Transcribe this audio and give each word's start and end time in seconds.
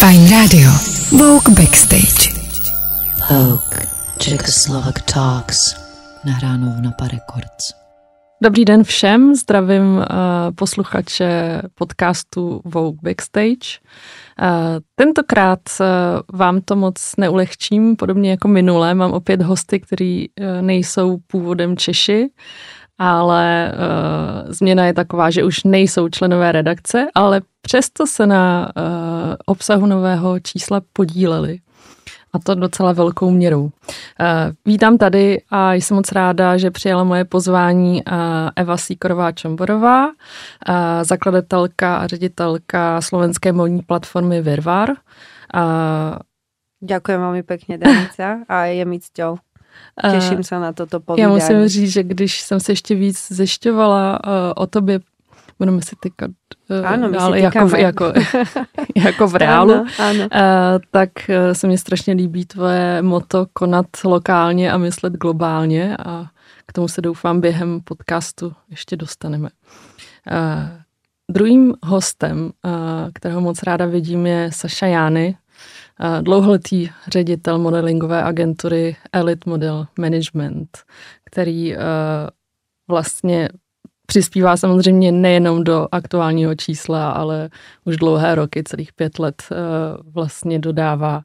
Fajn 0.00 0.30
Radio. 0.30 0.70
Vogue 1.10 1.54
Backstage. 1.56 2.30
Vogue 3.30 3.78
Czechoslovak 4.18 5.00
Talks. 5.00 5.76
Nahráno 6.24 6.74
v 6.78 6.82
Napa 6.82 7.04
Records. 7.04 7.74
Dobrý 8.42 8.64
den 8.64 8.84
všem, 8.84 9.34
zdravím 9.34 9.96
uh, 9.96 10.04
posluchače 10.54 11.62
podcastu 11.74 12.60
Vogue 12.64 12.98
Backstage. 13.02 13.80
Uh, 14.42 14.46
tentokrát 14.94 15.60
uh, 15.80 15.86
vám 16.38 16.60
to 16.60 16.76
moc 16.76 17.14
neulehčím, 17.18 17.96
podobně 17.96 18.30
jako 18.30 18.48
minule. 18.48 18.94
Mám 18.94 19.12
opět 19.12 19.42
hosty, 19.42 19.80
kteří 19.80 20.30
uh, 20.40 20.62
nejsou 20.62 21.18
původem 21.26 21.76
Češi, 21.76 22.28
ale 22.98 23.72
uh, 23.72 24.52
změna 24.52 24.86
je 24.86 24.94
taková, 24.94 25.30
že 25.30 25.44
už 25.44 25.64
nejsou 25.64 26.08
členové 26.08 26.52
redakce, 26.52 27.06
ale 27.14 27.40
přesto 27.62 28.06
se 28.06 28.26
na 28.26 28.72
uh, 28.76 28.82
obsahu 29.46 29.86
nového 29.86 30.40
čísla 30.40 30.80
podíleli. 30.92 31.58
A 32.32 32.38
to 32.38 32.54
docela 32.54 32.92
velkou 32.92 33.30
měrou. 33.30 33.62
Uh, 33.62 33.70
vítám 34.66 34.98
tady 34.98 35.42
a 35.50 35.72
jsem 35.72 35.96
moc 35.96 36.12
ráda, 36.12 36.56
že 36.56 36.70
přijala 36.70 37.04
moje 37.04 37.24
pozvání 37.24 38.02
uh, 38.04 38.12
Eva 38.56 38.76
Síkorová 38.76 39.32
Čomborová, 39.32 40.06
uh, 40.06 40.12
zakladatelka 41.02 41.96
a 41.96 42.06
ředitelka 42.06 43.00
slovenské 43.00 43.52
modní 43.52 43.82
platformy 43.82 44.42
Virvar. 44.42 44.90
Ďakujem 46.78 47.18
veľmi 47.18 47.42
pekne, 47.42 47.74
Danica, 47.74 48.46
a 48.46 48.70
je 48.70 48.84
mi 48.86 49.02
cťou. 49.02 49.42
Těším 50.10 50.42
se 50.42 50.58
na 50.58 50.72
toto 50.72 51.00
povídání. 51.00 51.22
Já 51.22 51.34
musím 51.34 51.68
říct, 51.68 51.92
že 51.92 52.02
když 52.02 52.40
jsem 52.40 52.60
se 52.60 52.72
ještě 52.72 52.94
víc 52.94 53.26
zjišťovala 53.28 54.20
uh, 54.26 54.32
o 54.56 54.66
tobě, 54.66 55.00
budeme 55.58 55.82
si 55.82 55.96
tykat 56.00 56.30
uh, 56.80 56.86
ano, 56.86 57.10
dále 57.10 57.40
jako, 57.40 57.68
v, 57.68 57.74
jako, 57.74 58.12
jako 58.96 59.28
v 59.28 59.34
reálu, 59.34 59.72
ano, 59.72 59.86
ano. 59.98 60.28
Tak 60.90 61.10
se 61.52 61.66
mi 61.66 61.78
strašně 61.78 62.14
líbí 62.14 62.44
tvoje 62.44 63.02
moto 63.02 63.46
konat 63.52 63.86
lokálně 64.04 64.72
a 64.72 64.78
myslet 64.78 65.12
globálně 65.12 65.96
a 65.96 66.26
k 66.66 66.72
tomu 66.72 66.88
se 66.88 67.00
doufám 67.00 67.40
během 67.40 67.80
podcastu 67.84 68.52
ještě 68.70 68.96
dostaneme. 68.96 69.48
Uh, 70.30 70.68
druhým 71.30 71.74
hostem, 71.82 72.50
kterého 73.14 73.40
moc 73.40 73.62
ráda 73.62 73.86
vidím, 73.86 74.26
je 74.26 74.50
Saša 74.52 74.86
Jány, 74.86 75.36
dlouholetý 76.20 76.88
ředitel 77.08 77.58
modelingové 77.58 78.22
agentury 78.22 78.96
Elite 79.12 79.50
Model 79.50 79.86
Management, 79.98 80.78
který 81.24 81.74
vlastně 82.88 83.48
přispívá 84.06 84.56
samozřejmě 84.56 85.12
nejenom 85.12 85.64
do 85.64 85.88
aktuálního 85.92 86.54
čísla, 86.54 87.10
ale 87.10 87.50
už 87.84 87.96
dlouhé 87.96 88.34
roky, 88.34 88.62
celých 88.64 88.92
pět 88.92 89.18
let 89.18 89.42
vlastně 90.02 90.58
dodává 90.58 91.22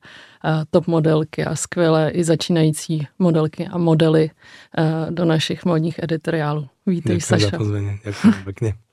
top 0.69 0.87
modelky 0.87 1.45
a 1.45 1.55
skvělé 1.55 2.09
i 2.09 2.23
začínající 2.23 3.07
modelky 3.19 3.67
a 3.67 3.77
modely 3.77 4.29
do 5.09 5.25
našich 5.25 5.65
modních 5.65 5.99
editoriálů. 6.03 6.67
Vítej, 6.85 7.21
Saša. 7.21 7.49
Děkuji 7.49 7.99
za 8.23 8.31
pěkně. 8.43 8.73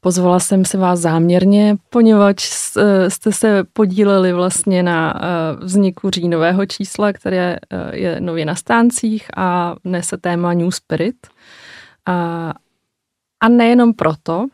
Pozvala 0.00 0.40
jsem 0.40 0.64
se 0.64 0.78
vás 0.78 1.00
záměrně, 1.00 1.76
poněvadž 1.90 2.44
jste 3.08 3.32
se 3.32 3.64
podíleli 3.72 4.32
vlastně 4.32 4.82
na 4.82 5.14
vzniku 5.60 6.10
říjnového 6.10 6.66
čísla, 6.66 7.12
které 7.12 7.56
je 7.92 8.20
nově 8.20 8.44
na 8.44 8.54
stáncích 8.54 9.28
a 9.36 9.74
nese 9.84 10.16
téma 10.16 10.54
New 10.54 10.70
Spirit. 10.70 11.16
A 13.40 13.48
nejenom 13.48 13.94
proto, 13.94 14.46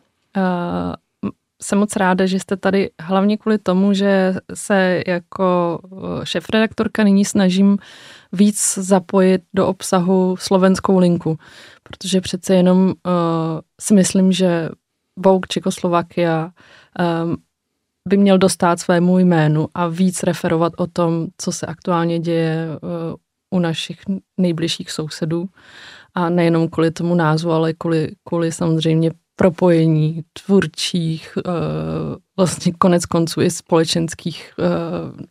jsem 1.64 1.78
moc 1.78 1.96
ráda, 1.96 2.26
že 2.26 2.38
jste 2.38 2.56
tady 2.56 2.90
hlavně 3.00 3.36
kvůli 3.36 3.58
tomu, 3.58 3.92
že 3.92 4.34
se 4.54 5.02
jako 5.06 5.78
šéf-redaktorka 6.24 7.04
nyní 7.04 7.24
snažím 7.24 7.78
víc 8.32 8.78
zapojit 8.78 9.42
do 9.54 9.66
obsahu 9.66 10.36
slovenskou 10.38 10.98
linku, 10.98 11.38
protože 11.82 12.20
přece 12.20 12.54
jenom 12.54 12.86
uh, 12.86 12.92
si 13.80 13.94
myslím, 13.94 14.32
že 14.32 14.68
Vogue 15.16 15.46
Čekoslovakia 15.48 16.50
um, 17.24 17.36
by 18.08 18.16
měl 18.16 18.38
dostat 18.38 18.80
svému 18.80 19.18
jménu 19.18 19.68
a 19.74 19.86
víc 19.86 20.22
referovat 20.22 20.72
o 20.76 20.86
tom, 20.86 21.26
co 21.38 21.52
se 21.52 21.66
aktuálně 21.66 22.18
děje 22.18 22.66
uh, 22.68 22.88
u 23.50 23.58
našich 23.58 24.00
nejbližších 24.38 24.90
sousedů. 24.90 25.46
A 26.14 26.28
nejenom 26.28 26.68
kvůli 26.68 26.90
tomu 26.90 27.14
názvu, 27.14 27.52
ale 27.52 27.72
kvůli, 27.72 28.12
kvůli 28.24 28.52
samozřejmě 28.52 29.10
propojení 29.36 30.24
tvůrčích, 30.32 31.38
uh, 31.46 31.52
vlastně 32.36 32.72
konec 32.72 33.06
konců 33.06 33.40
i 33.40 33.50
společenských 33.50 34.54
uh, 34.58 34.64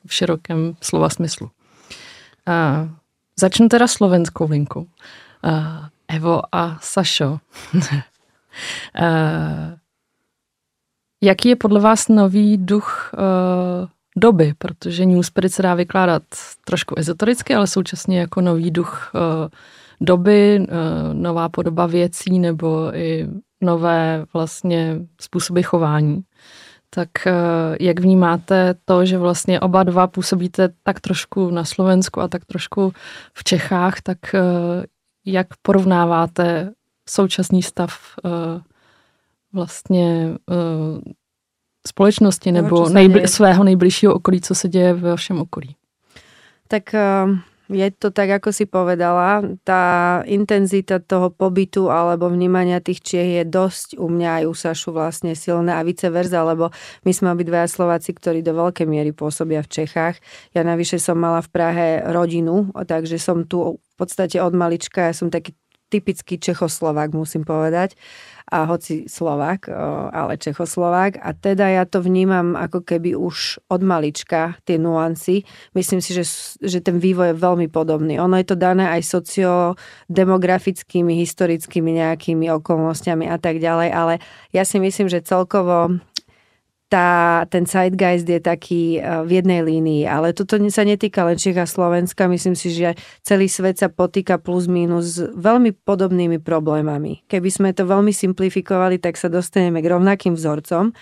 v 0.08 0.14
širokém 0.14 0.75
slova 0.81 1.09
smyslu. 1.09 1.50
Uh, 2.47 2.90
začnu 3.40 3.69
teda 3.69 3.88
slovenskou 3.88 4.47
linkou. 4.50 4.86
Evo 6.08 6.41
a 6.52 6.78
Sašo. 6.81 7.40
jaký 11.22 11.50
je 11.50 11.56
podle 11.56 11.80
vás 11.80 12.08
nový 12.08 12.58
duch 12.58 13.12
doby? 14.18 14.53
Protože 14.58 15.06
New 15.06 15.22
Spirit 15.22 15.53
se 15.53 15.62
dá 15.62 15.75
vykládat 15.75 16.24
trošku 16.66 16.96
ezotericky, 16.97 17.56
ale 17.56 17.68
současně 17.68 18.20
jako 18.20 18.41
nový 18.41 18.72
duch 18.72 19.12
doby, 20.02 20.68
nová 21.14 21.50
podoba 21.50 21.85
věcí 21.85 22.40
nebo 22.40 22.96
i 22.96 23.28
nové 23.63 24.25
vlastně 24.34 25.00
způsoby 25.22 25.62
chování 25.62 26.24
tak 26.96 27.28
eh, 27.28 27.34
jak 27.79 28.00
vnímáte 28.00 28.75
to, 28.85 29.06
že 29.06 29.18
vlastně 29.18 29.59
oba 29.59 29.84
dva 29.84 30.07
působíte 30.07 30.69
tak 30.84 31.00
trošku 31.00 31.50
na 31.50 31.66
Slovensku 31.66 32.22
a 32.22 32.28
tak 32.28 32.46
trošku 32.46 32.94
v 33.34 33.44
Čechách, 33.44 34.02
tak 34.02 34.35
eh, 34.35 34.40
jak 35.25 35.47
porovnáváte 35.62 36.72
současný 37.09 37.63
stav 37.63 38.00
eh, 38.25 38.29
vlastně 39.53 40.38
společnosti 41.88 42.52
nebo 42.52 42.84
nejbli- 42.84 43.25
svého 43.25 43.63
nejbližšího 43.63 44.13
okolí, 44.13 44.41
co 44.41 44.56
se 44.56 44.69
děje 44.69 44.94
ve 44.94 45.09
vašem 45.09 45.40
okolí? 45.40 45.75
Tak 46.68 46.96
je 47.73 47.89
to 47.91 48.13
tak, 48.13 48.29
ako 48.39 48.53
si 48.53 48.69
povedala, 48.69 49.41
tá 49.66 50.22
intenzita 50.29 51.01
toho 51.01 51.34
pobytu 51.34 51.89
alebo 51.89 52.29
vnímania 52.29 52.79
tých 52.79 53.01
Čiech 53.01 53.31
je 53.41 53.45
dosť 53.50 53.97
u 53.97 54.07
mňa 54.07 54.29
aj 54.39 54.44
u 54.45 54.53
Sašu 54.53 54.89
vlastne 54.94 55.34
silné 55.34 55.73
a 55.73 55.81
vice 55.81 56.07
verza, 56.13 56.45
lebo 56.45 56.69
my 57.03 57.11
sme 57.11 57.34
obidvaja 57.34 57.66
Slováci, 57.66 58.13
ktorí 58.13 58.45
do 58.45 58.53
veľkej 58.53 58.85
miery 58.85 59.11
pôsobia 59.11 59.66
v 59.66 59.84
Čechách. 59.84 60.22
Ja 60.53 60.61
navyše 60.61 61.01
som 61.01 61.17
mala 61.17 61.41
v 61.41 61.50
Prahe 61.50 61.88
rodinu, 62.06 62.69
takže 62.85 63.17
som 63.17 63.50
tu 63.50 63.81
v 63.81 63.95
podstate 63.97 64.38
od 64.41 64.53
malička, 64.53 65.09
ja 65.09 65.13
som 65.13 65.34
taký 65.34 65.57
typický 65.94 66.42
Čechoslovák, 66.42 67.14
musím 67.14 67.46
povedať 67.46 67.94
a 68.50 68.66
hoci 68.70 69.09
Slovák, 69.09 69.70
ale 70.12 70.38
Čechoslovák. 70.38 71.18
A 71.22 71.34
teda 71.34 71.70
ja 71.70 71.86
to 71.90 72.02
vnímam 72.04 72.56
ako 72.59 72.81
keby 72.86 73.16
už 73.16 73.59
od 73.72 73.81
malička, 73.81 74.56
tie 74.68 74.78
nuancy. 74.78 75.44
Myslím 75.74 76.02
si, 76.03 76.14
že, 76.14 76.24
že 76.59 76.82
ten 76.84 77.00
vývoj 77.00 77.28
je 77.34 77.40
veľmi 77.40 77.68
podobný. 77.72 78.20
Ono 78.20 78.38
je 78.38 78.44
to 78.46 78.56
dané 78.59 78.90
aj 79.00 79.03
sociodemografickými, 79.09 81.16
historickými 81.24 81.94
nejakými 81.98 82.52
okolnostiami 82.52 83.32
a 83.32 83.40
tak 83.40 83.59
ďalej, 83.64 83.90
ale 83.90 84.20
ja 84.52 84.68
si 84.68 84.78
myslím, 84.78 85.08
že 85.08 85.24
celkovo 85.24 86.03
tá, 86.94 87.42
ten 87.50 87.66
zeitgeist 87.66 88.30
je 88.30 88.38
taký 88.38 89.02
eh, 89.02 89.26
v 89.26 89.42
jednej 89.42 89.66
línii, 89.66 90.06
ale 90.06 90.30
toto 90.38 90.62
sa 90.70 90.86
netýka 90.86 91.26
len 91.26 91.42
Čech 91.42 91.58
a 91.58 91.66
Slovenska, 91.66 92.30
myslím 92.30 92.54
si, 92.54 92.70
že 92.70 92.94
celý 93.26 93.50
svet 93.50 93.81
sa 93.81 93.90
potýka 93.90 94.38
plus 94.38 94.70
minus 94.70 95.18
s 95.18 95.26
veľmi 95.34 95.74
podobnými 95.74 96.38
problémami. 96.38 97.26
Keby 97.26 97.50
sme 97.50 97.70
to 97.74 97.90
veľmi 97.90 98.14
simplifikovali, 98.14 99.02
tak 99.02 99.18
sa 99.18 99.26
dostaneme 99.26 99.82
k 99.82 99.90
rovnakým 99.90 100.38
vzorcom. 100.38 100.94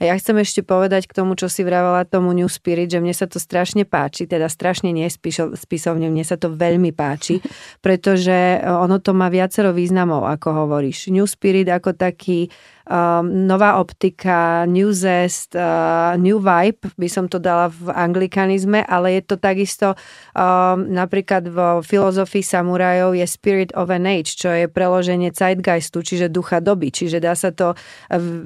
A 0.00 0.08
ja 0.08 0.14
chcem 0.16 0.32
ešte 0.40 0.64
povedať 0.64 1.04
k 1.04 1.12
tomu, 1.12 1.36
čo 1.36 1.52
si 1.52 1.60
vravala 1.60 2.08
tomu 2.08 2.32
New 2.32 2.48
Spirit, 2.48 2.88
že 2.88 3.04
mne 3.04 3.12
sa 3.12 3.28
to 3.28 3.36
strašne 3.36 3.84
páči, 3.84 4.24
teda 4.24 4.48
strašne 4.48 4.96
nie 4.96 5.04
spisovne, 5.12 6.08
mne 6.08 6.24
sa 6.24 6.40
to 6.40 6.48
veľmi 6.48 6.88
páči, 6.96 7.44
pretože 7.84 8.56
eh, 8.56 8.64
ono 8.64 8.96
to 8.96 9.12
má 9.12 9.28
viacero 9.28 9.76
významov, 9.76 10.24
ako 10.24 10.64
hovoríš. 10.64 11.12
New 11.12 11.28
Spirit 11.28 11.68
ako 11.68 11.92
taký 11.92 12.48
um, 12.90 13.46
nová 13.46 13.78
optika, 13.78 14.66
new 14.66 14.90
zest, 14.90 15.54
uh, 15.54 16.18
new 16.18 16.42
vibe, 16.42 16.90
by 16.98 17.08
som 17.08 17.30
to 17.30 17.38
dala 17.38 17.70
v 17.70 17.94
anglikanizme, 17.94 18.82
ale 18.82 19.20
je 19.20 19.22
to 19.22 19.36
takisto 19.38 19.94
um, 20.34 20.90
napríklad 20.90 21.46
vo 21.46 21.80
filozofii 21.80 22.42
samurajov 22.42 23.14
je 23.14 23.26
spirit 23.30 23.70
of 23.78 23.88
an 23.94 24.10
age, 24.10 24.34
čo 24.34 24.50
je 24.50 24.66
preloženie 24.66 25.30
zeitgeistu, 25.30 26.02
čiže 26.02 26.32
ducha 26.32 26.58
doby, 26.58 26.90
čiže 26.90 27.22
dá 27.22 27.38
sa 27.38 27.54
to 27.54 27.78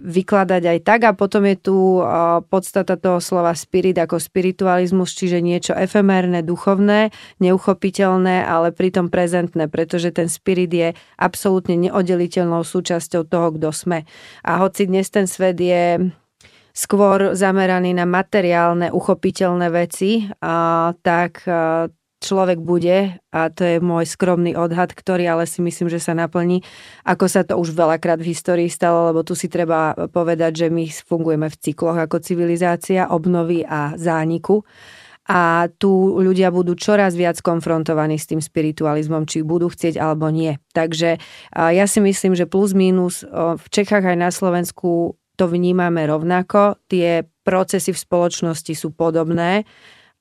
vykladať 0.05 0.63
aj 0.69 0.79
tak 0.85 1.01
a 1.09 1.17
potom 1.17 1.44
je 1.45 1.57
tu 1.57 1.77
uh, 2.01 2.41
podstata 2.45 2.97
toho 2.97 3.21
slova 3.21 3.53
spirit 3.53 3.97
ako 4.01 4.17
spiritualizmus, 4.17 5.13
čiže 5.13 5.45
niečo 5.45 5.73
efemérne, 5.77 6.41
duchovné, 6.41 7.13
neuchopiteľné, 7.39 8.45
ale 8.45 8.73
pritom 8.73 9.13
prezentné, 9.13 9.69
pretože 9.69 10.11
ten 10.11 10.33
spirit 10.33 10.73
je 10.73 10.89
absolútne 11.21 11.77
neoddeliteľnou 11.77 12.65
súčasťou 12.65 13.29
toho, 13.29 13.49
kto 13.55 13.69
sme. 13.71 14.09
A 14.43 14.61
hoci 14.61 14.89
dnes 14.89 15.09
ten 15.13 15.29
svet 15.29 15.61
je 15.61 16.11
skôr 16.75 17.39
zameraný 17.39 17.95
na 17.95 18.03
materiálne, 18.03 18.91
uchopiteľné 18.91 19.69
veci, 19.71 20.27
a, 20.43 20.91
tak 21.07 21.47
a, 21.47 21.87
človek 22.25 22.57
bude, 22.65 23.21
a 23.29 23.41
to 23.53 23.63
je 23.69 23.77
môj 23.85 24.09
skromný 24.09 24.57
odhad, 24.57 24.97
ktorý 24.97 25.29
ale 25.29 25.45
si 25.45 25.61
myslím, 25.61 25.93
že 25.93 26.01
sa 26.01 26.17
naplní, 26.17 26.65
ako 27.05 27.29
sa 27.29 27.45
to 27.45 27.61
už 27.61 27.77
veľakrát 27.77 28.17
v 28.25 28.33
histórii 28.33 28.73
stalo, 28.73 29.13
lebo 29.13 29.21
tu 29.21 29.37
si 29.37 29.53
treba 29.53 29.93
povedať, 30.09 30.65
že 30.65 30.67
my 30.73 30.89
fungujeme 30.89 31.53
v 31.53 31.59
cykloch 31.61 32.01
ako 32.01 32.25
civilizácia, 32.25 33.13
obnovy 33.13 33.61
a 33.69 33.93
zániku 34.01 34.65
a 35.25 35.73
tu 35.81 36.21
ľudia 36.21 36.53
budú 36.53 36.77
čoraz 36.77 37.17
viac 37.17 37.41
konfrontovaní 37.41 38.21
s 38.21 38.29
tým 38.29 38.45
spiritualizmom, 38.45 39.25
či 39.25 39.41
budú 39.41 39.73
chcieť 39.73 39.97
alebo 39.97 40.29
nie. 40.29 40.61
Takže 40.77 41.17
ja 41.57 41.85
si 41.89 42.01
myslím, 42.05 42.37
že 42.37 42.45
plus 42.45 42.77
minus 42.77 43.25
v 43.33 43.67
Čechách 43.73 44.05
aj 44.05 44.17
na 44.21 44.29
Slovensku 44.29 45.17
to 45.41 45.45
vnímame 45.49 46.05
rovnako. 46.05 46.77
Tie 46.93 47.25
procesy 47.41 47.97
v 47.97 48.03
spoločnosti 48.05 48.77
sú 48.77 48.93
podobné 48.93 49.65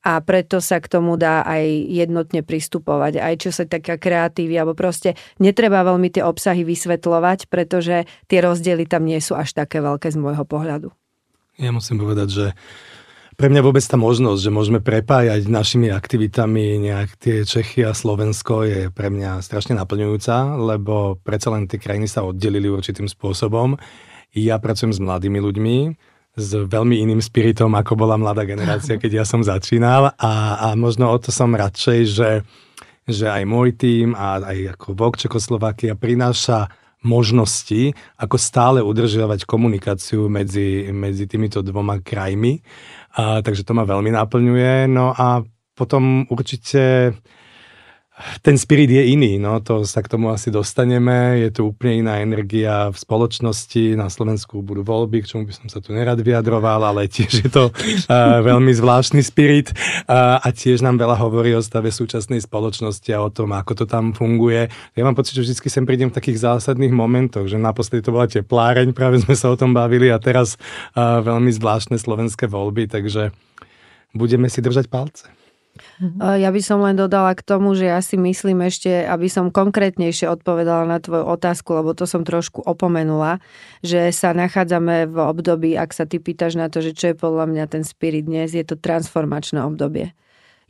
a 0.03 0.19
preto 0.19 0.59
sa 0.59 0.83
k 0.83 0.91
tomu 0.91 1.15
dá 1.15 1.47
aj 1.47 1.63
jednotne 1.87 2.43
pristupovať. 2.43 3.23
Aj 3.23 3.35
čo 3.39 3.55
sa 3.55 3.63
taká 3.63 3.95
kreatívy, 3.95 4.59
alebo 4.59 4.75
proste 4.75 5.15
netreba 5.39 5.87
veľmi 5.87 6.11
tie 6.11 6.27
obsahy 6.27 6.67
vysvetľovať, 6.67 7.47
pretože 7.47 8.03
tie 8.27 8.39
rozdiely 8.43 8.83
tam 8.83 9.07
nie 9.07 9.23
sú 9.23 9.39
až 9.39 9.55
také 9.55 9.79
veľké 9.79 10.11
z 10.11 10.19
môjho 10.19 10.43
pohľadu. 10.43 10.91
Ja 11.55 11.71
musím 11.71 12.03
povedať, 12.03 12.27
že 12.29 12.45
pre 13.33 13.49
mňa 13.49 13.65
vôbec 13.65 13.81
tá 13.81 13.97
možnosť, 13.97 14.45
že 14.45 14.53
môžeme 14.53 14.77
prepájať 14.77 15.49
našimi 15.49 15.89
aktivitami 15.89 16.77
nejak 16.85 17.17
tie 17.17 17.41
Čechy 17.41 17.81
a 17.81 17.97
Slovensko 17.97 18.61
je 18.61 18.81
pre 18.93 19.09
mňa 19.09 19.41
strašne 19.41 19.73
naplňujúca, 19.73 20.59
lebo 20.61 21.17
predsa 21.17 21.49
len 21.49 21.65
tie 21.65 21.81
krajiny 21.81 22.05
sa 22.05 22.21
oddelili 22.21 22.69
určitým 22.69 23.09
spôsobom. 23.09 23.81
Ja 24.37 24.61
pracujem 24.61 24.93
s 24.93 25.01
mladými 25.01 25.41
ľuďmi, 25.41 25.77
s 26.33 26.49
veľmi 26.57 26.97
iným 26.97 27.21
spiritom, 27.21 27.69
ako 27.77 27.93
bola 27.93 28.17
mladá 28.17 28.41
generácia, 28.41 28.97
keď 28.97 29.21
ja 29.21 29.25
som 29.25 29.45
začínal 29.45 30.17
a, 30.17 30.33
a 30.57 30.67
možno 30.73 31.13
o 31.13 31.17
to 31.21 31.29
som 31.29 31.53
radšej, 31.53 31.99
že, 32.09 32.31
že 33.05 33.29
aj 33.29 33.43
môj 33.45 33.77
tým 33.77 34.17
a 34.17 34.41
aj 34.41 34.77
ako 34.77 34.97
VOK 34.97 35.13
Čekoslovakia 35.21 35.93
prináša 35.93 36.73
možnosti, 37.03 37.93
ako 38.17 38.35
stále 38.39 38.79
udržiavať 38.81 39.45
komunikáciu 39.45 40.25
medzi, 40.31 40.89
medzi 40.89 41.27
týmito 41.27 41.59
dvoma 41.61 41.99
krajmi. 41.99 42.63
A, 43.19 43.43
takže 43.43 43.67
to 43.67 43.75
ma 43.75 43.83
veľmi 43.85 44.09
naplňuje. 44.09 44.89
No 44.89 45.13
a 45.13 45.43
potom 45.75 46.25
určite 46.31 47.13
ten 48.45 48.61
spirit 48.61 48.93
je 48.93 49.03
iný, 49.09 49.41
no 49.41 49.57
to 49.57 49.89
sa 49.89 50.05
k 50.05 50.11
tomu 50.13 50.29
asi 50.29 50.53
dostaneme, 50.53 51.41
je 51.41 51.49
tu 51.49 51.73
úplne 51.73 52.05
iná 52.05 52.21
energia 52.21 52.93
v 52.93 52.97
spoločnosti, 52.97 53.97
na 53.97 54.05
Slovensku 54.05 54.61
budú 54.61 54.85
voľby, 54.85 55.25
k 55.25 55.33
čomu 55.33 55.49
by 55.49 55.53
som 55.57 55.65
sa 55.65 55.81
tu 55.81 55.97
nerad 55.97 56.21
vyjadroval, 56.21 56.93
ale 56.93 57.09
tiež 57.09 57.33
je 57.41 57.49
to 57.49 57.69
uh, 57.73 58.39
veľmi 58.45 58.69
zvláštny 58.69 59.25
spirit 59.25 59.73
uh, 60.05 60.37
a 60.37 60.47
tiež 60.53 60.85
nám 60.85 61.01
veľa 61.01 61.17
hovorí 61.17 61.57
o 61.57 61.65
stave 61.65 61.89
súčasnej 61.89 62.45
spoločnosti 62.45 63.09
a 63.17 63.25
o 63.25 63.33
tom, 63.33 63.49
ako 63.57 63.81
to 63.81 63.85
tam 63.89 64.13
funguje. 64.13 64.69
Ja 64.93 65.01
mám 65.01 65.17
pocit, 65.17 65.33
že 65.33 65.49
vždy 65.49 65.65
sem 65.65 65.85
prídem 65.89 66.13
v 66.13 66.17
takých 66.21 66.45
zásadných 66.45 66.93
momentoch, 66.93 67.49
že 67.49 67.57
naposledy 67.57 68.05
to 68.05 68.13
bola 68.13 68.29
tepláreň, 68.29 68.93
práve 68.93 69.25
sme 69.25 69.33
sa 69.33 69.49
o 69.49 69.57
tom 69.57 69.73
bavili 69.73 70.13
a 70.13 70.21
teraz 70.21 70.61
uh, 70.93 71.17
veľmi 71.25 71.49
zvláštne 71.49 71.97
slovenské 71.97 72.45
voľby, 72.45 72.93
takže 72.93 73.33
budeme 74.13 74.45
si 74.53 74.61
držať 74.61 74.85
palce. 74.85 75.42
Mhm. 75.97 76.21
Ja 76.21 76.53
by 76.53 76.61
som 76.61 76.85
len 76.85 76.93
dodala 76.93 77.33
k 77.33 77.41
tomu, 77.41 77.73
že 77.73 77.89
ja 77.89 77.97
si 78.05 78.13
myslím 78.13 78.61
ešte, 78.61 79.09
aby 79.09 79.25
som 79.25 79.49
konkrétnejšie 79.49 80.29
odpovedala 80.29 80.85
na 80.85 81.01
tvoju 81.01 81.25
otázku, 81.25 81.73
lebo 81.73 81.97
to 81.97 82.05
som 82.05 82.21
trošku 82.21 82.61
opomenula, 82.61 83.41
že 83.81 84.13
sa 84.13 84.37
nachádzame 84.37 85.09
v 85.09 85.17
období, 85.17 85.73
ak 85.73 85.89
sa 85.89 86.05
ty 86.05 86.21
pýtaš 86.21 86.61
na 86.61 86.69
to, 86.69 86.85
že 86.85 86.93
čo 86.93 87.05
je 87.13 87.15
podľa 87.17 87.49
mňa 87.49 87.65
ten 87.65 87.81
spirit 87.81 88.29
dnes, 88.29 88.53
je 88.53 88.61
to 88.61 88.77
transformačné 88.77 89.65
obdobie. 89.65 90.13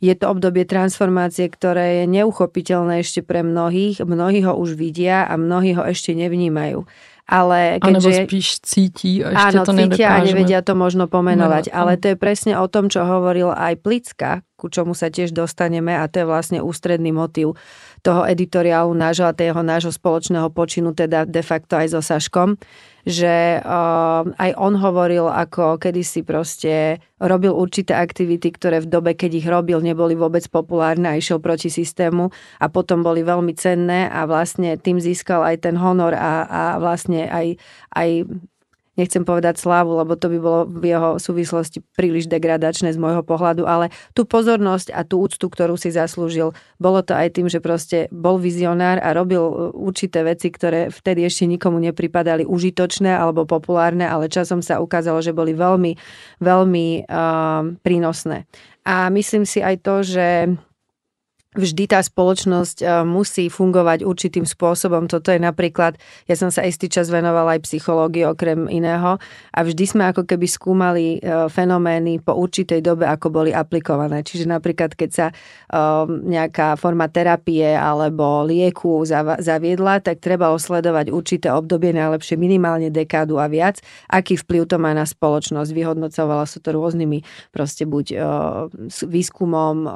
Je 0.02 0.12
to 0.12 0.28
obdobie 0.28 0.68
transformácie, 0.68 1.48
ktoré 1.48 2.04
je 2.04 2.12
neuchopiteľné 2.12 3.00
ešte 3.00 3.24
pre 3.24 3.40
mnohých, 3.40 4.04
mnohí 4.04 4.44
ho 4.44 4.52
už 4.52 4.76
vidia 4.76 5.24
a 5.24 5.38
mnohí 5.40 5.72
ho 5.72 5.84
ešte 5.86 6.12
nevnímajú 6.12 6.84
ale 7.24 7.80
keďže... 7.80 7.88
Alebo 7.88 8.10
spíš 8.28 8.48
cíti 8.60 9.24
a 9.24 9.32
ešte 9.32 9.56
áno, 9.56 9.62
to 9.64 9.72
cítia 9.72 10.08
a 10.12 10.18
nevedia 10.20 10.60
to 10.60 10.76
možno 10.76 11.08
pomenovať. 11.08 11.72
No, 11.72 11.74
ale 11.74 11.92
to 11.96 12.12
je 12.12 12.16
presne 12.20 12.52
o 12.60 12.68
tom, 12.68 12.92
čo 12.92 13.04
hovoril 13.08 13.48
aj 13.48 13.80
Plicka, 13.80 14.44
ku 14.60 14.68
čomu 14.68 14.92
sa 14.92 15.08
tiež 15.08 15.32
dostaneme 15.32 15.96
a 15.96 16.04
to 16.08 16.22
je 16.22 16.26
vlastne 16.28 16.58
ústredný 16.60 17.16
motív 17.16 17.56
toho 18.04 18.28
editoriálu 18.28 18.92
nášho 18.92 19.24
a 19.24 19.32
tého 19.32 19.64
nášho 19.64 19.88
spoločného 19.88 20.52
počinu, 20.52 20.92
teda 20.92 21.24
de 21.24 21.40
facto 21.40 21.80
aj 21.80 21.96
so 21.96 22.00
Saškom, 22.04 22.60
že 23.08 23.60
uh, 23.60 24.24
aj 24.36 24.50
on 24.60 24.76
hovoril, 24.76 25.28
ako 25.28 25.80
kedysi 25.80 26.20
proste 26.24 27.00
robil 27.20 27.52
určité 27.52 27.96
aktivity, 27.96 28.52
ktoré 28.52 28.84
v 28.84 28.88
dobe, 28.92 29.12
keď 29.16 29.30
ich 29.40 29.46
robil, 29.48 29.80
neboli 29.80 30.12
vôbec 30.16 30.44
populárne 30.52 31.08
a 31.08 31.16
išiel 31.16 31.40
proti 31.40 31.72
systému 31.72 32.28
a 32.60 32.66
potom 32.68 33.00
boli 33.00 33.24
veľmi 33.24 33.56
cenné 33.56 34.08
a 34.08 34.28
vlastne 34.28 34.76
tým 34.76 35.00
získal 35.00 35.40
aj 35.44 35.64
ten 35.64 35.76
honor 35.80 36.12
a, 36.12 36.44
a 36.44 36.62
vlastne 36.76 37.24
aj, 37.28 37.56
aj 37.92 38.08
nechcem 38.94 39.26
povedať 39.26 39.58
slávu, 39.58 39.98
lebo 39.98 40.14
to 40.14 40.30
by 40.30 40.38
bolo 40.38 40.60
v 40.66 40.94
jeho 40.94 41.18
súvislosti 41.18 41.82
príliš 41.94 42.30
degradačné 42.30 42.94
z 42.94 42.98
môjho 42.98 43.26
pohľadu, 43.26 43.66
ale 43.66 43.90
tú 44.14 44.26
pozornosť 44.26 44.94
a 44.94 45.02
tú 45.02 45.22
úctu, 45.22 45.46
ktorú 45.46 45.74
si 45.74 45.90
zaslúžil, 45.90 46.54
bolo 46.78 47.00
to 47.02 47.14
aj 47.14 47.34
tým, 47.34 47.46
že 47.50 47.58
proste 47.58 48.06
bol 48.14 48.38
vizionár 48.38 49.02
a 49.02 49.10
robil 49.14 49.42
uh, 49.42 49.54
určité 49.74 50.22
veci, 50.22 50.50
ktoré 50.50 50.88
vtedy 50.90 51.26
ešte 51.26 51.46
nikomu 51.50 51.82
nepripadali 51.82 52.46
užitočné 52.46 53.10
alebo 53.10 53.46
populárne, 53.46 54.06
ale 54.06 54.30
časom 54.30 54.62
sa 54.62 54.78
ukázalo, 54.78 55.18
že 55.22 55.34
boli 55.34 55.52
veľmi, 55.54 55.92
veľmi 56.38 56.86
uh, 57.06 57.76
prínosné. 57.82 58.46
A 58.84 59.08
myslím 59.08 59.48
si 59.48 59.64
aj 59.64 59.76
to, 59.80 60.04
že 60.04 60.26
vždy 61.54 61.86
tá 61.86 62.02
spoločnosť 62.02 62.78
eh, 62.82 62.88
musí 63.06 63.46
fungovať 63.46 64.02
určitým 64.02 64.44
spôsobom. 64.44 65.06
Toto 65.06 65.30
je 65.30 65.38
napríklad, 65.38 65.96
ja 66.26 66.34
som 66.34 66.50
sa 66.50 66.66
istý 66.66 66.90
čas 66.90 67.08
venovala 67.08 67.56
aj 67.56 67.66
psychológii 67.66 68.26
okrem 68.26 68.66
iného 68.66 69.16
a 69.54 69.60
vždy 69.62 69.84
sme 69.86 70.02
ako 70.10 70.26
keby 70.26 70.46
skúmali 70.50 71.18
eh, 71.22 71.46
fenomény 71.46 72.20
po 72.20 72.34
určitej 72.34 72.82
dobe, 72.82 73.06
ako 73.06 73.30
boli 73.30 73.50
aplikované. 73.54 74.26
Čiže 74.26 74.50
napríklad, 74.50 74.98
keď 74.98 75.10
sa 75.10 75.26
eh, 75.30 76.04
nejaká 76.10 76.74
forma 76.74 77.06
terapie 77.06 77.70
alebo 77.74 78.42
lieku 78.44 79.06
zaviedla, 79.38 80.02
tak 80.02 80.18
treba 80.18 80.50
osledovať 80.50 81.14
určité 81.14 81.54
obdobie, 81.54 81.94
najlepšie 81.94 82.34
minimálne 82.34 82.90
dekádu 82.90 83.38
a 83.38 83.46
viac, 83.46 83.78
aký 84.10 84.34
vplyv 84.34 84.66
to 84.66 84.76
má 84.82 84.90
na 84.90 85.06
spoločnosť. 85.06 85.70
Vyhodnocovala 85.70 86.44
sa 86.50 86.58
to 86.58 86.74
rôznymi 86.74 87.22
proste 87.54 87.86
buď 87.86 88.16
výskumom, 89.06 89.86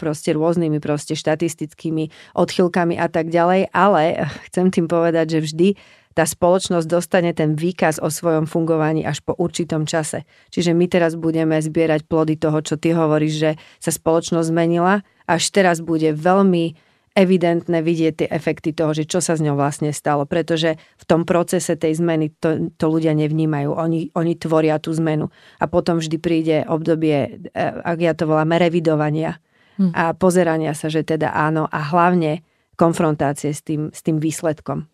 proste 0.00 0.34
rôznymi 0.34 0.78
proste 0.80 1.03
proste 1.04 1.20
štatistickými 1.20 2.08
odchylkami 2.32 2.96
a 2.96 3.12
tak 3.12 3.28
ďalej, 3.28 3.68
ale 3.76 4.24
chcem 4.48 4.72
tým 4.72 4.88
povedať, 4.88 5.36
že 5.36 5.40
vždy 5.44 5.68
tá 6.16 6.24
spoločnosť 6.24 6.86
dostane 6.88 7.34
ten 7.36 7.58
výkaz 7.58 8.00
o 8.00 8.08
svojom 8.08 8.48
fungovaní 8.48 9.04
až 9.04 9.20
po 9.20 9.36
určitom 9.36 9.84
čase. 9.84 10.24
Čiže 10.48 10.72
my 10.72 10.86
teraz 10.88 11.18
budeme 11.18 11.58
zbierať 11.58 12.06
plody 12.08 12.38
toho, 12.40 12.62
čo 12.64 12.80
ty 12.80 12.96
hovoríš, 12.96 13.34
že 13.36 13.50
sa 13.82 13.90
spoločnosť 13.92 14.48
zmenila, 14.48 15.04
až 15.28 15.42
teraz 15.52 15.84
bude 15.84 16.14
veľmi 16.14 16.78
evidentné 17.18 17.82
vidieť 17.82 18.14
tie 18.24 18.28
efekty 18.30 18.72
toho, 18.74 18.94
že 18.94 19.10
čo 19.10 19.18
sa 19.18 19.34
s 19.34 19.42
ňou 19.42 19.58
vlastne 19.58 19.90
stalo, 19.90 20.22
pretože 20.26 20.78
v 20.78 21.04
tom 21.04 21.26
procese 21.26 21.74
tej 21.74 21.98
zmeny 21.98 22.30
to, 22.38 22.70
to 22.74 22.86
ľudia 22.90 23.14
nevnímajú. 23.14 23.74
Oni, 23.74 24.10
oni 24.14 24.34
tvoria 24.38 24.78
tú 24.78 24.94
zmenu. 24.94 25.30
A 25.58 25.66
potom 25.66 25.98
vždy 25.98 26.16
príde 26.18 26.56
obdobie, 26.66 27.42
e, 27.54 27.58
ak 27.62 27.98
ja 28.02 28.14
to 28.14 28.26
volám, 28.26 28.54
revidovania 28.58 29.38
hm. 29.78 29.90
a 29.94 30.12
pozerania 30.12 30.74
sa, 30.74 30.88
že 30.88 31.02
teda 31.02 31.30
áno 31.34 31.68
a 31.70 31.78
hlavne 31.78 32.42
konfrontácie 32.76 33.54
s 33.54 33.62
tým, 33.62 33.90
s 33.94 34.02
tým 34.02 34.18
výsledkom. 34.18 34.86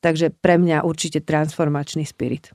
Takže 0.00 0.30
pre 0.40 0.58
mňa 0.58 0.84
určite 0.84 1.20
transformačný 1.20 2.06
spirit. 2.06 2.52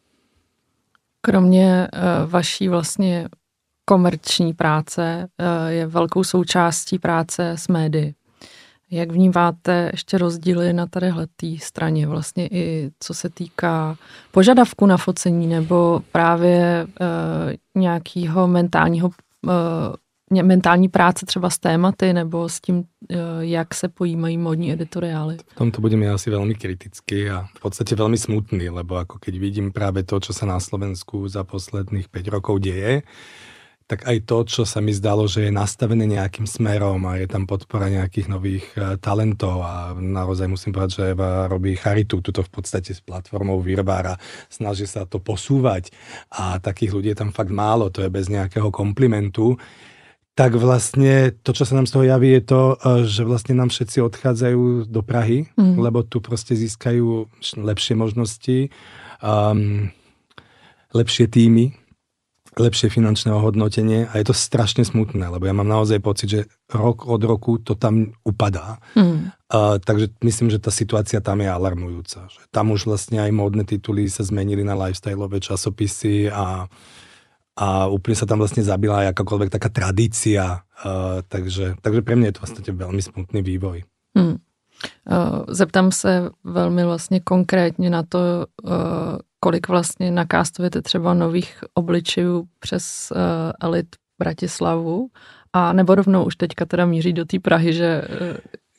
Kromě 1.21 1.87
uh, 1.93 2.31
vaší 2.31 2.67
vlastně 2.67 3.29
komerční 3.85 4.53
práce 4.53 5.27
uh, 5.37 5.67
je 5.67 5.87
velkou 5.87 6.23
součástí 6.23 6.99
práce 6.99 7.49
s 7.49 7.67
médií. 7.67 8.15
Jak 8.91 9.11
vnímáte 9.11 9.89
ještě 9.91 10.17
rozdíly 10.17 10.73
na 10.73 10.85
tadyhle 10.85 11.27
straně, 11.59 12.07
vlastně 12.07 12.47
i 12.47 12.91
co 12.99 13.13
se 13.13 13.29
týká 13.29 13.95
požadavku 14.31 14.85
na 14.85 14.97
focení 14.97 15.47
nebo 15.47 16.01
právě 16.11 16.87
uh, 16.87 17.81
nějakého 17.81 18.47
mentálního 18.47 19.07
uh, 19.07 19.53
mentální 20.31 20.89
práce 20.89 21.25
třeba 21.25 21.49
s 21.49 21.59
tématy 21.59 22.13
nebo 22.13 22.49
s 22.49 22.61
tím, 22.61 22.83
eh, 23.09 23.15
jak 23.39 23.73
se 23.73 23.89
pojímají 23.89 24.37
modní 24.37 24.71
editoriály? 24.71 25.37
V 25.47 25.55
tomto 25.55 25.81
budeme 25.81 26.07
asi 26.07 26.31
veľmi 26.31 26.55
kritický 26.55 27.27
a 27.27 27.51
v 27.51 27.59
podstate 27.59 27.95
veľmi 27.99 28.15
smutný, 28.15 28.71
lebo 28.71 28.95
ako 28.95 29.19
keď 29.19 29.33
vidím 29.35 29.67
práve 29.75 30.07
to, 30.07 30.23
čo 30.23 30.31
sa 30.31 30.47
na 30.47 30.59
Slovensku 30.63 31.27
za 31.27 31.43
posledných 31.43 32.07
5 32.07 32.31
rokov 32.31 32.63
deje, 32.63 33.03
tak 33.91 34.07
aj 34.07 34.23
to, 34.23 34.37
čo 34.47 34.63
sa 34.63 34.79
mi 34.79 34.95
zdalo, 34.95 35.27
že 35.27 35.43
je 35.43 35.51
nastavené 35.51 36.07
nejakým 36.07 36.47
smerom 36.47 37.03
a 37.11 37.19
je 37.19 37.27
tam 37.27 37.43
podpora 37.43 37.91
nejakých 37.91 38.27
nových 38.31 38.65
uh, 38.79 38.95
talentov 38.95 39.59
a 39.67 39.91
naozaj 39.91 40.47
musím 40.47 40.71
povedať, 40.71 40.91
že 40.95 41.11
Eva 41.11 41.51
robí 41.51 41.75
charitu, 41.75 42.23
tuto 42.23 42.39
v 42.39 42.51
podstate 42.55 42.95
s 42.95 43.03
platformou 43.03 43.59
Virvára, 43.59 44.15
snaží 44.47 44.87
sa 44.87 45.03
to 45.03 45.19
posúvať 45.19 45.91
a 46.31 46.63
takých 46.63 46.95
ľudí 46.95 47.11
je 47.11 47.19
tam 47.19 47.35
fakt 47.35 47.51
málo, 47.51 47.91
to 47.91 47.99
je 47.99 48.07
bez 48.07 48.31
nejakého 48.31 48.71
komplimentu 48.71 49.59
tak 50.41 50.57
vlastne 50.57 51.37
to, 51.45 51.53
čo 51.53 51.69
sa 51.69 51.77
nám 51.77 51.85
z 51.85 51.93
toho 51.93 52.09
javí, 52.09 52.33
je 52.33 52.43
to, 52.49 52.61
e, 52.81 53.05
že 53.05 53.21
vlastne 53.21 53.53
nám 53.53 53.69
všetci 53.69 54.01
odchádzajú 54.01 54.89
do 54.89 55.01
Prahy, 55.05 55.45
mm. 55.53 55.77
lebo 55.77 56.01
tu 56.01 56.17
proste 56.17 56.57
získajú 56.57 57.29
lepšie 57.61 57.93
možnosti, 57.93 58.73
um, 59.21 59.93
lepšie 60.97 61.29
týmy, 61.29 61.77
lepšie 62.57 62.89
finančné 62.89 63.29
ohodnotenie 63.29 64.09
a 64.09 64.17
je 64.17 64.33
to 64.33 64.35
strašne 64.35 64.81
smutné, 64.81 65.29
lebo 65.29 65.45
ja 65.45 65.53
mám 65.53 65.69
naozaj 65.69 66.01
pocit, 66.01 66.27
že 66.33 66.41
rok 66.73 67.05
od 67.05 67.21
roku 67.21 67.61
to 67.61 67.77
tam 67.77 68.09
upadá. 68.25 68.81
Mm. 68.97 69.29
Uh, 69.45 69.77
takže 69.77 70.09
myslím, 70.25 70.49
že 70.49 70.57
tá 70.57 70.73
situácia 70.73 71.21
tam 71.21 71.45
je 71.45 71.53
alarmujúca. 71.53 72.25
Že 72.33 72.41
tam 72.49 72.73
už 72.73 72.89
vlastne 72.89 73.21
aj 73.21 73.29
módne 73.29 73.61
tituly 73.61 74.09
sa 74.09 74.25
zmenili 74.25 74.65
na 74.65 74.73
lifestyleové 74.73 75.37
časopisy 75.37 76.33
a 76.33 76.65
a 77.61 77.85
úplne 77.85 78.17
sa 78.17 78.25
tam 78.25 78.41
vlastne 78.41 78.65
zabila 78.65 79.05
aj 79.05 79.13
akákoľvek 79.13 79.53
taká 79.53 79.69
tradícia. 79.69 80.65
Uh, 80.81 81.21
takže, 81.29 81.77
takže 81.85 82.01
pre 82.01 82.17
mňa 82.17 82.33
je 82.33 82.35
to 82.35 82.41
vlastne 82.41 82.61
veľmi 82.73 83.01
smutný 83.05 83.45
vývoj. 83.45 83.85
Hmm. 84.17 84.41
Uh, 85.05 85.45
zeptám 85.47 85.91
se 85.91 86.29
velmi 86.43 86.83
vlastně 86.83 87.19
konkrétně 87.19 87.89
na 87.89 88.03
to, 88.03 88.45
uh, 88.63 88.73
kolik 89.39 89.67
vlastně 89.67 90.11
nakástujete 90.11 90.81
třeba 90.81 91.13
nových 91.13 91.63
obličejů 91.73 92.43
přes 92.59 93.13
uh, 93.15 93.17
elit 93.61 93.87
Bratislavu 94.19 95.07
a 95.53 95.73
nebo 95.73 95.95
rovnou 95.95 96.25
už 96.25 96.35
teďka 96.35 96.65
teda 96.65 96.85
míří 96.85 97.13
do 97.13 97.25
té 97.25 97.39
Prahy, 97.39 97.73
že 97.73 98.01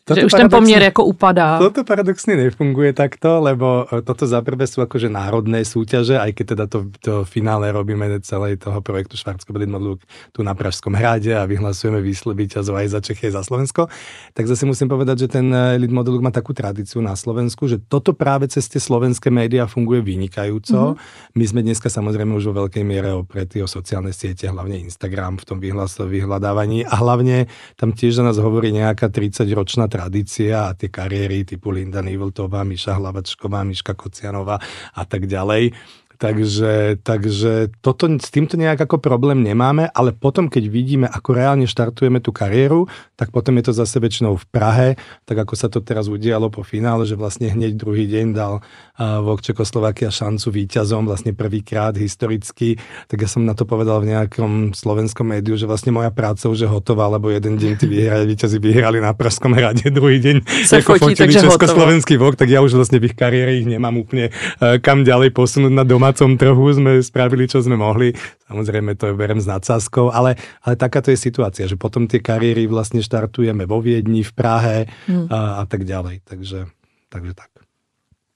toto 0.03 0.19
že 0.19 0.27
už 0.27 0.33
ten 0.35 0.51
poměr 0.51 0.83
jako 0.83 1.05
upadá. 1.05 1.63
Toto 1.63 1.87
paradoxne 1.87 2.35
nefunguje 2.35 2.91
takto, 2.91 3.39
lebo 3.39 3.87
e, 3.87 4.03
toto 4.03 4.27
za 4.27 4.43
prvé 4.43 4.67
sú 4.67 4.83
akože 4.83 5.07
národné 5.07 5.63
súťaže, 5.63 6.19
aj 6.19 6.31
keď 6.35 6.47
teda 6.59 6.65
to, 6.67 6.79
to 6.99 7.15
finále 7.23 7.71
robíme 7.71 8.11
celej 8.27 8.59
toho 8.59 8.83
projektu 8.83 9.15
Švarcko 9.15 9.55
Modluk 9.55 10.03
tu 10.35 10.43
na 10.43 10.59
Pražskom 10.59 10.99
hrade 10.99 11.31
a 11.31 11.47
vyhlasujeme 11.47 12.03
víťazov 12.35 12.83
aj 12.83 12.99
za 12.99 12.99
Čechy, 12.99 13.31
aj 13.31 13.39
za 13.39 13.43
Slovensko, 13.47 13.87
tak 14.35 14.51
zase 14.51 14.67
musím 14.67 14.91
povedať, 14.91 15.31
že 15.31 15.39
ten 15.39 15.47
Elite 15.55 15.95
Modluk 15.95 16.19
má 16.19 16.35
takú 16.35 16.51
tradíciu 16.51 16.99
na 16.99 17.15
Slovensku, 17.15 17.71
že 17.71 17.79
toto 17.79 18.11
práve 18.11 18.51
cez 18.51 18.67
tie 18.67 18.83
slovenské 18.83 19.31
médiá 19.31 19.71
funguje 19.71 20.03
vynikajúco. 20.03 20.99
Mm-hmm. 20.99 21.39
My 21.39 21.45
sme 21.47 21.61
dneska 21.63 21.87
samozrejme 21.87 22.35
už 22.35 22.51
vo 22.51 22.67
veľkej 22.67 22.83
miere 22.83 23.15
opretí 23.15 23.63
o 23.63 23.71
sociálne 23.71 24.11
siete, 24.11 24.51
hlavne 24.51 24.83
Instagram 24.83 25.39
v 25.39 25.47
tom 25.47 25.59
vyhľadávaní 25.63 26.91
a 26.91 26.95
hlavne 26.99 27.47
tam 27.79 27.95
tiež 27.95 28.19
za 28.19 28.27
nás 28.27 28.35
hovorí 28.43 28.75
nejaká 28.75 29.07
30-ročná 29.07 29.92
tradícia 29.93 30.73
a 30.73 30.73
tie 30.73 30.89
kariéry 30.89 31.45
typu 31.45 31.69
Linda 31.69 32.01
Niveltová, 32.01 32.65
Miša 32.65 32.97
Hlavačková, 32.97 33.61
Miška 33.69 33.93
Kocianová 33.93 34.57
a 34.97 35.03
tak 35.05 35.29
ďalej 35.29 35.77
Takže, 36.23 37.03
takže 37.03 37.75
toto, 37.83 38.07
s 38.07 38.31
týmto 38.31 38.55
nejak 38.55 38.87
ako 38.87 39.03
problém 39.03 39.43
nemáme, 39.43 39.91
ale 39.91 40.15
potom, 40.15 40.47
keď 40.47 40.71
vidíme, 40.71 41.07
ako 41.11 41.35
reálne 41.35 41.67
štartujeme 41.67 42.23
tú 42.23 42.31
kariéru, 42.31 42.87
tak 43.19 43.35
potom 43.35 43.59
je 43.59 43.67
to 43.67 43.73
zase 43.75 43.99
väčšinou 43.99 44.39
v 44.39 44.47
Prahe, 44.47 44.89
tak 45.27 45.43
ako 45.43 45.59
sa 45.59 45.67
to 45.67 45.83
teraz 45.83 46.07
udialo 46.07 46.47
po 46.47 46.63
finále, 46.63 47.11
že 47.11 47.19
vlastne 47.19 47.51
hneď 47.51 47.75
druhý 47.75 48.07
deň 48.07 48.39
dal 48.39 48.63
uh, 48.63 49.19
Vok 49.19 49.43
Čekoslovakia 49.43 50.15
šancu 50.15 50.55
víťazom, 50.55 51.11
vlastne 51.11 51.35
prvýkrát 51.35 51.99
historicky, 51.99 52.79
tak 53.11 53.19
ja 53.19 53.27
som 53.27 53.43
na 53.43 53.59
to 53.59 53.67
povedal 53.67 53.99
v 53.99 54.15
nejakom 54.15 54.79
slovenskom 54.79 55.27
médiu, 55.27 55.59
že 55.59 55.67
vlastne 55.67 55.91
moja 55.91 56.15
práca 56.15 56.47
už 56.47 56.63
je 56.63 56.69
hotová, 56.71 57.11
lebo 57.11 57.35
jeden 57.35 57.59
deň 57.59 57.73
tí 57.83 57.91
vyhrali, 57.91 58.31
víťazi 58.31 58.63
vyhrali 58.63 59.03
na 59.03 59.11
Pražskom 59.11 59.59
hrade, 59.59 59.91
druhý 59.91 60.23
deň 60.23 60.47
sa 60.71 60.79
ako 60.79 61.03
fotí, 61.03 61.19
fotili 61.19 61.35
československý 61.35 62.15
Vok, 62.15 62.39
tak 62.39 62.47
ja 62.47 62.63
už 62.63 62.79
vlastne 62.79 63.03
v 63.03 63.11
ich 63.11 63.19
kariére 63.19 63.59
ich 63.59 63.67
nemám 63.67 63.99
úplne 63.99 64.31
uh, 64.31 64.79
kam 64.79 65.03
ďalej 65.03 65.35
posunúť 65.35 65.75
na 65.75 65.83
doma 65.83 66.12
domácom 66.13 66.37
trhu 66.37 66.69
sme 66.77 67.01
spravili, 67.01 67.49
čo 67.49 67.65
sme 67.65 67.81
mohli. 67.81 68.13
Samozrejme, 68.45 69.01
to 69.01 69.17
berem 69.17 69.41
s 69.41 69.49
nadsázkou, 69.49 70.13
ale, 70.13 70.37
ale 70.61 70.77
takáto 70.77 71.09
je 71.09 71.17
situácia, 71.17 71.65
že 71.65 71.81
potom 71.81 72.05
tie 72.05 72.21
kariéry 72.21 72.69
vlastne 72.69 73.01
štartujeme 73.01 73.65
vo 73.65 73.81
Viedni, 73.81 74.21
v 74.21 74.33
Prahe 74.37 74.77
hmm. 75.09 75.33
a, 75.33 75.39
a 75.61 75.65
tak 75.65 75.89
ďalej. 75.89 76.21
Takže, 76.29 76.69
takže 77.09 77.33
tak. 77.35 77.49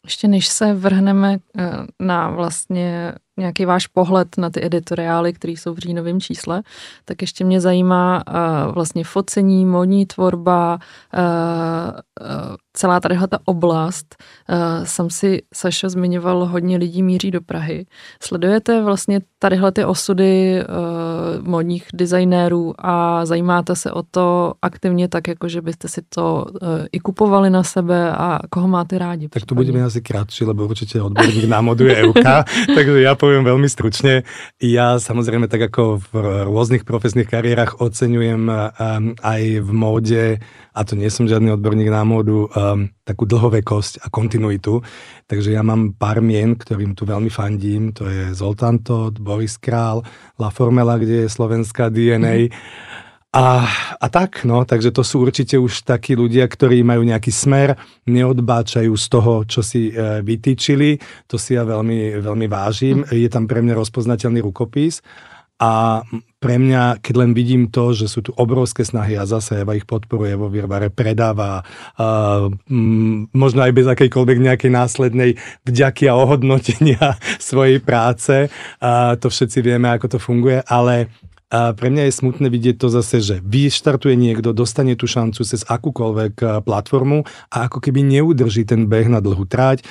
Ještě 0.04 0.28
než 0.28 0.46
se 0.48 0.74
vrhneme 0.74 1.38
eh, 1.58 1.70
na 2.00 2.30
vlastně 2.30 3.14
nějaký 3.38 3.64
váš 3.64 3.86
pohled 3.86 4.38
na 4.38 4.50
ty 4.50 4.64
editoriály, 4.64 5.32
které 5.32 5.52
jsou 5.52 5.74
v 5.74 5.78
říjnovém 5.78 6.20
čísle, 6.20 6.62
tak 7.04 7.22
ještě 7.22 7.44
mě 7.44 7.60
zajímá 7.60 8.22
uh, 8.28 8.74
vlastně 8.74 9.04
focení, 9.04 9.66
modní 9.66 10.06
tvorba, 10.06 10.78
uh, 11.14 11.20
uh, 12.20 12.56
celá 12.72 13.00
tadyhle 13.00 13.28
ta 13.28 13.38
oblast. 13.44 14.16
Uh, 14.48 14.84
jsem 14.84 15.10
si, 15.10 15.42
Sašo, 15.54 15.88
zmiňoval, 15.88 16.46
hodně 16.46 16.76
lidí 16.76 17.02
míří 17.02 17.30
do 17.30 17.40
Prahy. 17.40 17.86
Sledujete 18.22 18.82
vlastně 18.82 19.20
tadyhle 19.38 19.72
ty 19.72 19.84
osudy 19.84 20.60
uh, 20.60 21.46
modních 21.46 21.86
designérů 21.94 22.74
a 22.78 23.26
zajímáte 23.26 23.76
se 23.76 23.92
o 23.92 24.02
to 24.02 24.54
aktivně 24.62 25.08
tak, 25.08 25.28
jako 25.28 25.48
že 25.48 25.62
byste 25.62 25.88
si 25.88 26.02
to 26.08 26.46
uh, 26.48 26.68
i 26.92 27.00
kupovali 27.00 27.50
na 27.50 27.62
sebe 27.62 28.12
a 28.12 28.38
koho 28.50 28.68
máte 28.68 28.98
rádi? 28.98 29.28
Tak 29.28 29.44
to 29.44 29.54
budeme 29.54 29.82
asi 29.82 30.00
kratší, 30.00 30.44
lebo 30.44 30.64
určitě 30.64 31.02
odborník 31.02 31.44
na 31.44 31.60
modu 31.60 31.86
je 31.86 31.96
Euka, 31.96 32.44
takže 32.74 33.00
já 33.02 33.14
poviem 33.26 33.42
veľmi 33.42 33.66
stručne. 33.66 34.22
Ja 34.62 35.02
samozrejme 35.02 35.50
tak 35.50 35.66
ako 35.66 35.98
v 35.98 36.46
rôznych 36.46 36.86
profesných 36.86 37.26
kariérach 37.26 37.82
oceňujem 37.82 38.46
aj 39.18 39.42
v 39.66 39.70
móde, 39.74 40.38
a 40.70 40.80
to 40.86 40.94
nie 40.94 41.10
som 41.10 41.26
žiadny 41.26 41.58
odborník 41.58 41.90
na 41.90 42.06
módu, 42.06 42.46
takú 43.02 43.26
dlhovekosť 43.26 44.06
a 44.06 44.14
kontinuitu. 44.14 44.78
Takže 45.26 45.50
ja 45.50 45.66
mám 45.66 45.98
pár 45.98 46.22
mien, 46.22 46.54
ktorým 46.54 46.94
tu 46.94 47.02
veľmi 47.02 47.34
fandím. 47.34 47.90
To 47.98 48.06
je 48.06 48.30
Zoltán 48.30 48.86
Todd, 48.86 49.18
Boris 49.18 49.58
Král, 49.58 50.06
La 50.38 50.54
Formela, 50.54 50.94
kde 50.94 51.26
je 51.26 51.34
slovenská 51.34 51.90
DNA. 51.90 52.46
Mm-hmm 52.46 53.05
a, 53.34 53.68
a 54.00 54.06
tak, 54.08 54.48
no, 54.48 54.64
takže 54.64 54.94
to 54.94 55.04
sú 55.04 55.26
určite 55.26 55.60
už 55.60 55.84
takí 55.84 56.16
ľudia, 56.16 56.48
ktorí 56.48 56.80
majú 56.80 57.04
nejaký 57.04 57.28
smer, 57.28 57.76
neodbáčajú 58.08 58.94
z 58.96 59.06
toho, 59.12 59.44
čo 59.44 59.60
si 59.60 59.92
e, 59.92 60.22
vytýčili, 60.24 60.96
to 61.28 61.36
si 61.36 61.58
ja 61.58 61.66
veľmi, 61.66 62.22
veľmi 62.22 62.46
vážim, 62.48 63.04
hm. 63.04 63.12
je 63.12 63.28
tam 63.28 63.44
pre 63.44 63.60
mňa 63.60 63.74
rozpoznateľný 63.76 64.40
rukopis. 64.40 65.04
A 65.56 66.04
pre 66.36 66.60
mňa, 66.60 67.00
keď 67.00 67.14
len 67.16 67.32
vidím 67.32 67.72
to, 67.72 67.96
že 67.96 68.12
sú 68.12 68.20
tu 68.20 68.28
obrovské 68.36 68.84
snahy 68.84 69.16
a 69.16 69.24
zase 69.24 69.64
Eva 69.64 69.72
ich 69.72 69.88
podporuje 69.88 70.36
vo 70.36 70.52
Virvare, 70.52 70.92
predáva, 70.92 71.64
uh, 71.96 72.52
m, 72.68 73.24
možno 73.32 73.64
aj 73.64 73.72
bez 73.72 73.88
akejkoľvek 73.88 74.52
nejakej 74.52 74.68
následnej 74.68 75.40
vďaky 75.64 76.12
a 76.12 76.20
ohodnotenia 76.20 77.16
svojej 77.40 77.80
práce, 77.80 78.52
uh, 78.52 79.16
to 79.16 79.32
všetci 79.32 79.64
vieme, 79.64 79.88
ako 79.88 80.12
to 80.12 80.18
funguje, 80.20 80.60
ale 80.60 81.08
a 81.46 81.70
pre 81.78 81.94
mňa 81.94 82.10
je 82.10 82.18
smutné 82.18 82.50
vidieť 82.50 82.74
to 82.74 82.90
zase, 82.90 83.22
že 83.22 83.36
vyštartuje 83.38 84.18
niekto, 84.18 84.50
dostane 84.50 84.98
tú 84.98 85.06
šancu 85.06 85.46
cez 85.46 85.62
akúkoľvek 85.62 86.66
platformu 86.66 87.22
a 87.54 87.70
ako 87.70 87.78
keby 87.78 88.02
neudrží 88.02 88.66
ten 88.66 88.90
beh 88.90 89.06
na 89.06 89.22
dlhú 89.22 89.46
tráť. 89.46 89.86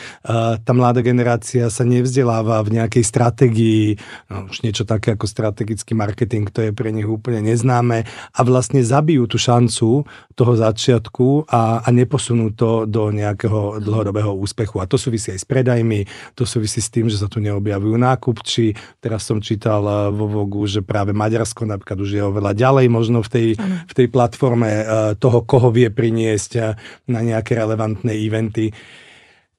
Tá 0.59 0.71
mladá 0.75 0.99
generácia 0.99 1.71
sa 1.71 1.87
nevzdeláva 1.87 2.59
v 2.59 2.75
nejakej 2.75 3.03
stratégii, 3.07 3.95
no, 4.27 4.51
už 4.51 4.67
niečo 4.67 4.83
také 4.83 5.15
ako 5.15 5.31
strategický 5.31 5.95
marketing, 5.95 6.51
to 6.51 6.59
je 6.59 6.71
pre 6.75 6.91
nich 6.91 7.07
úplne 7.07 7.39
neznáme 7.39 8.03
a 8.35 8.39
vlastne 8.43 8.83
zabijú 8.83 9.23
tú 9.23 9.39
šancu 9.39 10.03
toho 10.35 10.53
začiatku 10.59 11.47
a, 11.47 11.79
a 11.79 11.89
neposunú 11.95 12.51
to 12.51 12.83
do 12.83 13.15
nejakého 13.15 13.79
dlhodobého 13.79 14.35
úspechu. 14.35 14.83
A 14.83 14.89
to 14.91 14.99
súvisí 14.99 15.31
aj 15.31 15.39
s 15.39 15.47
predajmi, 15.47 16.03
to 16.35 16.43
súvisí 16.43 16.83
s 16.83 16.91
tým, 16.91 17.07
že 17.07 17.15
sa 17.15 17.31
tu 17.31 17.39
neobjavujú 17.39 17.95
nákupči. 17.95 18.75
Teraz 18.99 19.23
som 19.23 19.39
čítal 19.39 20.11
vo 20.11 20.27
Vogu, 20.27 20.67
že 20.67 20.83
práve 20.83 21.15
Maďar 21.15 21.44
Maďarsko 21.45 21.69
napríklad 21.69 22.01
už 22.01 22.09
je 22.09 22.23
oveľa 22.25 22.57
ďalej 22.57 22.89
možno 22.89 23.21
v 23.21 23.29
tej, 23.29 23.47
v 23.61 23.93
tej 23.93 24.07
platforme 24.09 24.65
eh, 24.65 24.85
toho, 25.13 25.45
koho 25.45 25.69
vie 25.69 25.93
priniesť 25.93 26.51
eh, 26.57 26.73
na 27.05 27.21
nejaké 27.21 27.53
relevantné 27.53 28.17
eventy. 28.17 28.73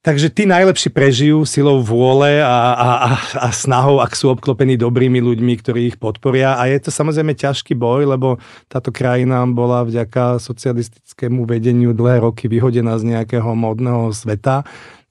Takže 0.03 0.31
tí 0.31 0.47
najlepší 0.47 0.91
prežijú 0.95 1.43
silou 1.47 1.83
vôle 1.83 2.39
a, 2.39 2.75
a, 2.75 2.89
a, 3.07 3.11
a 3.43 3.49
snahou, 3.51 3.99
ak 3.99 4.15
sú 4.15 4.31
obklopení 4.31 4.79
dobrými 4.79 5.19
ľuďmi, 5.19 5.55
ktorí 5.59 5.81
ich 5.95 5.99
podporia. 5.99 6.59
A 6.59 6.71
je 6.71 6.79
to 6.79 6.91
samozrejme 6.95 7.35
ťažký 7.35 7.75
boj, 7.75 8.15
lebo 8.15 8.39
táto 8.71 8.95
krajina 8.95 9.43
bola 9.51 9.83
vďaka 9.83 10.39
socialistickému 10.39 11.43
vedeniu 11.43 11.91
dlhé 11.91 12.23
roky 12.23 12.47
vyhodená 12.47 12.99
z 13.03 13.19
nejakého 13.19 13.51
modného 13.59 14.15
sveta, 14.15 14.63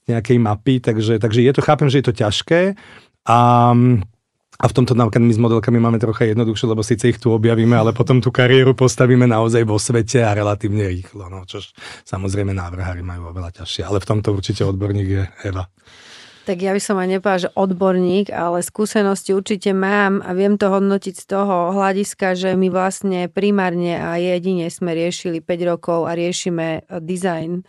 nejakej 0.08 0.38
mapy, 0.40 0.80
takže, 0.80 1.20
takže 1.20 1.44
je 1.44 1.52
to, 1.52 1.60
chápem, 1.64 1.92
že 1.92 2.00
je 2.00 2.06
to 2.08 2.16
ťažké. 2.16 2.62
A 3.28 3.40
a 4.56 4.66
v 4.72 4.76
tomto 4.76 4.96
napríklad 4.96 5.24
my 5.28 5.34
s 5.36 5.42
modelkami 5.42 5.80
máme 5.84 5.98
trocha 6.00 6.32
jednoduchšie, 6.32 6.72
lebo 6.72 6.82
síce 6.84 7.12
ich 7.12 7.20
tu 7.20 7.32
objavíme, 7.36 7.76
ale 7.76 7.92
potom 7.92 8.24
tú 8.24 8.32
kariéru 8.32 8.72
postavíme 8.72 9.28
naozaj 9.28 9.68
vo 9.68 9.76
svete 9.76 10.24
a 10.24 10.32
relatívne 10.32 10.88
rýchlo. 10.88 11.28
No, 11.28 11.44
čo 11.44 11.60
samozrejme 12.08 12.56
návrhári 12.56 13.04
majú 13.04 13.36
oveľa 13.36 13.64
ťažšie, 13.64 13.84
ale 13.84 14.00
v 14.00 14.08
tomto 14.08 14.32
určite 14.32 14.64
odborník 14.64 15.08
je 15.08 15.24
Eva. 15.44 15.68
Tak 16.46 16.62
ja 16.62 16.78
by 16.78 16.82
som 16.82 17.02
aj 17.02 17.10
nepovedala, 17.10 17.44
že 17.50 17.56
odborník, 17.58 18.30
ale 18.30 18.62
skúsenosti 18.62 19.34
určite 19.34 19.74
mám 19.74 20.22
a 20.22 20.38
viem 20.38 20.62
to 20.62 20.70
hodnotiť 20.70 21.18
z 21.18 21.26
toho 21.26 21.74
hľadiska, 21.74 22.38
že 22.38 22.54
my 22.54 22.70
vlastne 22.70 23.26
primárne 23.34 23.98
a 23.98 24.22
jedine 24.22 24.70
sme 24.70 24.94
riešili 24.94 25.42
5 25.42 25.72
rokov 25.74 26.06
a 26.06 26.14
riešime 26.14 26.86
design 27.02 27.66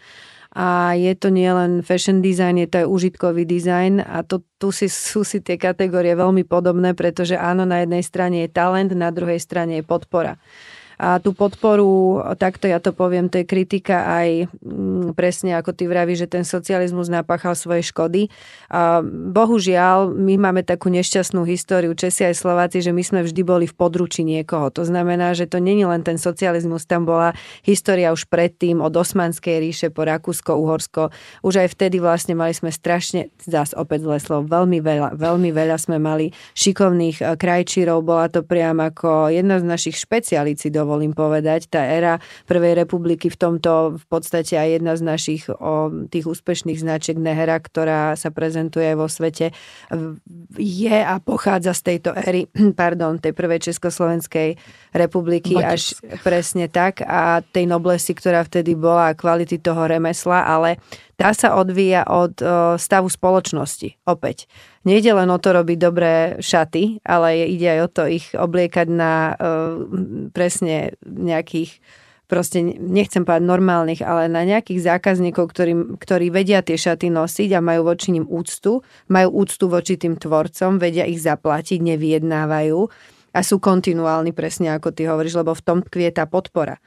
a 0.56 0.96
je 0.96 1.12
to 1.12 1.28
nielen 1.28 1.84
fashion 1.84 2.24
design, 2.24 2.56
je 2.56 2.64
to 2.64 2.76
aj 2.80 2.88
užitkový 2.88 3.44
dizajn 3.44 4.00
a 4.00 4.24
to, 4.24 4.40
tu 4.56 4.72
si, 4.72 4.88
sú 4.88 5.20
si 5.20 5.44
tie 5.44 5.60
kategórie 5.60 6.16
veľmi 6.16 6.48
podobné, 6.48 6.96
pretože 6.96 7.36
áno, 7.36 7.68
na 7.68 7.84
jednej 7.84 8.00
strane 8.00 8.48
je 8.48 8.48
talent, 8.48 8.88
na 8.96 9.12
druhej 9.12 9.36
strane 9.36 9.76
je 9.76 9.84
podpora. 9.84 10.40
A 10.96 11.20
tú 11.20 11.36
podporu, 11.36 12.24
takto 12.40 12.64
ja 12.64 12.80
to 12.80 12.96
poviem, 12.96 13.28
to 13.28 13.44
je 13.44 13.46
kritika 13.46 14.08
aj 14.08 14.48
mm, 14.64 15.12
presne 15.12 15.52
ako 15.52 15.76
ty 15.76 15.84
vravíš, 15.84 16.24
že 16.24 16.40
ten 16.40 16.44
socializmus 16.48 17.12
napáchal 17.12 17.52
svoje 17.52 17.84
škody. 17.84 18.32
A 18.72 19.04
bohužiaľ, 19.04 20.16
my 20.16 20.40
máme 20.40 20.64
takú 20.64 20.88
nešťastnú 20.88 21.44
históriu, 21.44 21.92
Česi 21.92 22.24
aj 22.24 22.40
Slováci, 22.40 22.80
že 22.80 22.96
my 22.96 23.04
sme 23.04 23.20
vždy 23.20 23.42
boli 23.44 23.68
v 23.68 23.76
područí 23.76 24.24
niekoho. 24.24 24.72
To 24.72 24.88
znamená, 24.88 25.36
že 25.36 25.44
to 25.44 25.60
není 25.60 25.84
len 25.84 26.00
ten 26.00 26.16
socializmus, 26.16 26.88
tam 26.88 27.04
bola 27.04 27.36
história 27.68 28.08
už 28.16 28.24
predtým 28.32 28.80
od 28.80 28.96
Osmanskej 28.96 29.60
ríše 29.60 29.88
po 29.92 30.08
Rakúsko, 30.08 30.56
Uhorsko. 30.56 31.12
Už 31.44 31.60
aj 31.60 31.76
vtedy 31.76 32.00
vlastne 32.00 32.32
mali 32.32 32.56
sme 32.56 32.72
strašne, 32.72 33.28
zás 33.44 33.76
opäť 33.76 34.08
zle 34.08 34.16
slovo, 34.16 34.48
veľmi 34.48 34.80
veľa, 34.80 35.08
veľmi 35.20 35.52
veľa 35.52 35.76
sme 35.76 36.00
mali 36.00 36.32
šikovných 36.56 37.20
eh, 37.20 37.36
krajčírov, 37.36 38.00
bola 38.00 38.32
to 38.32 38.40
priam 38.40 38.80
ako 38.80 39.28
jedna 39.28 39.60
z 39.60 39.64
našich 39.68 39.96
do 40.72 40.85
dovolím 40.85 40.85
povedať. 41.12 41.66
Tá 41.68 41.82
éra 41.82 42.22
Prvej 42.46 42.78
republiky 42.78 43.26
v 43.28 43.36
tomto 43.36 43.98
v 43.98 44.04
podstate 44.06 44.54
aj 44.54 44.80
jedna 44.80 44.94
z 44.94 45.02
našich 45.02 45.42
o, 45.50 45.90
tých 46.06 46.30
úspešných 46.30 46.78
značiek 46.78 47.18
Nehera, 47.18 47.58
ktorá 47.58 48.14
sa 48.14 48.30
prezentuje 48.30 48.88
vo 48.94 49.10
svete, 49.10 49.50
je 50.56 50.96
a 50.96 51.18
pochádza 51.18 51.74
z 51.74 51.82
tejto 51.82 52.10
éry, 52.14 52.46
pardon, 52.80 53.18
tej 53.18 53.34
prvej 53.34 53.72
Československej 53.72 54.56
republiky 54.94 55.58
až 55.58 55.98
presne 56.22 56.70
tak 56.70 57.02
a 57.02 57.42
tej 57.42 57.66
noblesi, 57.66 58.14
ktorá 58.14 58.46
vtedy 58.46 58.78
bola 58.78 59.12
a 59.12 59.18
kvality 59.18 59.58
toho 59.58 59.90
remesla, 59.90 60.46
ale 60.46 60.78
tá 61.16 61.32
sa 61.32 61.56
odvíja 61.56 62.04
od 62.04 62.36
stavu 62.76 63.08
spoločnosti. 63.08 63.96
Opäť. 64.04 64.46
Nejde 64.86 65.18
len 65.18 65.26
o 65.34 65.38
to 65.42 65.50
robiť 65.50 65.78
dobré 65.82 66.14
šaty, 66.38 67.02
ale 67.02 67.42
ide 67.50 67.74
aj 67.74 67.80
o 67.82 67.88
to 67.90 68.02
ich 68.06 68.26
obliekať 68.38 68.86
na 68.86 69.34
presne 70.30 70.94
nejakých 71.02 71.82
proste 72.26 72.58
nechcem 72.78 73.22
povedať 73.22 73.46
normálnych, 73.46 74.02
ale 74.02 74.26
na 74.26 74.42
nejakých 74.42 74.82
zákazníkov, 74.82 75.46
ktorí, 75.54 75.74
ktorí 75.98 76.26
vedia 76.34 76.58
tie 76.62 76.74
šaty 76.74 77.06
nosiť 77.10 77.54
a 77.54 77.62
majú 77.62 77.86
voči 77.86 78.14
nim 78.14 78.26
úctu, 78.26 78.82
majú 79.06 79.46
úctu 79.46 79.70
voči 79.70 79.94
tým 79.94 80.18
tvorcom, 80.18 80.82
vedia 80.82 81.06
ich 81.06 81.22
zaplatiť, 81.22 81.78
nevyjednávajú 81.78 82.78
a 83.30 83.40
sú 83.46 83.62
kontinuálni, 83.62 84.34
presne 84.34 84.74
ako 84.74 84.90
ty 84.90 85.06
hovoríš, 85.06 85.38
lebo 85.38 85.54
v 85.54 85.62
tom 85.62 85.78
tkvie 85.86 86.10
tá 86.10 86.26
podpora. 86.26 86.82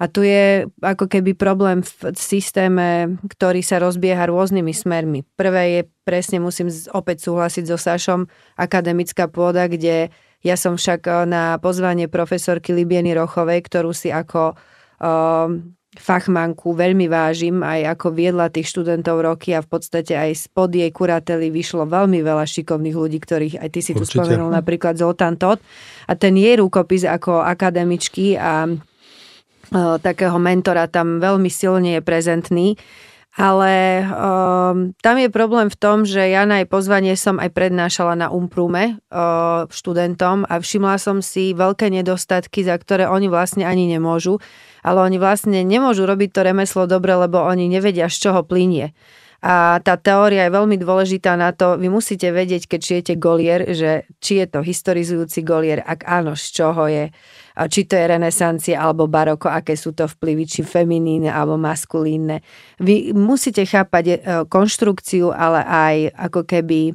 A 0.00 0.08
tu 0.08 0.24
je 0.24 0.64
ako 0.80 1.12
keby 1.12 1.36
problém 1.36 1.84
v 1.84 2.16
systéme, 2.16 3.20
ktorý 3.28 3.60
sa 3.60 3.76
rozbieha 3.76 4.24
rôznymi 4.32 4.72
smermi. 4.72 5.28
Prvé 5.36 5.62
je, 5.76 5.80
presne 6.08 6.40
musím 6.40 6.72
opäť 6.96 7.28
súhlasiť 7.28 7.68
so 7.68 7.76
Sašom, 7.76 8.24
akademická 8.56 9.28
pôda, 9.28 9.68
kde 9.68 10.08
ja 10.40 10.56
som 10.56 10.80
však 10.80 11.00
eh, 11.04 11.14
na 11.28 11.60
pozvanie 11.60 12.08
profesorky 12.08 12.72
Libieny 12.72 13.12
Rochovej, 13.12 13.60
ktorú 13.60 13.92
si 13.92 14.08
ako 14.08 14.56
um, 15.04 15.76
fachmanku 15.90 16.70
veľmi 16.70 17.10
vážim, 17.10 17.66
aj 17.66 17.98
ako 17.98 18.14
viedla 18.14 18.46
tých 18.46 18.70
študentov 18.70 19.26
roky 19.26 19.58
a 19.58 19.60
v 19.60 19.68
podstate 19.74 20.14
aj 20.14 20.46
spod 20.46 20.70
jej 20.70 20.86
kurately 20.94 21.50
vyšlo 21.50 21.82
veľmi 21.82 22.22
veľa 22.22 22.46
šikovných 22.46 22.94
ľudí, 22.94 23.18
ktorých 23.18 23.58
aj 23.58 23.68
ty 23.74 23.80
si 23.82 23.92
Určite. 23.92 24.06
tu 24.06 24.22
spomenul, 24.22 24.54
napríklad 24.54 24.94
Zoltán 24.94 25.34
Todd. 25.34 25.58
A 26.06 26.14
ten 26.14 26.38
jej 26.38 26.62
rukopis 26.62 27.02
ako 27.02 27.42
akademičky 27.42 28.38
a 28.38 28.70
takého 29.74 30.36
mentora 30.36 30.90
tam 30.90 31.22
veľmi 31.22 31.48
silne 31.50 31.98
je 31.98 32.02
prezentný. 32.02 32.78
Ale 33.38 34.02
um, 34.10 34.90
tam 34.98 35.14
je 35.14 35.30
problém 35.30 35.70
v 35.70 35.78
tom, 35.78 36.02
že 36.02 36.18
ja 36.34 36.42
na 36.50 36.60
jej 36.60 36.68
pozvanie 36.68 37.14
som 37.14 37.38
aj 37.38 37.54
prednášala 37.54 38.18
na 38.18 38.26
Umprume 38.26 38.98
uh, 38.98 39.70
študentom 39.70 40.42
a 40.50 40.58
všimla 40.58 40.98
som 40.98 41.22
si 41.22 41.54
veľké 41.54 41.94
nedostatky, 41.94 42.66
za 42.66 42.74
ktoré 42.74 43.06
oni 43.06 43.30
vlastne 43.30 43.62
ani 43.62 43.86
nemôžu. 43.86 44.42
Ale 44.82 45.06
oni 45.06 45.22
vlastne 45.22 45.62
nemôžu 45.62 46.10
robiť 46.10 46.34
to 46.34 46.40
remeslo 46.42 46.90
dobre, 46.90 47.14
lebo 47.14 47.38
oni 47.38 47.70
nevedia, 47.70 48.10
z 48.10 48.18
čoho 48.18 48.42
plinie. 48.42 48.98
A 49.40 49.80
tá 49.80 49.96
teória 49.96 50.50
je 50.50 50.52
veľmi 50.52 50.76
dôležitá 50.76 51.32
na 51.38 51.54
to, 51.56 51.80
vy 51.80 51.88
musíte 51.88 52.28
vedieť, 52.28 52.66
keď 52.66 52.80
šijete 52.82 53.14
golier, 53.16 53.72
že 53.72 54.04
či 54.20 54.42
je 54.42 54.46
to 54.52 54.60
historizujúci 54.60 55.40
golier, 55.40 55.80
ak 55.80 56.04
áno, 56.04 56.36
z 56.36 56.46
čoho 56.50 56.84
je, 56.90 57.08
či 57.56 57.86
to 57.86 57.94
je 57.98 58.04
renesancie 58.06 58.74
alebo 58.74 59.10
baroko, 59.10 59.50
aké 59.50 59.74
sú 59.74 59.92
to 59.92 60.06
vplyvy, 60.06 60.44
či 60.46 60.60
feminínne 60.62 61.30
alebo 61.30 61.58
maskulínne. 61.60 62.42
Vy 62.78 63.12
musíte 63.12 63.66
chápať 63.66 64.04
e, 64.06 64.14
konštrukciu, 64.46 65.34
ale 65.34 65.60
aj 65.66 65.96
ako 66.30 66.40
keby 66.46 66.80
e, 66.90 66.94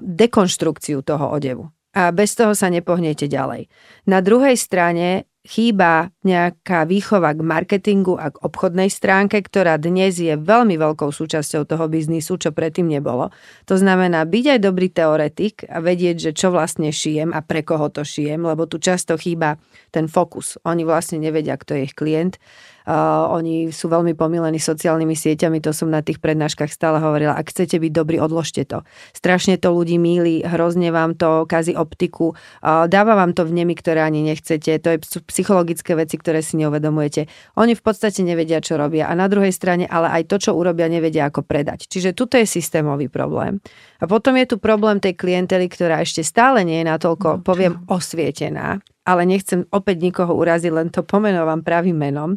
dekonštrukciu 0.00 1.02
toho 1.02 1.26
odevu. 1.32 1.64
A 1.94 2.10
bez 2.10 2.34
toho 2.34 2.58
sa 2.58 2.66
nepohnete 2.68 3.30
ďalej. 3.30 3.70
Na 4.10 4.18
druhej 4.18 4.58
strane 4.58 5.30
chýba 5.44 6.08
nejaká 6.24 6.88
výchova 6.88 7.36
k 7.36 7.44
marketingu 7.44 8.16
a 8.16 8.32
k 8.32 8.40
obchodnej 8.40 8.88
stránke, 8.88 9.36
ktorá 9.44 9.76
dnes 9.76 10.16
je 10.16 10.32
veľmi 10.40 10.80
veľkou 10.80 11.12
súčasťou 11.12 11.68
toho 11.68 11.84
biznisu, 11.84 12.40
čo 12.40 12.50
predtým 12.50 12.88
nebolo. 12.88 13.28
To 13.68 13.76
znamená 13.76 14.24
byť 14.24 14.44
aj 14.56 14.60
dobrý 14.64 14.88
teoretik 14.88 15.68
a 15.68 15.84
vedieť, 15.84 16.16
že 16.16 16.30
čo 16.32 16.48
vlastne 16.48 16.88
šijem 16.88 17.36
a 17.36 17.44
pre 17.44 17.60
koho 17.60 17.92
to 17.92 18.00
šijem, 18.02 18.40
lebo 18.40 18.64
tu 18.64 18.80
často 18.80 19.20
chýba 19.20 19.60
ten 19.92 20.08
fokus. 20.08 20.56
Oni 20.64 20.88
vlastne 20.88 21.20
nevedia, 21.20 21.60
kto 21.60 21.76
je 21.76 21.92
ich 21.92 21.94
klient 21.94 22.40
Uh, 22.84 23.32
oni 23.32 23.72
sú 23.72 23.88
veľmi 23.88 24.12
pomilení 24.12 24.60
sociálnymi 24.60 25.16
sieťami, 25.16 25.58
to 25.64 25.72
som 25.72 25.88
na 25.88 26.04
tých 26.04 26.20
prednáškach 26.20 26.68
stále 26.68 27.00
hovorila. 27.00 27.32
Ak 27.32 27.48
chcete 27.48 27.80
byť 27.80 27.92
dobrí, 27.96 28.20
odložte 28.20 28.68
to. 28.68 28.84
Strašne 29.16 29.56
to 29.56 29.72
ľudí 29.72 29.96
míli, 29.96 30.44
hrozne 30.44 30.92
vám 30.92 31.16
to 31.16 31.48
kazí 31.48 31.72
optiku, 31.72 32.36
uh, 32.36 32.84
dáva 32.84 33.16
vám 33.16 33.32
to 33.32 33.48
vnemy, 33.48 33.72
ktoré 33.72 34.04
ani 34.04 34.20
nechcete. 34.20 34.76
To 34.84 34.88
je 34.94 34.98
psychologické 35.24 35.96
veci, 35.96 36.20
ktoré 36.20 36.44
si 36.44 36.60
neuvedomujete. 36.60 37.26
Oni 37.56 37.72
v 37.72 37.82
podstate 37.82 38.20
nevedia, 38.20 38.60
čo 38.60 38.76
robia. 38.76 39.08
A 39.08 39.16
na 39.16 39.32
druhej 39.32 39.50
strane, 39.50 39.88
ale 39.88 40.12
aj 40.20 40.28
to, 40.28 40.36
čo 40.36 40.50
urobia, 40.52 40.86
nevedia, 40.92 41.32
ako 41.32 41.40
predať. 41.40 41.88
Čiže 41.88 42.12
tuto 42.12 42.36
je 42.36 42.44
systémový 42.44 43.08
problém. 43.08 43.64
A 44.00 44.04
potom 44.04 44.36
je 44.36 44.44
tu 44.44 44.56
problém 44.60 45.00
tej 45.00 45.16
klientely, 45.16 45.72
ktorá 45.72 46.04
ešte 46.04 46.20
stále 46.20 46.60
nie 46.68 46.84
je 46.84 46.90
natoľko, 46.92 47.28
no, 47.28 47.40
poviem, 47.40 47.80
osvietená, 47.88 48.84
ale 49.08 49.22
nechcem 49.24 49.64
opäť 49.72 49.96
nikoho 50.04 50.36
uraziť, 50.36 50.72
len 50.72 50.88
to 50.92 51.00
pomenovám 51.00 51.64
pravým 51.64 51.96
menom. 51.96 52.36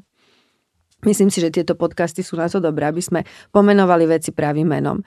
Myslím 1.08 1.32
si, 1.32 1.40
že 1.40 1.56
tieto 1.56 1.80
podcasty 1.80 2.20
sú 2.20 2.36
na 2.36 2.52
to 2.52 2.60
dobré, 2.60 2.84
aby 2.92 3.00
sme 3.00 3.24
pomenovali 3.56 4.04
veci 4.04 4.36
pravým 4.36 4.68
menom. 4.68 5.00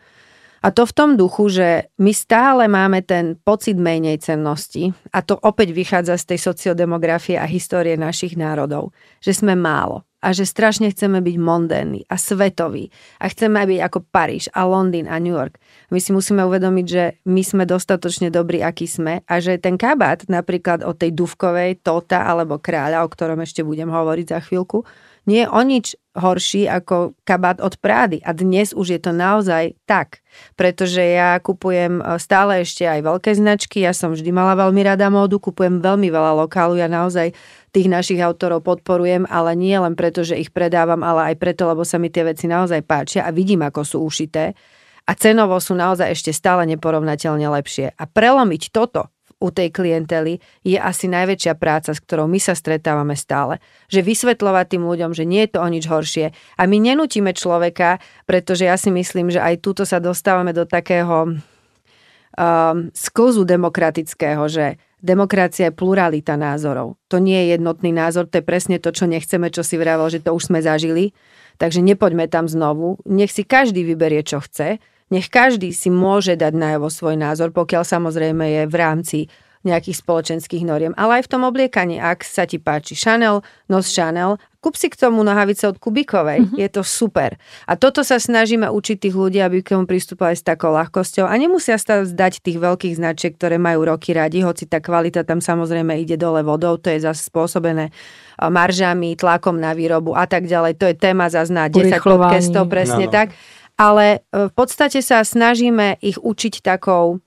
A 0.60 0.68
to 0.76 0.84
v 0.84 0.92
tom 0.92 1.10
duchu, 1.16 1.48
že 1.48 1.88
my 2.00 2.12
stále 2.12 2.68
máme 2.68 3.00
ten 3.00 3.32
pocit 3.32 3.80
menej 3.80 4.20
cennosti 4.20 4.92
a 5.08 5.24
to 5.24 5.36
opäť 5.40 5.72
vychádza 5.72 6.20
z 6.20 6.36
tej 6.36 6.52
sociodemografie 6.52 7.40
a 7.40 7.48
histórie 7.48 7.96
našich 7.96 8.36
národov, 8.36 8.92
že 9.24 9.32
sme 9.32 9.56
málo 9.56 10.04
a 10.20 10.36
že 10.36 10.44
strašne 10.44 10.92
chceme 10.92 11.24
byť 11.24 11.36
mondénni 11.40 12.04
a 12.12 12.20
svetoví 12.20 12.92
a 13.16 13.32
chceme 13.32 13.56
byť 13.56 13.80
ako 13.88 13.98
Paríž 14.12 14.52
a 14.52 14.68
Londýn 14.68 15.08
a 15.08 15.16
New 15.16 15.32
York. 15.32 15.56
My 15.88 15.96
si 15.96 16.12
musíme 16.12 16.44
uvedomiť, 16.44 16.86
že 16.86 17.16
my 17.24 17.40
sme 17.40 17.64
dostatočne 17.64 18.28
dobrí, 18.28 18.60
akí 18.60 18.84
sme 18.84 19.24
a 19.24 19.40
že 19.40 19.56
ten 19.56 19.80
kabát 19.80 20.28
napríklad 20.28 20.84
od 20.84 21.00
tej 21.00 21.16
Duvkovej, 21.16 21.80
Tota 21.80 22.28
alebo 22.28 22.60
Kráľa, 22.60 23.00
o 23.00 23.08
ktorom 23.08 23.40
ešte 23.40 23.64
budem 23.64 23.88
hovoriť 23.88 24.26
za 24.28 24.44
chvíľku, 24.44 24.84
nie 25.24 25.44
je 25.44 25.48
o 25.48 25.60
nič 25.60 25.86
horší 26.10 26.66
ako 26.66 27.14
kabát 27.22 27.62
od 27.62 27.78
Prády. 27.78 28.18
A 28.26 28.34
dnes 28.34 28.74
už 28.74 28.98
je 28.98 29.00
to 29.00 29.14
naozaj 29.14 29.78
tak, 29.86 30.20
pretože 30.58 30.98
ja 30.98 31.38
kupujem 31.38 32.02
e, 32.02 32.18
stále 32.18 32.66
ešte 32.66 32.82
aj 32.82 33.00
veľké 33.06 33.30
značky, 33.38 33.86
ja 33.86 33.94
som 33.94 34.10
vždy 34.10 34.30
mala 34.34 34.58
veľmi 34.58 34.82
rada 34.82 35.06
módu, 35.06 35.38
kupujem 35.38 35.78
veľmi 35.78 36.10
veľa 36.10 36.34
lokálu, 36.46 36.76
ja 36.76 36.90
naozaj 36.90 37.30
tých 37.70 37.86
našich 37.86 38.18
autorov 38.18 38.66
podporujem, 38.66 39.22
ale 39.30 39.54
nie 39.54 39.78
len 39.78 39.94
preto, 39.94 40.26
že 40.26 40.34
ich 40.34 40.50
predávam, 40.50 41.06
ale 41.06 41.34
aj 41.34 41.36
preto, 41.38 41.70
lebo 41.70 41.86
sa 41.86 42.02
mi 42.02 42.10
tie 42.10 42.26
veci 42.26 42.50
naozaj 42.50 42.82
páčia 42.82 43.22
a 43.22 43.30
vidím, 43.30 43.62
ako 43.62 43.80
sú 43.86 43.98
ušité 44.02 44.58
a 45.06 45.12
cenovo 45.14 45.58
sú 45.62 45.78
naozaj 45.78 46.10
ešte 46.10 46.30
stále 46.34 46.66
neporovnateľne 46.70 47.46
lepšie. 47.50 47.94
A 47.94 48.04
prelomiť 48.06 48.74
toto 48.74 49.10
u 49.40 49.48
tej 49.48 49.72
klientely 49.72 50.38
je 50.60 50.76
asi 50.76 51.08
najväčšia 51.08 51.56
práca, 51.56 51.96
s 51.96 52.04
ktorou 52.04 52.28
my 52.28 52.36
sa 52.36 52.52
stretávame 52.52 53.16
stále. 53.16 53.56
Že 53.88 54.04
vysvetľovať 54.04 54.66
tým 54.76 54.84
ľuďom, 54.84 55.10
že 55.16 55.24
nie 55.24 55.48
je 55.48 55.50
to 55.56 55.64
o 55.64 55.68
nič 55.72 55.88
horšie. 55.88 56.36
A 56.60 56.62
my 56.68 56.76
nenutíme 56.76 57.32
človeka, 57.32 57.98
pretože 58.28 58.68
ja 58.68 58.76
si 58.76 58.92
myslím, 58.92 59.32
že 59.32 59.40
aj 59.40 59.64
túto 59.64 59.88
sa 59.88 59.96
dostávame 59.96 60.52
do 60.52 60.68
takého 60.68 61.32
um, 61.32 62.92
sklzu 62.92 63.48
demokratického, 63.48 64.44
že 64.46 64.76
demokracia 65.00 65.72
je 65.72 65.76
pluralita 65.76 66.36
názorov. 66.36 67.00
To 67.08 67.16
nie 67.16 67.48
je 67.48 67.56
jednotný 67.56 67.90
názor, 67.96 68.28
to 68.28 68.44
je 68.44 68.44
presne 68.44 68.76
to, 68.76 68.92
čo 68.92 69.08
nechceme, 69.08 69.48
čo 69.48 69.64
si 69.64 69.80
vravel, 69.80 70.12
že 70.12 70.20
to 70.20 70.36
už 70.36 70.52
sme 70.52 70.60
zažili. 70.60 71.16
Takže 71.56 71.84
nepoďme 71.84 72.28
tam 72.28 72.48
znovu. 72.48 73.00
Nech 73.04 73.32
si 73.32 73.44
každý 73.44 73.84
vyberie, 73.84 74.24
čo 74.24 74.40
chce 74.40 74.80
nech 75.10 75.26
každý 75.28 75.74
si 75.74 75.90
môže 75.90 76.38
dať 76.38 76.54
najavo 76.54 76.88
svoj 76.88 77.18
názor, 77.18 77.50
pokiaľ 77.50 77.82
samozrejme 77.82 78.44
je 78.46 78.62
v 78.70 78.76
rámci 78.78 79.18
nejakých 79.60 80.00
spoločenských 80.00 80.64
noriem. 80.64 80.96
Ale 80.96 81.20
aj 81.20 81.28
v 81.28 81.32
tom 81.36 81.42
obliekaní, 81.44 82.00
ak 82.00 82.24
sa 82.24 82.48
ti 82.48 82.56
páči 82.56 82.96
Chanel, 82.96 83.44
nos 83.68 83.92
Chanel, 83.92 84.40
kúp 84.64 84.72
si 84.72 84.88
k 84.88 84.96
tomu 84.96 85.20
nohavice 85.20 85.68
od 85.68 85.76
Kubikovej. 85.76 86.40
Mm-hmm. 86.40 86.56
Je 86.56 86.68
to 86.72 86.80
super. 86.80 87.36
A 87.68 87.76
toto 87.76 88.00
sa 88.00 88.16
snažíme 88.16 88.72
učiť 88.72 88.96
tých 88.96 89.16
ľudí, 89.16 89.36
aby 89.36 89.60
k 89.60 89.76
tomu 89.76 89.84
pristupovali 89.84 90.32
s 90.32 90.44
takou 90.44 90.72
ľahkosťou 90.72 91.28
a 91.28 91.34
nemusia 91.36 91.76
sa 91.76 92.08
zdať 92.08 92.40
tých 92.40 92.56
veľkých 92.56 92.96
značiek, 92.96 93.36
ktoré 93.36 93.60
majú 93.60 93.84
roky 93.84 94.16
radi, 94.16 94.40
hoci 94.40 94.64
tá 94.64 94.80
kvalita 94.80 95.28
tam 95.28 95.44
samozrejme 95.44 95.92
ide 96.00 96.16
dole 96.16 96.40
vodou, 96.40 96.80
to 96.80 96.88
je 96.88 97.04
zase 97.04 97.28
spôsobené 97.28 97.92
maržami, 98.40 99.12
tlakom 99.12 99.60
na 99.60 99.76
výrobu 99.76 100.16
a 100.16 100.24
tak 100.24 100.48
ďalej. 100.48 100.80
To 100.80 100.88
je 100.88 100.96
téma 100.96 101.28
zase 101.28 101.52
na 101.52 101.68
10 101.68 102.00
podcastov, 102.00 102.64
presne 102.64 103.08
no, 103.08 103.12
no. 103.12 103.16
tak. 103.16 103.36
Ale 103.80 104.20
e, 104.28 104.48
v 104.48 104.52
podstate 104.52 105.00
sa 105.00 105.24
snažíme 105.24 105.96
ich 106.04 106.20
učiť 106.20 106.60
takou 106.60 107.24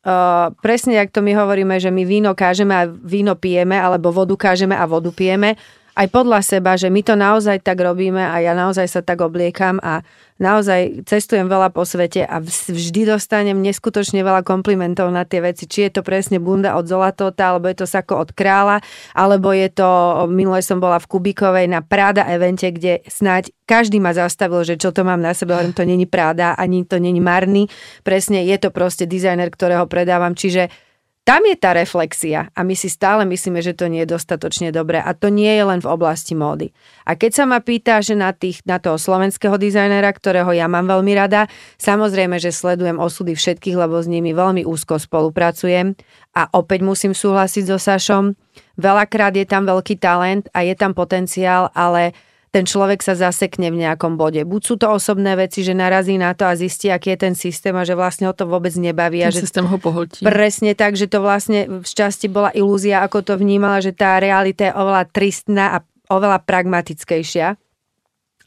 Uh, 0.00 0.56
presne, 0.64 0.96
ak 0.96 1.12
to 1.12 1.20
my 1.20 1.36
hovoríme, 1.36 1.76
že 1.76 1.92
my 1.92 2.08
víno 2.08 2.32
kážeme 2.32 2.72
a 2.72 2.88
víno 2.88 3.36
pijeme, 3.36 3.76
alebo 3.76 4.08
vodu 4.08 4.32
kážeme 4.32 4.72
a 4.72 4.88
vodu 4.88 5.12
pijeme, 5.12 5.60
aj 5.92 6.08
podľa 6.08 6.40
seba, 6.40 6.72
že 6.80 6.88
my 6.88 7.04
to 7.04 7.12
naozaj 7.20 7.60
tak 7.60 7.76
robíme 7.76 8.16
a 8.16 8.40
ja 8.40 8.56
naozaj 8.56 8.88
sa 8.88 9.04
tak 9.04 9.20
obliekam 9.20 9.76
a 9.84 10.00
naozaj 10.40 11.04
cestujem 11.04 11.46
veľa 11.46 11.70
po 11.70 11.84
svete 11.84 12.24
a 12.24 12.40
vždy 12.42 13.06
dostanem 13.06 13.60
neskutočne 13.60 14.24
veľa 14.24 14.40
komplimentov 14.42 15.12
na 15.12 15.28
tie 15.28 15.44
veci. 15.44 15.68
Či 15.68 15.86
je 15.86 16.00
to 16.00 16.02
presne 16.02 16.40
bunda 16.40 16.74
od 16.74 16.88
Zolatota, 16.88 17.54
alebo 17.54 17.68
je 17.68 17.84
to 17.84 17.86
sako 17.86 18.24
od 18.24 18.32
kráľa, 18.32 18.80
alebo 19.12 19.52
je 19.52 19.68
to, 19.68 19.88
minule 20.32 20.58
som 20.64 20.80
bola 20.80 20.96
v 20.96 21.06
Kubikovej 21.06 21.68
na 21.68 21.84
Prada 21.84 22.24
evente, 22.26 22.72
kde 22.72 23.04
snáď 23.04 23.52
každý 23.68 24.02
ma 24.02 24.16
zastavil, 24.16 24.66
že 24.66 24.80
čo 24.80 24.90
to 24.90 25.06
mám 25.06 25.22
na 25.22 25.36
sebe, 25.36 25.54
hovorím, 25.54 25.76
to 25.76 25.86
není 25.86 26.08
Prada, 26.08 26.58
ani 26.58 26.82
to 26.88 26.98
není 26.98 27.20
Marny. 27.20 27.70
Presne 28.02 28.42
je 28.42 28.56
to 28.58 28.74
proste 28.74 29.06
dizajner, 29.06 29.52
ktorého 29.52 29.86
predávam, 29.86 30.34
čiže 30.34 30.72
tam 31.20 31.44
je 31.44 31.52
tá 31.54 31.76
reflexia 31.76 32.48
a 32.56 32.64
my 32.64 32.72
si 32.72 32.88
stále 32.88 33.28
myslíme, 33.28 33.60
že 33.60 33.76
to 33.76 33.92
nie 33.92 34.02
je 34.02 34.16
dostatočne 34.16 34.72
dobré 34.72 34.98
a 34.98 35.12
to 35.12 35.28
nie 35.28 35.52
je 35.52 35.64
len 35.68 35.78
v 35.78 35.90
oblasti 35.92 36.32
módy. 36.32 36.72
A 37.04 37.14
keď 37.14 37.30
sa 37.36 37.44
ma 37.44 37.60
pýta, 37.60 38.00
že 38.00 38.16
na, 38.16 38.32
tých, 38.32 38.64
na 38.64 38.80
toho 38.80 38.96
slovenského 38.96 39.60
dizajnera, 39.60 40.10
ktorého 40.10 40.50
ja 40.56 40.66
mám 40.66 40.88
veľmi 40.88 41.12
rada, 41.12 41.46
samozrejme, 41.76 42.40
že 42.40 42.50
sledujem 42.50 42.96
osudy 42.96 43.36
všetkých, 43.36 43.76
lebo 43.76 44.00
s 44.00 44.08
nimi 44.08 44.32
veľmi 44.32 44.64
úzko 44.64 44.96
spolupracujem 44.96 45.92
a 46.34 46.42
opäť 46.56 46.80
musím 46.82 47.12
súhlasiť 47.12 47.64
so 47.68 47.76
Sašom. 47.76 48.34
Veľakrát 48.80 49.36
je 49.36 49.44
tam 49.44 49.68
veľký 49.68 50.00
talent 50.00 50.48
a 50.56 50.64
je 50.64 50.72
tam 50.72 50.96
potenciál, 50.96 51.68
ale 51.76 52.16
ten 52.50 52.66
človek 52.66 52.98
sa 52.98 53.14
zasekne 53.14 53.70
v 53.70 53.86
nejakom 53.86 54.18
bode. 54.18 54.42
Buď 54.42 54.62
sú 54.62 54.74
to 54.74 54.90
osobné 54.90 55.38
veci, 55.38 55.62
že 55.62 55.70
narazí 55.70 56.18
na 56.18 56.34
to 56.34 56.50
a 56.50 56.58
zistí, 56.58 56.90
aký 56.90 57.14
je 57.14 57.30
ten 57.30 57.34
systém 57.38 57.70
a 57.78 57.86
že 57.86 57.94
vlastne 57.94 58.26
ho 58.26 58.34
to 58.34 58.42
vôbec 58.50 58.74
nebaví. 58.74 59.22
Ten 59.22 59.30
a 59.30 59.34
že 59.34 59.46
systém 59.46 59.62
ho 59.62 59.78
pohltí. 59.78 60.26
Presne 60.26 60.74
tak, 60.74 60.98
že 60.98 61.06
to 61.06 61.22
vlastne 61.22 61.80
v 61.80 61.86
časti 61.86 62.26
bola 62.26 62.50
ilúzia, 62.50 63.06
ako 63.06 63.22
to 63.22 63.34
vnímala, 63.38 63.78
že 63.78 63.94
tá 63.94 64.18
realita 64.18 64.66
je 64.66 64.74
oveľa 64.74 65.06
tristná 65.14 65.64
a 65.78 65.78
oveľa 66.10 66.42
pragmatickejšia 66.42 67.54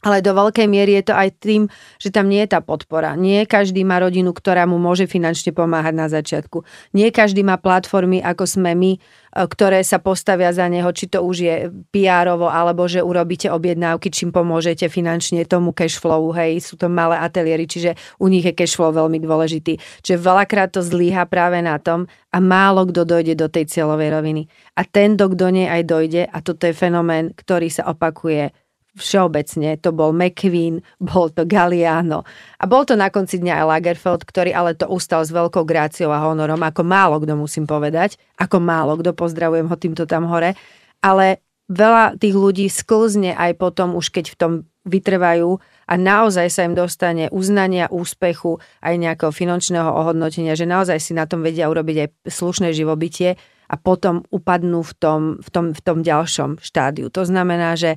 ale 0.04 0.20
do 0.20 0.36
veľkej 0.36 0.68
miery 0.68 1.00
je 1.00 1.04
to 1.08 1.14
aj 1.16 1.28
tým, 1.40 1.62
že 1.96 2.12
tam 2.12 2.28
nie 2.28 2.44
je 2.44 2.52
tá 2.52 2.60
podpora. 2.60 3.16
Nie 3.16 3.48
každý 3.48 3.82
má 3.88 3.96
rodinu, 3.96 4.36
ktorá 4.36 4.68
mu 4.68 4.76
môže 4.76 5.08
finančne 5.08 5.56
pomáhať 5.56 5.94
na 5.96 6.06
začiatku. 6.12 6.60
Nie 6.92 7.08
každý 7.08 7.40
má 7.40 7.56
platformy, 7.56 8.20
ako 8.20 8.44
sme 8.44 8.76
my, 8.76 8.92
e, 8.94 8.98
ktoré 9.32 9.80
sa 9.80 9.96
postavia 9.96 10.52
za 10.52 10.68
neho, 10.68 10.92
či 10.92 11.08
to 11.08 11.24
už 11.24 11.36
je 11.40 11.54
pr 11.88 12.26
alebo 12.36 12.84
že 12.84 13.00
urobíte 13.00 13.48
objednávky, 13.48 14.12
čím 14.12 14.28
pomôžete 14.28 14.92
finančne 14.92 15.48
tomu 15.48 15.72
cashflowu. 15.72 16.36
Hej, 16.36 16.68
sú 16.68 16.76
to 16.76 16.92
malé 16.92 17.16
ateliéry, 17.16 17.64
čiže 17.64 17.96
u 18.20 18.28
nich 18.28 18.44
je 18.44 18.52
cashflow 18.52 18.92
veľmi 18.92 19.16
dôležitý. 19.24 19.80
Čiže 20.04 20.20
veľakrát 20.20 20.76
to 20.76 20.84
zlíha 20.84 21.24
práve 21.24 21.64
na 21.64 21.80
tom 21.80 22.04
a 22.28 22.38
málo 22.42 22.84
kto 22.90 23.08
dojde 23.08 23.34
do 23.40 23.48
tej 23.48 23.72
cieľovej 23.72 24.12
roviny. 24.12 24.42
A 24.76 24.84
ten, 24.84 25.16
kto 25.16 25.32
do 25.32 25.48
nej 25.48 25.70
aj 25.70 25.82
dojde, 25.86 26.22
a 26.28 26.38
toto 26.42 26.66
je 26.66 26.74
fenomén, 26.74 27.30
ktorý 27.32 27.70
sa 27.70 27.86
opakuje 27.88 28.50
všeobecne. 28.94 29.76
To 29.82 29.90
bol 29.90 30.14
McQueen, 30.14 30.80
bol 31.02 31.30
to 31.30 31.42
Galliano 31.44 32.22
a 32.58 32.64
bol 32.64 32.86
to 32.86 32.94
na 32.94 33.10
konci 33.10 33.42
dňa 33.42 33.62
aj 33.62 33.68
Lagerfeld, 33.68 34.22
ktorý 34.22 34.50
ale 34.54 34.78
to 34.78 34.86
ustal 34.86 35.26
s 35.26 35.34
veľkou 35.34 35.66
gráciou 35.66 36.14
a 36.14 36.22
honorom, 36.22 36.62
ako 36.62 36.82
málo 36.86 37.18
kto 37.18 37.34
musím 37.34 37.66
povedať, 37.66 38.16
ako 38.38 38.62
málo 38.62 38.94
kto, 38.98 39.12
pozdravujem 39.12 39.66
ho 39.66 39.76
týmto 39.76 40.06
tam 40.06 40.30
hore, 40.30 40.54
ale 41.02 41.42
veľa 41.68 42.20
tých 42.20 42.36
ľudí 42.36 42.66
sklzne 42.70 43.34
aj 43.34 43.56
potom, 43.58 43.98
už 43.98 44.12
keď 44.14 44.24
v 44.30 44.38
tom 44.38 44.52
vytrvajú 44.84 45.58
a 45.88 45.94
naozaj 45.96 46.52
sa 46.52 46.68
im 46.68 46.76
dostane 46.76 47.32
uznania, 47.32 47.88
úspechu, 47.88 48.60
aj 48.84 48.94
nejakého 49.00 49.32
finančného 49.32 49.88
ohodnotenia, 49.88 50.52
že 50.56 50.68
naozaj 50.68 51.00
si 51.00 51.16
na 51.16 51.24
tom 51.24 51.40
vedia 51.40 51.72
urobiť 51.72 51.96
aj 52.04 52.08
slušné 52.28 52.76
živobytie 52.76 53.40
a 53.64 53.74
potom 53.80 54.28
upadnú 54.28 54.84
v 54.84 54.92
tom, 54.96 55.20
v 55.40 55.48
tom, 55.48 55.66
v 55.72 55.80
tom 55.80 55.98
ďalšom 56.04 56.60
štádiu. 56.60 57.08
To 57.08 57.24
znamená, 57.24 57.80
že 57.80 57.96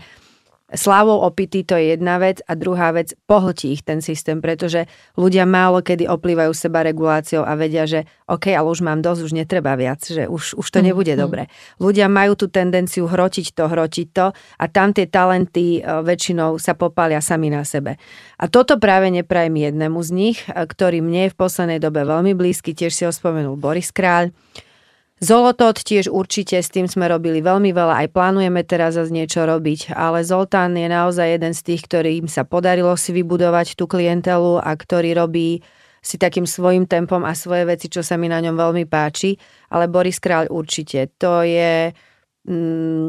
slávou 0.76 1.24
opity 1.24 1.64
to 1.64 1.80
je 1.80 1.96
jedna 1.96 2.20
vec 2.20 2.44
a 2.44 2.52
druhá 2.60 2.92
vec, 2.92 3.16
pohltí 3.24 3.72
ich 3.72 3.88
ten 3.88 4.04
systém, 4.04 4.44
pretože 4.44 4.84
ľudia 5.16 5.48
málo 5.48 5.80
kedy 5.80 6.12
oplývajú 6.12 6.52
seba 6.52 6.84
reguláciou 6.84 7.48
a 7.48 7.56
vedia, 7.56 7.88
že 7.88 8.04
OK, 8.28 8.52
ale 8.52 8.68
už 8.68 8.84
mám 8.84 9.00
dosť, 9.00 9.22
už 9.24 9.34
netreba 9.34 9.80
viac, 9.80 10.04
že 10.04 10.28
už, 10.28 10.60
už 10.60 10.68
to 10.68 10.80
mhm, 10.84 10.86
nebude 10.92 11.14
mm. 11.16 11.20
dobre. 11.20 11.44
Ľudia 11.80 12.12
majú 12.12 12.36
tú 12.36 12.52
tendenciu 12.52 13.08
hrotiť 13.08 13.56
to, 13.56 13.64
hrotiť 13.72 14.08
to 14.12 14.26
a 14.36 14.66
tam 14.68 14.92
tie 14.92 15.08
talenty 15.08 15.80
e, 15.80 15.82
väčšinou 15.84 16.60
sa 16.60 16.76
popália 16.76 17.24
sami 17.24 17.48
na 17.48 17.64
sebe. 17.64 17.96
A 18.36 18.52
toto 18.52 18.76
práve 18.76 19.08
neprajem 19.08 19.56
jednému 19.56 20.04
z 20.04 20.10
nich, 20.12 20.38
e, 20.52 20.68
ktorý 20.68 21.00
mne 21.00 21.32
je 21.32 21.34
v 21.34 21.40
poslednej 21.40 21.80
dobe 21.80 22.04
veľmi 22.04 22.36
blízky, 22.36 22.76
tiež 22.76 22.92
si 22.92 23.08
ho 23.08 23.12
spomenul 23.16 23.56
Boris 23.56 23.96
Kráľ, 23.96 24.36
Zolotot 25.18 25.74
tiež 25.74 26.14
určite, 26.14 26.62
s 26.62 26.70
tým 26.70 26.86
sme 26.86 27.10
robili 27.10 27.42
veľmi 27.42 27.74
veľa, 27.74 28.06
aj 28.06 28.08
plánujeme 28.14 28.62
teraz 28.62 29.02
zase 29.02 29.10
niečo 29.10 29.50
robiť, 29.50 29.98
ale 29.98 30.22
Zoltán 30.22 30.78
je 30.78 30.86
naozaj 30.86 31.42
jeden 31.42 31.58
z 31.58 31.62
tých, 31.66 31.90
ktorým 31.90 32.30
sa 32.30 32.46
podarilo 32.46 32.94
si 32.94 33.18
vybudovať 33.18 33.74
tú 33.74 33.90
klientelu 33.90 34.62
a 34.62 34.70
ktorý 34.78 35.18
robí 35.18 35.66
si 36.06 36.22
takým 36.22 36.46
svojim 36.46 36.86
tempom 36.86 37.26
a 37.26 37.34
svoje 37.34 37.66
veci, 37.66 37.90
čo 37.90 38.06
sa 38.06 38.14
mi 38.14 38.30
na 38.30 38.38
ňom 38.46 38.54
veľmi 38.54 38.86
páči, 38.86 39.34
ale 39.74 39.90
Boris 39.90 40.22
Kráľ 40.22 40.54
určite. 40.54 41.10
To 41.18 41.42
je 41.42 41.90
mm, 42.46 43.08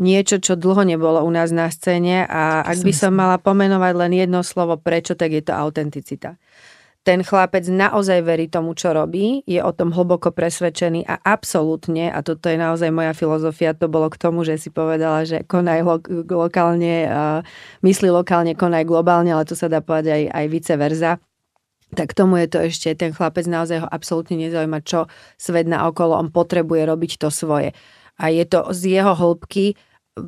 niečo, 0.00 0.40
čo 0.40 0.56
dlho 0.56 0.88
nebolo 0.88 1.20
u 1.20 1.28
nás 1.28 1.52
na 1.52 1.68
scéne 1.68 2.24
a 2.24 2.64
ak 2.64 2.80
by 2.80 2.92
som 2.96 3.12
mala 3.12 3.36
pomenovať 3.36 3.92
len 4.00 4.12
jedno 4.16 4.40
slovo 4.40 4.80
prečo, 4.80 5.12
tak 5.12 5.36
je 5.36 5.44
to 5.44 5.52
autenticita 5.52 6.40
ten 7.00 7.24
chlapec 7.24 7.64
naozaj 7.64 8.20
verí 8.20 8.46
tomu, 8.52 8.76
čo 8.76 8.92
robí, 8.92 9.40
je 9.48 9.56
o 9.64 9.72
tom 9.72 9.88
hlboko 9.88 10.36
presvedčený 10.36 11.08
a 11.08 11.16
absolútne, 11.16 12.12
a 12.12 12.20
toto 12.20 12.52
je 12.52 12.60
naozaj 12.60 12.92
moja 12.92 13.16
filozofia, 13.16 13.72
to 13.72 13.88
bolo 13.88 14.12
k 14.12 14.20
tomu, 14.20 14.44
že 14.44 14.60
si 14.60 14.68
povedala, 14.68 15.24
že 15.24 15.40
konaj 15.48 15.80
lo- 15.80 16.04
lokálne, 16.28 17.08
uh, 17.08 17.40
myslí 17.80 18.12
lokálne, 18.12 18.52
konaj 18.52 18.84
globálne, 18.84 19.32
ale 19.32 19.48
to 19.48 19.56
sa 19.56 19.72
dá 19.72 19.80
povedať 19.80 20.12
aj, 20.12 20.24
aj 20.28 20.46
vice 20.52 20.74
verza 20.76 21.12
tak 21.90 22.14
tomu 22.14 22.38
je 22.38 22.46
to 22.46 22.58
ešte, 22.70 22.94
ten 22.94 23.10
chlapec 23.10 23.50
naozaj 23.50 23.82
ho 23.82 23.88
absolútne 23.90 24.38
nezaujíma, 24.38 24.78
čo 24.86 25.10
svet 25.34 25.66
na 25.66 25.90
okolo, 25.90 26.14
on 26.14 26.30
potrebuje 26.30 26.86
robiť 26.86 27.18
to 27.18 27.28
svoje. 27.34 27.74
A 28.14 28.30
je 28.30 28.46
to 28.46 28.70
z 28.70 29.00
jeho 29.00 29.16
hĺbky, 29.18 29.74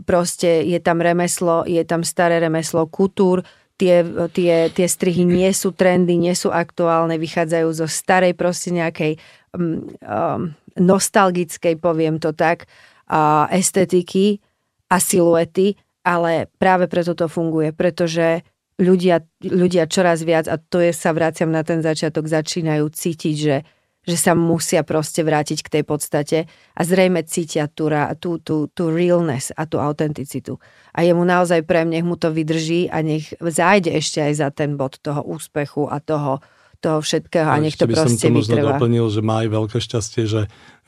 proste 0.03 0.67
je 0.67 0.79
tam 0.83 0.99
remeslo, 0.99 1.63
je 1.69 1.83
tam 1.87 2.03
staré 2.03 2.43
remeslo, 2.43 2.91
kultúr, 2.91 3.47
tie, 3.77 4.05
tie, 4.33 4.55
tie 4.71 4.87
strihy 4.89 5.25
nie 5.25 5.51
sú 5.53 5.73
trendy, 5.75 6.17
nie 6.17 6.35
sú 6.37 6.53
aktuálne, 6.53 7.17
vychádzajú 7.19 7.69
zo 7.73 7.87
starej 7.89 8.37
proste 8.37 8.71
nejakej 8.73 9.19
um, 9.57 9.89
um, 10.03 10.53
nostalgickej, 10.79 11.77
poviem 11.81 12.17
to 12.23 12.33
tak, 12.33 12.71
uh, 13.11 13.49
estetiky 13.53 14.41
a 14.89 15.01
siluety, 15.01 15.77
ale 16.05 16.51
práve 16.59 16.89
preto 16.91 17.15
to 17.15 17.31
funguje, 17.31 17.73
pretože 17.73 18.43
ľudia, 18.81 19.23
ľudia 19.45 19.87
čoraz 19.87 20.25
viac, 20.27 20.49
a 20.49 20.59
to 20.59 20.83
je 20.83 20.91
sa 20.91 21.15
vraciam 21.15 21.53
na 21.53 21.63
ten 21.63 21.85
začiatok, 21.85 22.27
začínajú 22.27 22.89
cítiť, 22.91 23.35
že 23.37 23.57
že 24.03 24.19
sa 24.19 24.35
musia 24.35 24.83
proste 24.83 25.23
vrátiť 25.23 25.62
k 25.62 25.73
tej 25.79 25.85
podstate 25.87 26.38
a 26.75 26.81
zrejme 26.83 27.23
cítia 27.23 27.71
tú, 27.71 27.87
tú, 28.19 28.43
tú, 28.43 28.67
tú 28.75 28.91
realness 28.91 29.55
a 29.55 29.62
tú 29.62 29.79
autenticitu. 29.79 30.59
A 30.91 31.07
jemu 31.07 31.23
naozaj 31.23 31.62
pre 31.62 31.87
nech 31.87 32.03
mu 32.03 32.19
to 32.19 32.35
vydrží 32.35 32.91
a 32.91 32.99
nech 32.99 33.31
zájde 33.38 33.95
ešte 33.95 34.19
aj 34.19 34.33
za 34.35 34.49
ten 34.51 34.75
bod 34.75 34.99
toho 34.99 35.23
úspechu 35.23 35.87
a 35.87 36.03
toho, 36.03 36.43
toho 36.83 36.99
všetkého 36.99 37.47
a, 37.47 37.55
a 37.57 37.62
nech 37.62 37.79
to 37.79 37.87
proste 37.87 38.27
by 38.27 38.43
som 38.43 38.59
to 38.59 38.59
možno 38.59 38.59
doplnil, 38.75 39.07
že 39.07 39.23
má 39.23 39.47
aj 39.47 39.49
veľké 39.55 39.79
šťastie, 39.79 40.23
že 40.27 40.41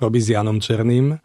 robí 0.02 0.18
s 0.18 0.34
Janom 0.34 0.58
Černým, 0.58 1.22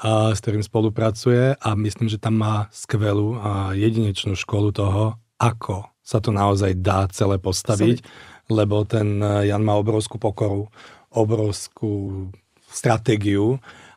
a, 0.00 0.32
s 0.32 0.40
ktorým 0.40 0.64
spolupracuje 0.64 1.56
a 1.60 1.68
myslím, 1.76 2.08
že 2.08 2.16
tam 2.16 2.40
má 2.40 2.72
skvelú 2.72 3.36
a 3.40 3.76
jedinečnú 3.76 4.32
školu 4.36 4.72
toho, 4.72 5.20
ako 5.36 5.92
sa 6.00 6.16
to 6.24 6.32
naozaj 6.32 6.72
dá 6.80 7.04
celé 7.12 7.36
postaviť, 7.36 8.00
Sorry. 8.00 8.52
lebo 8.52 8.88
ten 8.88 9.20
Jan 9.20 9.60
má 9.60 9.76
obrovskú 9.76 10.16
pokoru 10.16 10.72
obrovskú 11.16 12.28
stratégiu 12.68 13.56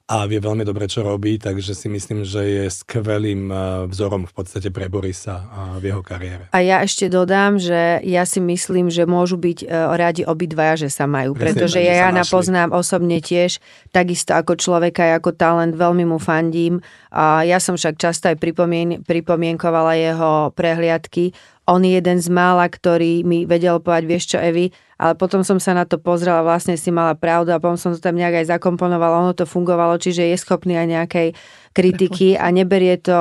a 0.10 0.26
vie 0.26 0.42
veľmi 0.42 0.66
dobre, 0.66 0.90
čo 0.90 1.06
robí, 1.06 1.38
takže 1.38 1.78
si 1.78 1.86
myslím, 1.86 2.26
že 2.26 2.42
je 2.42 2.66
skvelým 2.66 3.54
eh, 3.54 3.58
vzorom 3.86 4.26
v 4.26 4.34
podstate 4.34 4.74
pre 4.74 4.90
Borisa 4.90 5.46
v 5.78 5.94
jeho 5.94 6.02
kariére. 6.02 6.50
A 6.50 6.66
ja 6.66 6.82
ešte 6.82 7.14
dodám, 7.14 7.62
že 7.62 8.02
ja 8.02 8.26
si 8.26 8.42
myslím, 8.42 8.90
že 8.90 9.06
môžu 9.06 9.38
byť 9.38 9.60
eh, 9.62 9.70
radi 9.70 10.26
obidvaja, 10.26 10.82
že 10.82 10.90
sa 10.90 11.06
majú, 11.06 11.38
Presne, 11.38 11.54
pretože 11.54 11.78
ja 11.86 12.10
Jana 12.10 12.26
poznám 12.26 12.74
osobne 12.74 13.22
tiež, 13.22 13.62
takisto 13.94 14.34
ako 14.34 14.58
človeka, 14.58 15.14
ako 15.14 15.38
talent, 15.38 15.78
veľmi 15.78 16.10
mu 16.10 16.18
fandím. 16.18 16.82
A 17.14 17.46
ja 17.46 17.62
som 17.62 17.78
však 17.78 18.02
často 18.02 18.34
aj 18.34 18.42
pripomien- 18.42 19.06
pripomienkovala 19.06 19.94
jeho 19.94 20.32
prehliadky. 20.58 21.38
On 21.70 21.86
je 21.86 22.02
jeden 22.02 22.18
z 22.18 22.34
mála, 22.34 22.66
ktorý 22.66 23.22
mi 23.22 23.46
vedel 23.46 23.78
povedať, 23.78 24.06
vieš 24.10 24.26
čo, 24.34 24.38
Evi, 24.42 24.74
ale 25.00 25.16
potom 25.16 25.48
som 25.48 25.64
sa 25.64 25.72
na 25.72 25.88
to 25.88 25.96
pozrela, 25.96 26.44
vlastne 26.44 26.76
si 26.76 26.92
mala 26.92 27.16
pravdu 27.16 27.56
a 27.56 27.64
potom 27.64 27.80
som 27.80 27.96
to 27.96 28.04
tam 28.04 28.20
nejak 28.20 28.44
aj 28.44 28.52
zakomponovala, 28.52 29.24
ono 29.24 29.32
to 29.32 29.48
fungovalo, 29.48 29.96
čiže 29.96 30.28
je 30.28 30.36
schopný 30.36 30.76
aj 30.76 30.88
nejakej 30.92 31.28
kritiky 31.72 32.36
a 32.36 32.50
neberie 32.50 32.98
to 33.00 33.16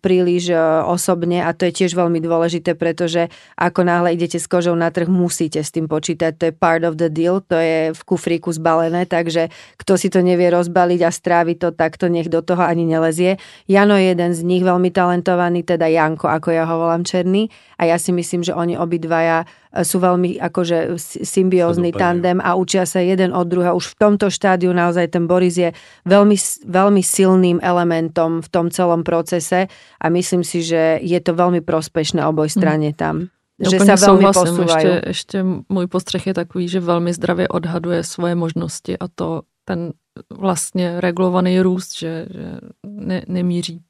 príliš 0.00 0.54
e, 0.54 0.56
osobne 0.86 1.42
a 1.42 1.50
to 1.52 1.66
je 1.68 1.84
tiež 1.84 1.98
veľmi 1.98 2.22
dôležité, 2.22 2.78
pretože 2.78 3.28
ako 3.58 3.84
náhle 3.84 4.14
idete 4.14 4.38
s 4.38 4.46
kožou 4.46 4.72
na 4.78 4.88
trh, 4.88 5.10
musíte 5.10 5.60
s 5.60 5.74
tým 5.74 5.90
počítať, 5.90 6.32
to 6.38 6.44
je 6.48 6.54
part 6.54 6.86
of 6.86 6.96
the 6.96 7.10
deal, 7.10 7.42
to 7.42 7.58
je 7.58 7.92
v 7.92 8.00
kufríku 8.06 8.54
zbalené, 8.54 9.04
takže 9.04 9.50
kto 9.76 9.92
si 9.98 10.08
to 10.08 10.22
nevie 10.22 10.48
rozbaliť 10.48 11.00
a 11.04 11.10
stráviť 11.10 11.56
to, 11.58 11.68
tak 11.74 12.00
to 12.00 12.06
nech 12.08 12.30
do 12.30 12.40
toho 12.40 12.62
ani 12.62 12.86
nelezie. 12.86 13.36
Jano 13.66 13.98
je 13.98 14.14
jeden 14.14 14.32
z 14.32 14.40
nich 14.46 14.62
veľmi 14.62 14.88
talentovaný, 14.94 15.66
teda 15.66 15.90
Janko, 15.90 16.30
ako 16.30 16.48
ja 16.54 16.64
ho 16.64 16.88
volám 16.88 17.02
Černý 17.02 17.50
a 17.76 17.84
ja 17.84 17.98
si 17.98 18.14
myslím, 18.14 18.46
že 18.46 18.54
oni 18.54 18.78
obidvaja 18.78 19.44
sú 19.72 20.00
veľmi 20.00 20.40
akože 20.40 20.96
symbiózny 21.22 21.92
tandem 21.92 22.40
a 22.40 22.56
učia 22.56 22.88
sa 22.88 23.04
jeden 23.04 23.36
od 23.36 23.44
druhého. 23.44 23.76
Už 23.76 23.92
v 23.92 23.96
tomto 24.00 24.32
štádiu 24.32 24.72
naozaj 24.72 25.12
ten 25.12 25.28
Boris 25.28 25.60
je 25.60 25.70
veľmi, 26.08 26.36
veľmi 26.64 27.02
silným 27.04 27.58
elementom 27.60 28.40
v 28.40 28.48
tom 28.48 28.72
celom 28.72 29.04
procese 29.04 29.68
a 30.00 30.06
myslím 30.08 30.40
si, 30.44 30.64
že 30.64 30.98
je 31.04 31.18
to 31.20 31.36
veľmi 31.36 31.60
prospešné 31.60 32.24
oboj 32.24 32.48
strane 32.48 32.96
tam. 32.96 33.28
Že 33.58 33.78
sa 33.82 33.94
veľmi 33.98 34.30
souhlasím. 34.30 34.54
posúvajú. 34.54 34.70
Ešte, 34.70 34.92
ešte 35.10 35.36
môj 35.66 35.86
postřeh 35.90 36.24
je 36.30 36.34
takový, 36.34 36.64
že 36.70 36.80
velmi 36.80 37.10
zdravě 37.10 37.48
odhaduje 37.50 38.06
svoje 38.06 38.34
možnosti 38.38 38.94
a 38.94 39.06
to 39.10 39.42
ten 39.64 39.92
vlastně 40.30 41.00
regulovaný 41.00 41.60
růst, 41.60 41.98
že, 41.98 42.26
že 42.30 42.58
ne, 42.86 43.22
nemíří 43.28 43.82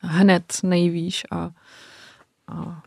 hned 0.00 0.44
nejvýš 0.62 1.26
a, 1.30 1.50
a 2.48 2.82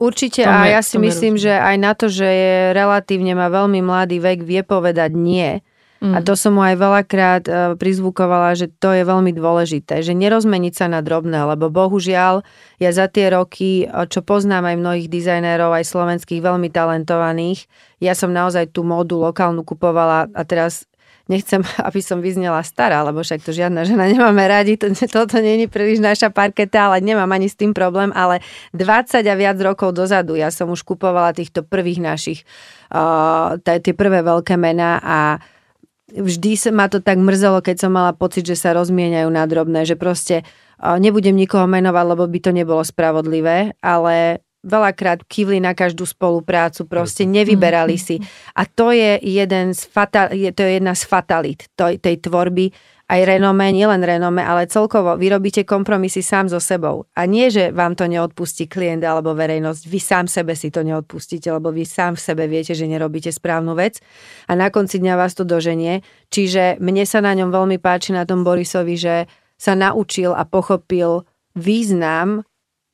Určite 0.00 0.48
a 0.48 0.64
ja 0.64 0.80
si 0.80 0.96
myslím, 0.96 1.36
že 1.36 1.52
aj 1.52 1.76
na 1.76 1.92
to, 1.92 2.08
že 2.08 2.24
je 2.24 2.54
relatívne 2.72 3.36
má 3.36 3.52
veľmi 3.52 3.84
mladý 3.84 4.16
vek, 4.16 4.40
vie 4.48 4.64
povedať 4.64 5.12
nie, 5.12 5.60
Mm. 6.00 6.16
A 6.16 6.24
to 6.24 6.32
som 6.32 6.56
mu 6.56 6.64
aj 6.64 6.80
veľakrát 6.80 7.44
uh, 7.44 7.56
prizvukovala, 7.76 8.56
že 8.56 8.72
to 8.72 8.96
je 8.96 9.04
veľmi 9.04 9.36
dôležité, 9.36 10.00
že 10.00 10.16
nerozmeniť 10.16 10.72
sa 10.72 10.88
na 10.88 11.04
drobné, 11.04 11.44
lebo 11.44 11.68
bohužiaľ 11.68 12.40
ja 12.80 12.90
za 12.90 13.04
tie 13.12 13.28
roky, 13.28 13.84
čo 13.84 14.24
poznám 14.24 14.72
aj 14.72 14.80
mnohých 14.80 15.08
dizajnérov, 15.12 15.76
aj 15.76 15.84
slovenských 15.84 16.40
veľmi 16.40 16.72
talentovaných, 16.72 17.68
ja 18.00 18.16
som 18.16 18.32
naozaj 18.32 18.72
tú 18.72 18.80
módu 18.80 19.20
lokálnu 19.20 19.60
kupovala 19.60 20.32
a 20.32 20.42
teraz 20.48 20.88
nechcem, 21.30 21.62
aby 21.88 22.02
som 22.02 22.18
vyznela 22.18 22.58
stará, 22.66 23.06
lebo 23.06 23.22
však 23.22 23.46
to 23.46 23.54
žiadna 23.54 23.86
žena 23.86 24.10
nemáme 24.10 24.42
radi, 24.50 24.74
to, 24.74 24.90
toto 25.06 25.38
není 25.38 25.70
príliš 25.70 26.02
naša 26.02 26.34
parketa, 26.34 26.90
ale 26.90 26.98
nemám 26.98 27.30
ani 27.30 27.46
s 27.46 27.54
tým 27.54 27.70
problém, 27.70 28.10
ale 28.10 28.42
20 28.74 29.22
a 29.22 29.34
viac 29.38 29.56
rokov 29.62 29.94
dozadu 29.94 30.34
ja 30.34 30.50
som 30.50 30.66
už 30.74 30.82
kupovala 30.82 31.30
týchto 31.30 31.62
prvých 31.62 32.02
našich, 32.02 32.42
tie 33.62 33.92
prvé 33.94 34.26
veľké 34.26 34.58
mená 34.58 34.98
a 34.98 35.18
vždy 36.10 36.58
ma 36.74 36.90
to 36.90 36.98
tak 36.98 37.22
mrzelo, 37.22 37.62
keď 37.62 37.86
som 37.86 37.94
mala 37.94 38.10
pocit, 38.10 38.42
že 38.42 38.58
sa 38.58 38.74
rozmieňajú 38.74 39.30
na 39.30 39.46
drobné, 39.46 39.86
že 39.86 39.94
proste 39.94 40.42
nebudem 40.82 41.36
nikoho 41.36 41.70
menovať, 41.70 42.04
lebo 42.10 42.24
by 42.26 42.38
to 42.42 42.50
nebolo 42.50 42.82
spravodlivé, 42.82 43.78
ale 43.78 44.42
veľakrát 44.60 45.24
kývli 45.24 45.58
na 45.60 45.72
každú 45.72 46.04
spoluprácu, 46.04 46.84
proste 46.84 47.24
nevyberali 47.24 47.96
si. 47.96 48.20
A 48.56 48.68
to 48.68 48.92
je, 48.92 49.16
jeden 49.24 49.72
z 49.72 49.82
fatal, 49.88 50.28
to 50.30 50.60
je 50.60 50.72
jedna 50.76 50.92
z 50.92 51.02
fatalit 51.08 51.64
tej 51.76 52.16
tvorby, 52.20 52.72
aj 53.10 53.26
renome, 53.26 53.74
nielen 53.74 54.06
renome, 54.06 54.38
ale 54.38 54.70
celkovo 54.70 55.18
vy 55.18 55.34
robíte 55.34 55.66
kompromisy 55.66 56.22
sám 56.22 56.46
so 56.46 56.62
sebou. 56.62 57.10
A 57.18 57.26
nie, 57.26 57.50
že 57.50 57.74
vám 57.74 57.98
to 57.98 58.06
neodpustí 58.06 58.70
klient 58.70 59.02
alebo 59.02 59.34
verejnosť, 59.34 59.82
vy 59.90 59.98
sám 59.98 60.30
sebe 60.30 60.54
si 60.54 60.70
to 60.70 60.86
neodpustíte, 60.86 61.50
lebo 61.50 61.74
vy 61.74 61.82
sám 61.82 62.14
v 62.14 62.22
sebe 62.22 62.46
viete, 62.46 62.70
že 62.70 62.86
nerobíte 62.86 63.34
správnu 63.34 63.74
vec 63.74 63.98
a 64.46 64.54
na 64.54 64.70
konci 64.70 65.02
dňa 65.02 65.14
vás 65.18 65.34
to 65.34 65.42
doženie. 65.42 66.06
Čiže 66.30 66.78
mne 66.78 67.02
sa 67.02 67.18
na 67.18 67.34
ňom 67.34 67.50
veľmi 67.50 67.82
páči 67.82 68.14
na 68.14 68.22
tom 68.22 68.46
Borisovi, 68.46 68.94
že 68.94 69.26
sa 69.58 69.74
naučil 69.74 70.30
a 70.30 70.46
pochopil 70.46 71.26
význam 71.58 72.46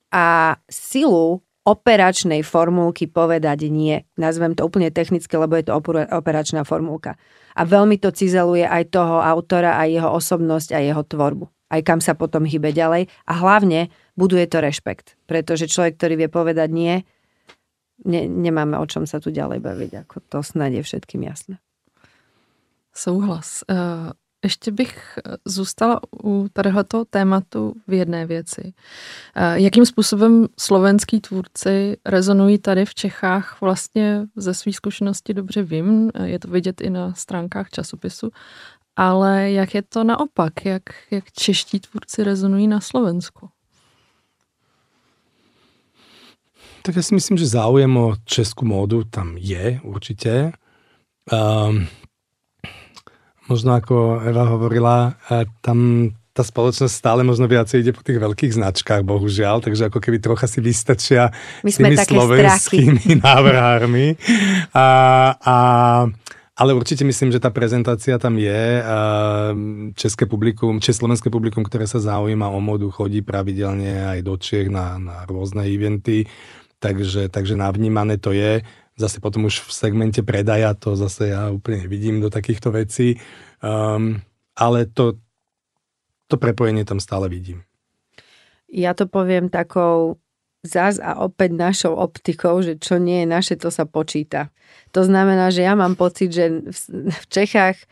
a 0.09 0.57
silu 0.65 1.45
operačnej 1.67 2.47
formulky 2.47 3.11
povedať 3.11 3.67
nie. 3.67 4.07
Nazvem 4.15 4.55
to 4.55 4.63
úplne 4.63 4.95
technicky, 4.95 5.35
lebo 5.35 5.59
je 5.59 5.67
to 5.67 5.75
operačná 6.15 6.63
formulka. 6.63 7.19
A 7.59 7.67
veľmi 7.67 7.99
to 7.99 8.15
cizeluje 8.15 8.63
aj 8.63 8.95
toho 8.95 9.19
autora, 9.19 9.75
aj 9.83 9.89
jeho 9.91 10.11
osobnosť 10.15 10.69
a 10.73 10.79
jeho 10.79 11.03
tvorbu. 11.03 11.51
Aj 11.67 11.83
kam 11.83 11.99
sa 11.99 12.15
potom 12.15 12.47
hýbe 12.47 12.71
ďalej. 12.71 13.11
A 13.27 13.33
hlavne 13.43 13.91
buduje 14.15 14.47
to 14.47 14.63
rešpekt. 14.63 15.19
Pretože 15.27 15.67
človek, 15.67 15.99
ktorý 15.99 16.15
vie 16.15 16.29
povedať 16.31 16.71
nie, 16.71 17.03
ne, 18.07 18.31
nemáme 18.31 18.79
o 18.79 18.87
čom 18.87 19.03
sa 19.03 19.19
tu 19.19 19.35
ďalej 19.35 19.59
baviť. 19.59 19.91
Ako 20.07 20.23
to 20.31 20.47
snad 20.47 20.71
je 20.71 20.87
všetkým 20.87 21.27
jasné. 21.27 21.59
Souhlas. 22.95 23.67
Uh 23.67 24.15
ještě 24.47 24.73
bych 24.73 25.19
eh, 25.19 25.37
zůstala 25.45 26.01
u 26.25 26.47
tohoto 26.53 27.05
tématu 27.05 27.75
v 27.89 27.93
jedné 27.93 28.27
věci. 28.27 28.73
Eh, 29.35 29.61
jakým 29.61 29.87
způsobem 29.87 30.47
slovenský 30.59 31.21
tvůrci 31.21 31.97
rezonují 32.07 32.59
tady 32.59 32.85
v 32.85 32.95
Čechách 32.95 33.61
vlastně 33.61 34.27
ze 34.37 34.55
svých 34.55 34.77
zkušeností 34.77 35.35
dobře 35.35 35.63
vím, 35.63 36.11
eh, 36.15 36.29
je 36.29 36.39
to 36.39 36.49
vidět 36.49 36.81
i 36.81 36.91
na 36.91 37.15
stránkách 37.15 37.71
časopisu, 37.71 38.31
ale 38.97 39.51
jak 39.53 39.75
je 39.75 39.83
to 39.83 40.05
naopak, 40.05 40.65
jak, 40.65 40.83
jak 41.11 41.33
čeští 41.33 41.81
tvůrci 41.81 42.25
rezonují 42.25 42.69
na 42.69 42.81
Slovensku? 42.81 43.49
Tak 46.87 46.95
ja 46.95 47.03
si 47.03 47.19
myslím, 47.19 47.35
že 47.35 47.51
záujem 47.51 47.91
o 47.99 48.15
českú 48.23 48.63
módu 48.63 49.03
tam 49.03 49.35
je 49.35 49.83
určite. 49.83 50.55
Um, 51.27 51.91
možno 53.47 53.79
ako 53.79 54.23
Eva 54.23 54.45
hovorila, 54.47 55.19
tam 55.63 56.11
tá 56.37 56.45
spoločnosť 56.45 56.93
stále 56.93 57.25
možno 57.25 57.49
viacej 57.49 57.81
ide 57.81 57.97
po 57.97 58.05
tých 58.05 58.21
veľkých 58.21 58.61
značkách, 58.61 59.01
bohužiaľ, 59.09 59.65
takže 59.65 59.89
ako 59.89 60.05
keby 60.05 60.21
trocha 60.21 60.45
si 60.45 60.61
vystačia 60.61 61.33
My 61.65 61.73
s 61.73 61.81
tými 61.81 61.97
slovenskými 61.97 63.17
návrhármi. 63.25 64.21
A, 64.77 64.87
a, 65.33 65.57
ale 66.53 66.71
určite 66.77 67.09
myslím, 67.09 67.33
že 67.33 67.41
tá 67.41 67.49
prezentácia 67.49 68.21
tam 68.21 68.37
je. 68.37 68.85
České 69.97 70.29
publikum, 70.29 70.77
československé 70.77 71.33
publikum, 71.33 71.65
ktoré 71.65 71.89
sa 71.89 72.05
zaujíma 72.05 72.53
o 72.53 72.61
modu, 72.61 72.93
chodí 72.93 73.25
pravidelne 73.25 74.05
aj 74.05 74.19
do 74.21 74.37
Čech 74.37 74.69
na, 74.69 75.01
na 75.01 75.25
rôzne 75.25 75.65
eventy, 75.65 76.29
takže, 76.85 77.33
takže 77.33 77.57
navnímané 77.57 78.21
to 78.21 78.37
je. 78.37 78.61
Zase 78.97 79.21
potom 79.21 79.45
už 79.45 79.61
v 79.69 79.71
segmente 79.73 80.25
predaja 80.25 80.73
to 80.73 80.97
zase 80.97 81.29
ja 81.29 81.53
úplne 81.53 81.85
nevidím 81.85 82.25
do 82.25 82.33
takýchto 82.33 82.73
vecí. 82.73 83.21
Um, 83.61 84.25
ale 84.57 84.89
to, 84.89 85.21
to 86.33 86.41
prepojenie 86.41 86.89
tam 86.89 86.97
stále 86.97 87.29
vidím. 87.29 87.61
Ja 88.73 88.97
to 88.97 89.05
poviem 89.07 89.53
takou 89.53 90.19
zás 90.67 90.99
a 90.99 91.23
opäť 91.23 91.55
našou 91.55 91.95
optikou, 91.95 92.59
že 92.61 92.77
čo 92.77 92.99
nie 92.99 93.23
je 93.23 93.29
naše, 93.31 93.55
to 93.55 93.71
sa 93.71 93.87
počíta. 93.87 94.51
To 94.91 95.07
znamená, 95.07 95.55
že 95.55 95.63
ja 95.63 95.79
mám 95.79 95.95
pocit, 95.95 96.35
že 96.35 96.67
v 97.07 97.25
Čechách 97.31 97.79
e, 97.79 97.85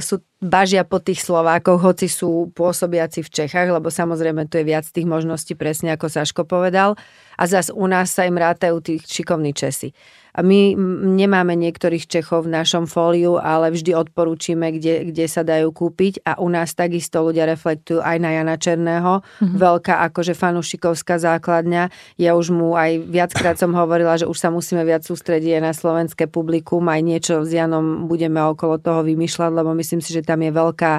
sú 0.00 0.24
bažia 0.40 0.88
po 0.88 0.98
tých 0.98 1.20
Slovákoch, 1.20 1.76
hoci 1.84 2.08
sú 2.08 2.48
pôsobiaci 2.56 3.20
v 3.20 3.32
Čechách, 3.32 3.68
lebo 3.68 3.92
samozrejme 3.92 4.48
tu 4.48 4.56
je 4.56 4.64
viac 4.64 4.88
tých 4.88 5.04
možností, 5.04 5.52
presne 5.52 5.92
ako 5.92 6.08
Saško 6.08 6.42
povedal. 6.48 6.96
A 7.36 7.44
zas 7.44 7.68
u 7.68 7.84
nás 7.84 8.08
sa 8.08 8.24
im 8.24 8.40
rátajú 8.40 8.80
tí 8.80 8.96
šikovní 9.02 9.52
Česi. 9.52 9.92
My 10.34 10.74
nemáme 11.14 11.54
niektorých 11.54 12.10
Čechov 12.10 12.50
v 12.50 12.58
našom 12.58 12.90
fóliu, 12.90 13.38
ale 13.38 13.70
vždy 13.70 13.94
odporúčime, 13.94 14.74
kde, 14.74 15.14
kde 15.14 15.30
sa 15.30 15.46
dajú 15.46 15.70
kúpiť 15.70 16.26
a 16.26 16.42
u 16.42 16.50
nás 16.50 16.74
takisto 16.74 17.22
ľudia 17.22 17.46
reflektujú 17.46 18.02
aj 18.02 18.16
na 18.18 18.34
Jana 18.34 18.58
Černého. 18.58 19.22
Mm-hmm. 19.22 19.54
Veľká 19.54 19.94
akože 20.10 20.34
fanušikovská 20.34 21.22
základňa. 21.22 21.94
Ja 22.18 22.34
už 22.34 22.50
mu 22.50 22.74
aj 22.74 23.06
viackrát 23.06 23.54
som 23.54 23.78
hovorila, 23.78 24.18
že 24.18 24.26
už 24.26 24.34
sa 24.34 24.50
musíme 24.50 24.82
viac 24.82 25.06
sústrediť 25.06 25.58
aj 25.58 25.62
na 25.62 25.70
slovenské 25.70 26.26
publikum, 26.26 26.82
aj 26.90 27.00
niečo 27.06 27.34
s 27.46 27.54
Janom 27.54 28.10
budeme 28.10 28.42
okolo 28.42 28.82
toho 28.82 29.06
vymýšľať, 29.06 29.50
lebo 29.54 29.70
myslím 29.78 30.02
si, 30.02 30.10
že 30.10 30.26
tam 30.26 30.42
je 30.42 30.50
veľká 30.50 30.92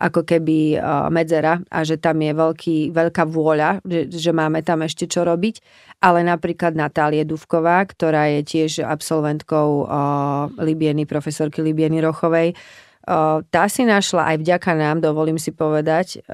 ako 0.00 0.24
keby 0.24 0.80
medzera 1.12 1.60
a 1.68 1.84
že 1.84 2.00
tam 2.00 2.24
je 2.24 2.32
veľký, 2.32 2.76
veľká 2.88 3.28
vôľa, 3.28 3.84
že, 3.84 4.08
že 4.08 4.32
máme 4.32 4.64
tam 4.64 4.80
ešte 4.80 5.04
čo 5.04 5.28
robiť. 5.28 5.60
Ale 6.00 6.24
napríklad 6.24 6.72
Natálie 6.72 7.28
Duvková, 7.28 7.84
ktorá 7.84 8.32
je 8.32 8.40
tiež 8.40 8.80
absolventkou 8.80 9.84
Libieny, 10.56 11.04
profesorky 11.04 11.60
Libieny 11.60 12.00
Rochovej, 12.00 12.56
tá 13.52 13.64
si 13.68 13.84
našla 13.84 14.32
aj 14.32 14.36
vďaka 14.40 14.72
nám, 14.72 15.04
dovolím 15.04 15.36
si 15.36 15.52
povedať, 15.52 16.24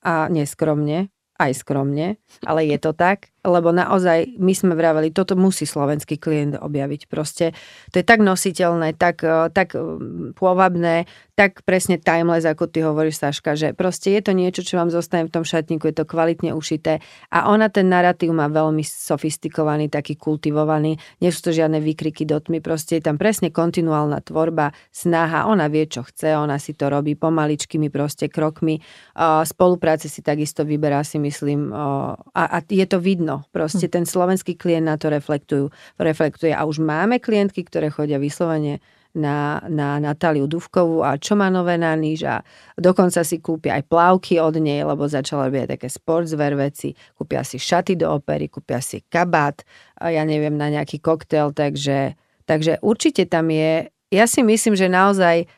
a 0.00 0.14
neskromne, 0.26 1.14
aj 1.38 1.52
skromne, 1.54 2.18
ale 2.42 2.66
je 2.66 2.78
to 2.82 2.90
tak, 2.90 3.29
lebo 3.40 3.72
naozaj 3.72 4.36
my 4.36 4.52
sme 4.52 4.76
vraveli, 4.76 5.14
toto 5.14 5.32
musí 5.32 5.64
slovenský 5.64 6.20
klient 6.20 6.60
objaviť. 6.60 7.08
Proste 7.08 7.56
to 7.88 8.00
je 8.00 8.04
tak 8.04 8.20
nositeľné, 8.20 8.96
tak, 9.00 9.24
e, 9.24 9.48
tak 9.52 9.72
e, 9.72 9.80
pôvabné, 10.36 11.08
tak 11.40 11.64
presne 11.64 11.96
timeless, 11.96 12.44
ako 12.44 12.68
ty 12.68 12.84
hovoríš, 12.84 13.16
Saška, 13.16 13.56
že 13.56 13.72
proste 13.72 14.12
je 14.12 14.20
to 14.20 14.36
niečo, 14.36 14.60
čo 14.60 14.76
vám 14.76 14.92
zostane 14.92 15.24
v 15.24 15.32
tom 15.32 15.44
šatníku, 15.44 15.88
je 15.88 15.96
to 15.96 16.04
kvalitne 16.04 16.52
ušité 16.52 17.00
a 17.32 17.48
ona 17.48 17.72
ten 17.72 17.88
narratív 17.88 18.36
má 18.36 18.44
veľmi 18.52 18.84
sofistikovaný, 18.84 19.88
taký 19.88 20.20
kultivovaný, 20.20 21.00
nie 21.24 21.30
sú 21.32 21.48
to 21.48 21.56
žiadne 21.56 21.80
výkriky 21.80 22.28
do 22.28 22.36
tmy, 22.36 22.60
proste 22.60 23.00
je 23.00 23.08
tam 23.08 23.16
presne 23.16 23.48
kontinuálna 23.48 24.20
tvorba, 24.20 24.76
snaha, 24.92 25.48
ona 25.48 25.72
vie, 25.72 25.88
čo 25.88 26.04
chce, 26.04 26.36
ona 26.36 26.60
si 26.60 26.76
to 26.76 26.92
robí 26.92 27.16
pomaličkými 27.16 27.88
proste 27.88 28.28
krokmi, 28.28 28.84
spolupráce 29.48 30.12
si 30.12 30.20
takisto 30.20 30.68
vyberá, 30.68 31.00
si 31.08 31.16
myslím, 31.16 31.72
a, 31.72 32.16
a 32.36 32.58
je 32.68 32.84
to 32.84 33.00
vidno, 33.00 33.29
áno, 33.30 33.46
proste 33.54 33.86
hm. 33.86 33.92
ten 33.94 34.04
slovenský 34.04 34.58
klient 34.58 34.90
na 34.90 34.98
to 34.98 35.06
reflektujú, 35.06 35.70
reflektuje. 36.02 36.50
A 36.50 36.66
už 36.66 36.82
máme 36.82 37.22
klientky, 37.22 37.62
ktoré 37.62 37.94
chodia 37.94 38.18
vyslovene 38.18 38.82
na, 39.14 39.62
na 39.66 39.98
Natáliu 39.98 40.46
Duvkovú 40.46 41.02
a 41.02 41.18
čo 41.18 41.34
má 41.34 41.50
nové 41.50 41.74
na 41.74 41.94
níž 41.98 42.26
a 42.26 42.46
dokonca 42.78 43.26
si 43.26 43.42
kúpia 43.42 43.78
aj 43.78 43.90
plavky 43.90 44.38
od 44.38 44.58
nej, 44.62 44.86
lebo 44.86 45.06
začala 45.06 45.50
robiť 45.50 45.78
také 45.78 45.90
sportswear 45.90 46.54
veci, 46.54 46.94
kúpia 47.18 47.42
si 47.42 47.58
šaty 47.58 47.98
do 47.98 48.06
opery, 48.06 48.46
kúpia 48.46 48.78
si 48.78 49.02
kabát, 49.10 49.66
a 49.98 50.14
ja 50.14 50.22
neviem, 50.22 50.54
na 50.54 50.70
nejaký 50.70 51.02
koktail, 51.02 51.50
takže, 51.50 52.14
takže 52.46 52.78
určite 52.86 53.26
tam 53.26 53.50
je, 53.50 53.90
ja 54.14 54.24
si 54.30 54.46
myslím, 54.46 54.78
že 54.78 54.86
naozaj 54.86 55.50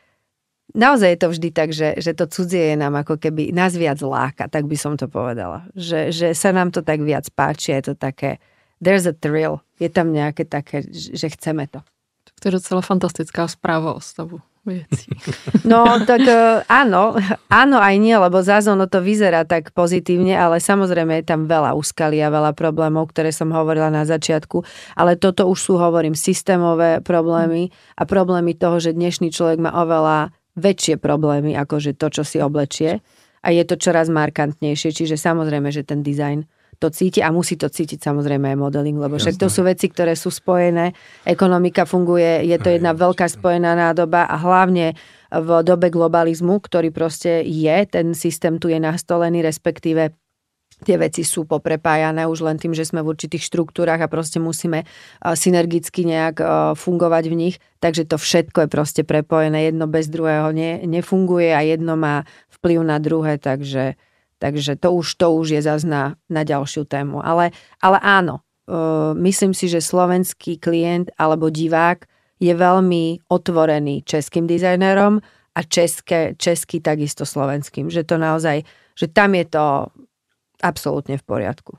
naozaj 0.73 1.09
je 1.17 1.21
to 1.21 1.29
vždy 1.33 1.49
tak, 1.53 1.71
že, 1.73 1.97
že 2.01 2.13
to 2.13 2.29
cudzie 2.29 2.73
je 2.73 2.77
nám 2.77 2.97
ako 2.97 3.17
keby 3.17 3.53
nás 3.53 3.77
viac 3.77 4.01
láka, 4.01 4.49
tak 4.49 4.69
by 4.69 4.77
som 4.77 4.97
to 4.97 5.09
povedala. 5.09 5.69
Že, 5.77 6.13
že 6.13 6.29
sa 6.33 6.51
nám 6.53 6.73
to 6.73 6.81
tak 6.81 7.01
viac 7.01 7.29
páči, 7.33 7.77
je 7.79 7.93
to 7.93 7.95
také, 7.95 8.41
there's 8.83 9.09
a 9.09 9.15
thrill, 9.15 9.61
je 9.81 9.89
tam 9.93 10.11
nejaké 10.11 10.49
také, 10.49 10.85
že 10.91 11.29
chceme 11.33 11.69
to. 11.69 11.81
To 12.43 12.51
je 12.51 12.59
docela 12.59 12.83
fantastická 12.83 13.47
správa 13.47 13.95
o 13.95 14.03
stavu 14.03 14.43
veci. 14.67 15.11
No, 15.63 15.87
tak 16.03 16.27
e, 16.27 16.67
áno, 16.67 17.15
áno 17.47 17.79
aj 17.79 17.95
nie, 18.03 18.19
lebo 18.19 18.43
zás 18.43 18.67
ono 18.67 18.91
to 18.91 18.99
vyzerá 18.99 19.47
tak 19.47 19.71
pozitívne, 19.71 20.35
ale 20.35 20.59
samozrejme 20.59 21.23
je 21.23 21.27
tam 21.27 21.47
veľa 21.47 21.79
úskalí 21.79 22.19
a 22.19 22.35
veľa 22.35 22.51
problémov, 22.59 23.15
ktoré 23.15 23.31
som 23.31 23.55
hovorila 23.55 23.95
na 23.95 24.03
začiatku, 24.03 24.67
ale 24.99 25.15
toto 25.15 25.47
už 25.47 25.59
sú, 25.59 25.73
hovorím, 25.79 26.19
systémové 26.19 26.99
problémy 26.99 27.71
a 27.95 28.03
problémy 28.03 28.59
toho, 28.59 28.83
že 28.83 28.91
dnešný 28.91 29.31
človek 29.31 29.63
má 29.63 29.71
oveľa 29.71 30.35
väčšie 30.57 31.01
problémy, 31.01 31.57
ako 31.57 31.81
že 31.81 31.93
to, 31.97 32.13
čo 32.13 32.23
si 32.23 32.39
oblečie. 32.39 33.01
A 33.43 33.51
je 33.51 33.65
to 33.67 33.75
čoraz 33.75 34.07
markantnejšie, 34.07 34.95
čiže 34.95 35.19
samozrejme, 35.19 35.73
že 35.75 35.83
ten 35.83 36.05
dizajn 36.05 36.47
to 36.83 36.91
cíti 36.91 37.23
a 37.23 37.31
musí 37.31 37.55
to 37.55 37.71
cítiť 37.71 38.03
samozrejme 38.03 38.55
aj 38.55 38.59
modeling, 38.59 38.99
lebo 38.99 39.15
však 39.15 39.39
to 39.39 39.47
sú 39.47 39.63
veci, 39.63 39.87
ktoré 39.87 40.19
sú 40.19 40.35
spojené, 40.35 40.91
ekonomika 41.23 41.87
funguje, 41.87 42.43
je 42.43 42.59
to 42.59 42.75
jedna 42.75 42.91
veľká 42.91 43.31
spojená 43.31 43.79
nádoba 43.79 44.27
a 44.27 44.35
hlavne 44.35 44.99
v 45.31 45.49
dobe 45.63 45.95
globalizmu, 45.95 46.59
ktorý 46.59 46.91
proste 46.91 47.47
je, 47.47 47.77
ten 47.87 48.19
systém 48.19 48.59
tu 48.59 48.67
je 48.67 48.83
nastolený, 48.83 49.47
respektíve 49.47 50.11
tie 50.83 50.99
veci 50.99 51.23
sú 51.23 51.47
poprepájané 51.47 52.27
už 52.27 52.43
len 52.43 52.59
tým, 52.59 52.75
že 52.75 52.85
sme 52.85 53.01
v 53.01 53.15
určitých 53.15 53.47
štruktúrach 53.47 54.03
a 54.03 54.11
proste 54.11 54.43
musíme 54.43 54.85
synergicky 55.23 56.03
nejak 56.05 56.43
fungovať 56.75 57.25
v 57.31 57.35
nich. 57.39 57.57
Takže 57.79 58.11
to 58.11 58.19
všetko 58.19 58.67
je 58.67 58.69
proste 58.69 59.03
prepojené. 59.07 59.71
Jedno 59.71 59.87
bez 59.87 60.11
druhého 60.11 60.51
ne, 60.51 60.83
nefunguje 60.83 61.55
a 61.55 61.63
jedno 61.63 61.95
má 61.95 62.27
vplyv 62.51 62.79
na 62.83 62.99
druhé, 62.99 63.39
takže, 63.39 63.95
takže 64.39 64.77
to, 64.79 64.93
už, 64.93 65.19
to 65.19 65.27
už 65.33 65.57
je 65.57 65.61
zase 65.63 65.87
na, 65.87 66.19
na 66.27 66.43
ďalšiu 66.43 66.87
tému. 66.87 67.23
Ale, 67.23 67.51
ale 67.83 67.99
áno, 68.03 68.43
myslím 69.19 69.55
si, 69.55 69.67
že 69.67 69.83
slovenský 69.83 70.63
klient 70.63 71.11
alebo 71.19 71.51
divák 71.51 72.07
je 72.43 72.55
veľmi 72.55 73.31
otvorený 73.31 74.03
českým 74.03 74.47
dizajnerom 74.51 75.23
a 75.53 75.61
české, 75.63 76.35
český 76.39 76.83
takisto 76.83 77.27
slovenským. 77.27 77.91
Že 77.91 78.03
to 78.03 78.17
naozaj, 78.19 78.57
že 78.99 79.07
tam 79.11 79.35
je 79.35 79.47
to 79.47 79.65
absolútne 80.63 81.19
v 81.19 81.23
poriadku. 81.23 81.79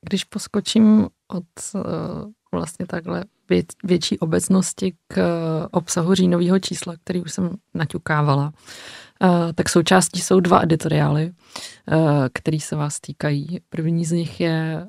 Když 0.00 0.24
poskočím 0.24 1.08
od 1.28 1.44
e, 1.74 1.78
vlastně 2.52 2.86
takhle 2.86 3.24
větší 3.84 4.18
obecnosti 4.18 4.94
k 5.08 5.18
obsahu 5.70 6.14
říjnového 6.14 6.58
čísla, 6.58 6.94
který 7.04 7.22
už 7.22 7.32
jsem 7.32 7.50
naťukávala, 7.74 8.52
e, 9.22 9.52
tak 9.52 9.68
součástí 9.68 10.20
jsou 10.20 10.40
dva 10.40 10.62
editoriály, 10.62 11.22
e, 11.22 11.32
který 12.32 12.60
se 12.60 12.76
vás 12.76 13.00
týkají. 13.00 13.60
První 13.68 14.04
z 14.04 14.12
nich 14.12 14.40
je 14.40 14.86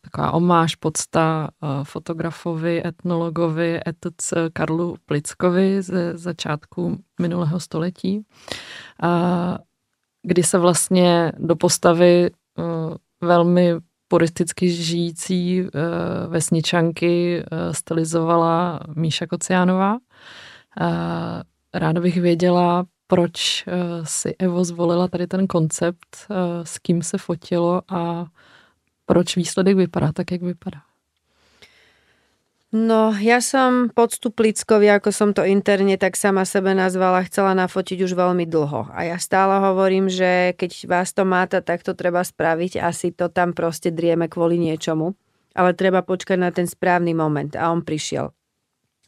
taková 0.00 0.32
omáž, 0.32 0.74
podsta 0.74 1.48
fotografovi, 1.82 2.86
etnologovi, 2.86 3.80
etuc 3.86 4.34
Karlu 4.52 4.96
Plickovi 5.06 5.82
ze 5.82 6.18
začátku 6.18 6.98
minulého 7.20 7.60
století 7.60 8.26
kdy 10.26 10.42
se 10.42 10.58
vlastně 10.58 11.32
do 11.38 11.56
postavy 11.56 12.30
uh, 12.30 12.64
velmi 13.20 13.74
puristicky 14.08 14.70
žijící 14.70 15.62
uh, 15.62 15.68
vesničanky 16.28 17.42
uh, 17.42 17.72
stylizovala 17.72 18.80
Míša 18.96 19.26
Kociánová. 19.26 19.96
Ráda 21.74 22.00
bych 22.00 22.20
věděla, 22.20 22.84
proč 23.06 23.64
si 24.04 24.34
Evo 24.38 24.64
zvolila 24.64 25.08
tady 25.08 25.26
ten 25.26 25.46
koncept, 25.46 26.26
s 26.62 26.78
kým 26.78 27.02
se 27.02 27.18
fotilo 27.18 27.82
a 27.88 28.26
proč 29.06 29.36
výsledek 29.36 29.76
vypadá 29.76 30.12
tak, 30.12 30.32
jak 30.32 30.42
vypadá. 30.42 30.78
No, 32.76 33.16
ja 33.16 33.40
som 33.40 33.88
podstuplickovi, 33.88 34.92
ako 34.92 35.08
som 35.08 35.32
to 35.32 35.48
interne 35.48 35.96
tak 35.96 36.12
sama 36.12 36.44
sebe 36.44 36.76
nazvala, 36.76 37.24
chcela 37.24 37.56
nafotiť 37.56 38.04
už 38.04 38.12
veľmi 38.12 38.44
dlho. 38.44 38.92
A 38.92 39.08
ja 39.08 39.16
stále 39.16 39.64
hovorím, 39.64 40.12
že 40.12 40.52
keď 40.60 40.84
vás 40.84 41.16
to 41.16 41.24
máta, 41.24 41.64
tak 41.64 41.80
to 41.80 41.96
treba 41.96 42.20
spraviť. 42.20 42.76
Asi 42.76 43.16
to 43.16 43.32
tam 43.32 43.56
proste 43.56 43.88
drieme 43.96 44.28
kvôli 44.28 44.60
niečomu. 44.60 45.16
Ale 45.56 45.72
treba 45.72 46.04
počkať 46.04 46.36
na 46.36 46.52
ten 46.52 46.68
správny 46.68 47.16
moment. 47.16 47.56
A 47.56 47.72
on 47.72 47.80
prišiel. 47.80 48.36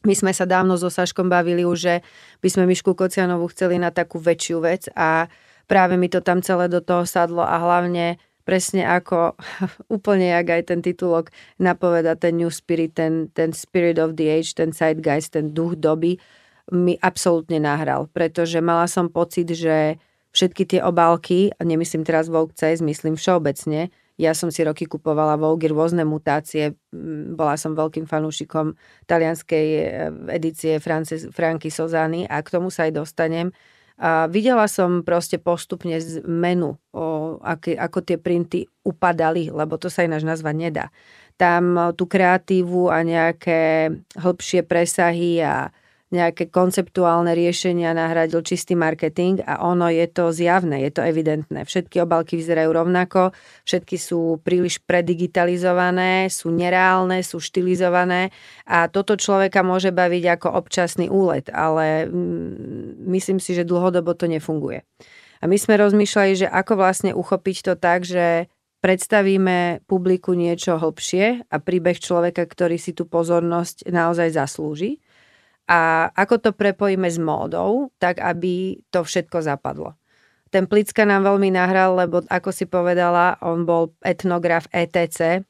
My 0.01 0.17
sme 0.17 0.33
sa 0.33 0.49
dávno 0.49 0.73
so 0.73 0.89
Saškom 0.89 1.29
bavili 1.29 1.61
už, 1.61 1.77
že 1.77 1.95
by 2.41 2.49
sme 2.49 2.65
Mišku 2.65 2.97
Kocianovu 2.97 3.53
chceli 3.53 3.77
na 3.77 3.93
takú 3.93 4.17
väčšiu 4.17 4.65
vec 4.65 4.89
a 4.97 5.29
práve 5.69 5.93
mi 5.93 6.09
to 6.09 6.25
tam 6.25 6.41
celé 6.41 6.73
do 6.73 6.81
toho 6.81 7.05
sadlo 7.05 7.45
a 7.45 7.53
hlavne 7.61 8.17
presne 8.49 8.81
ako 8.81 9.37
úplne 9.95 10.33
jak 10.33 10.49
aj 10.49 10.73
ten 10.73 10.81
titulok 10.81 11.29
napoveda 11.61 12.17
ten 12.17 12.41
New 12.41 12.49
Spirit, 12.49 12.97
ten, 12.97 13.29
ten 13.29 13.53
Spirit 13.53 14.01
of 14.01 14.17
the 14.17 14.25
Age, 14.25 14.57
ten 14.57 14.73
Zeitgeist, 14.73 15.37
ten 15.37 15.53
duch 15.53 15.77
doby 15.77 16.17
mi 16.73 16.97
absolútne 16.97 17.61
nahral, 17.61 18.09
pretože 18.09 18.57
mala 18.57 18.89
som 18.89 19.09
pocit, 19.09 19.53
že 19.53 20.01
všetky 20.33 20.65
tie 20.65 20.79
obálky, 20.81 21.53
nemyslím 21.61 22.05
teraz 22.05 22.29
Vogue 22.29 22.53
CS, 22.53 22.81
myslím 22.85 23.17
všeobecne, 23.17 23.89
ja 24.19 24.35
som 24.35 24.51
si 24.51 24.67
roky 24.67 24.83
kupovala 24.83 25.39
Vogue, 25.39 25.71
rôzne 25.71 26.03
mutácie, 26.03 26.75
bola 27.33 27.55
som 27.55 27.71
veľkým 27.71 28.03
fanúšikom 28.03 28.75
talianskej 29.07 29.67
eh, 29.79 29.83
edície 30.35 30.77
Franky 31.31 31.71
Sozany 31.71 32.27
a 32.27 32.43
k 32.43 32.51
tomu 32.51 32.67
sa 32.67 32.85
aj 32.85 32.99
dostanem 32.99 33.55
a 33.99 34.31
videla 34.31 34.63
som 34.71 35.03
proste 35.03 35.35
postupne 35.35 35.99
zmenu, 35.99 36.79
o, 36.95 37.35
aké, 37.43 37.75
ako 37.75 37.99
tie 37.99 38.15
printy 38.15 38.63
upadali, 38.87 39.51
lebo 39.51 39.75
to 39.75 39.91
sa 39.91 40.07
ináč 40.07 40.23
nazvať 40.23 40.55
nedá. 40.55 40.85
Tam 41.35 41.91
tú 41.99 42.07
kreatívu 42.07 42.87
a 42.87 43.03
nejaké 43.03 43.91
hĺbšie 44.15 44.63
presahy 44.63 45.43
a 45.43 45.75
nejaké 46.09 46.49
konceptuálne 46.49 47.37
riešenia 47.37 47.93
nahradil 47.93 48.41
čistý 48.41 48.73
marketing 48.73 49.45
a 49.45 49.61
ono 49.61 49.93
je 49.93 50.09
to 50.09 50.33
zjavné, 50.33 50.81
je 50.89 50.91
to 50.97 51.01
evidentné. 51.05 51.69
Všetky 51.69 52.01
obalky 52.01 52.33
vyzerajú 52.33 52.69
rovnako, 52.73 53.29
všetky 53.69 53.95
sú 54.01 54.41
príliš 54.41 54.81
predigitalizované, 54.89 56.25
sú 56.33 56.49
nereálne, 56.49 57.21
sú 57.21 57.37
štilizované 57.37 58.33
a 58.65 58.89
toto 58.89 59.13
človeka 59.21 59.61
môže 59.61 59.93
baviť 59.93 60.41
ako 60.41 60.47
občasný 60.57 61.13
úlet, 61.13 61.45
ale 61.53 62.09
mm, 62.09 63.05
myslím 63.05 63.37
si, 63.37 63.53
že 63.53 63.61
dlhodobo 63.61 64.17
to 64.17 64.25
nefunguje. 64.25 64.81
A 65.39 65.47
my 65.47 65.55
sme 65.61 65.77
rozmýšľali, 65.77 66.33
že 66.45 66.47
ako 66.49 66.73
vlastne 66.73 67.11
uchopiť 67.13 67.57
to 67.63 67.73
tak, 67.77 68.03
že 68.03 68.49
predstavíme 68.81 69.85
publiku 69.85 70.33
niečo 70.33 70.81
hlbšie 70.81 71.47
a 71.53 71.55
príbeh 71.61 72.01
človeka, 72.01 72.43
ktorý 72.49 72.81
si 72.81 72.97
tú 72.97 73.05
pozornosť 73.05 73.87
naozaj 73.93 74.33
zaslúži 74.33 74.97
a 75.69 76.09
ako 76.17 76.35
to 76.41 76.51
prepojíme 76.57 77.05
s 77.05 77.21
módou, 77.21 77.93
tak 78.01 78.17
aby 78.17 78.81
to 78.89 79.05
všetko 79.05 79.45
zapadlo. 79.45 79.93
Ten 80.49 80.65
Plicka 80.65 81.05
nám 81.05 81.29
veľmi 81.29 81.53
nahral, 81.53 81.93
lebo 81.93 82.25
ako 82.25 82.49
si 82.49 82.65
povedala, 82.65 83.37
on 83.45 83.69
bol 83.69 83.93
etnograf 84.01 84.65
ETC, 84.73 85.45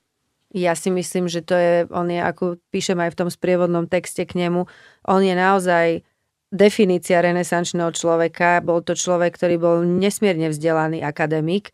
Ja 0.49 0.73
si 0.73 0.89
myslím, 0.89 1.29
že 1.29 1.45
to 1.45 1.55
je, 1.55 1.85
on 1.93 2.09
je, 2.09 2.19
ako 2.19 2.57
píšem 2.73 2.97
aj 2.99 3.13
v 3.13 3.19
tom 3.21 3.29
sprievodnom 3.29 3.85
texte 3.85 4.25
k 4.25 4.33
nemu, 4.33 4.65
on 5.05 5.21
je 5.21 5.35
naozaj 5.37 6.01
definícia 6.49 7.21
renesančného 7.21 7.93
človeka. 7.93 8.59
Bol 8.65 8.81
to 8.81 8.97
človek, 8.97 9.37
ktorý 9.37 9.55
bol 9.61 9.75
nesmierne 9.85 10.49
vzdelaný 10.49 11.05
akademik, 11.05 11.69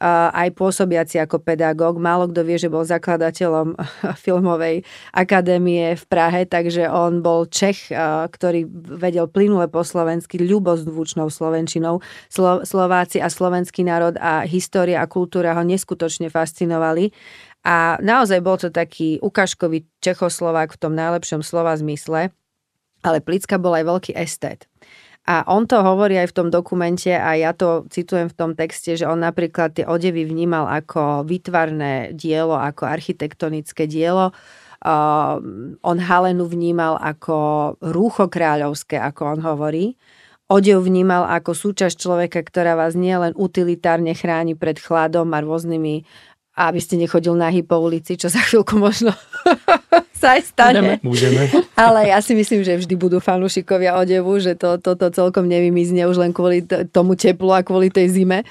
aj 0.00 0.48
pôsobiaci 0.56 1.20
ako 1.20 1.44
pedagóg. 1.44 2.00
Málo 2.00 2.32
kto 2.32 2.40
vie, 2.40 2.56
že 2.56 2.72
bol 2.72 2.88
zakladateľom 2.88 3.76
filmovej 4.24 4.82
akadémie 5.12 5.92
v 5.94 6.04
Prahe, 6.08 6.48
takže 6.48 6.88
on 6.88 7.20
bol 7.20 7.44
Čech, 7.44 7.92
ktorý 8.32 8.64
vedel 8.96 9.28
plynule 9.28 9.68
po 9.68 9.84
slovensky, 9.84 10.40
ľubozvučnou 10.40 11.28
slovenčinou. 11.28 12.00
Slo- 12.32 12.64
Slováci 12.64 13.20
a 13.20 13.28
slovenský 13.28 13.84
národ 13.84 14.16
a 14.16 14.48
história 14.48 15.04
a 15.04 15.10
kultúra 15.10 15.52
ho 15.52 15.62
neskutočne 15.66 16.32
fascinovali. 16.32 17.12
A 17.60 18.00
naozaj 18.00 18.40
bol 18.40 18.56
to 18.56 18.72
taký 18.72 19.20
ukážkový 19.20 19.84
Čechoslovák 20.00 20.72
v 20.72 20.80
tom 20.80 20.96
najlepšom 20.96 21.44
slova 21.44 21.76
zmysle, 21.76 22.32
ale 23.04 23.18
Plicka 23.20 23.60
bol 23.60 23.76
aj 23.76 23.84
veľký 23.84 24.12
estét. 24.16 24.69
A 25.30 25.46
on 25.46 25.62
to 25.70 25.78
hovorí 25.78 26.18
aj 26.18 26.34
v 26.34 26.36
tom 26.42 26.48
dokumente 26.50 27.14
a 27.14 27.38
ja 27.38 27.54
to 27.54 27.86
citujem 27.86 28.26
v 28.26 28.34
tom 28.34 28.50
texte, 28.58 28.98
že 28.98 29.06
on 29.06 29.22
napríklad 29.22 29.78
tie 29.78 29.86
odevy 29.86 30.26
vnímal 30.26 30.66
ako 30.66 31.22
výtvarné 31.22 32.10
dielo, 32.18 32.58
ako 32.58 32.90
architektonické 32.90 33.86
dielo. 33.86 34.34
Uh, 34.82 35.38
on 35.86 36.02
Halenu 36.02 36.50
vnímal 36.50 36.98
ako 36.98 37.36
rúcho 37.78 38.26
kráľovské, 38.26 38.98
ako 38.98 39.38
on 39.38 39.40
hovorí. 39.46 39.94
Odev 40.50 40.82
vnímal 40.82 41.30
ako 41.30 41.54
súčasť 41.54 41.94
človeka, 41.94 42.42
ktorá 42.42 42.74
vás 42.74 42.98
nielen 42.98 43.30
utilitárne 43.38 44.18
chráni 44.18 44.58
pred 44.58 44.82
chladom 44.82 45.30
a 45.30 45.38
rôznymi 45.38 46.02
a 46.60 46.68
aby 46.68 46.76
ste 46.76 47.00
nechodil 47.00 47.32
nahý 47.32 47.64
po 47.64 47.80
ulici, 47.80 48.20
čo 48.20 48.28
za 48.28 48.44
chvíľku 48.44 48.76
možno 48.76 49.16
sa 50.20 50.36
aj 50.36 50.42
stane. 50.44 51.00
Budeme. 51.00 51.48
Ale 51.80 52.12
ja 52.12 52.20
si 52.20 52.36
myslím, 52.36 52.60
že 52.60 52.76
vždy 52.76 52.94
budú 53.00 53.16
fanúšikovia 53.16 53.96
odevu, 53.96 54.36
že 54.36 54.52
to, 54.60 54.76
toto 54.76 55.08
celkom 55.08 55.48
nevymizne 55.48 56.04
už 56.04 56.20
len 56.20 56.36
kvôli 56.36 56.60
tomu 56.92 57.16
teplu 57.16 57.56
a 57.56 57.64
kvôli 57.64 57.88
tej 57.88 58.12
zime 58.12 58.44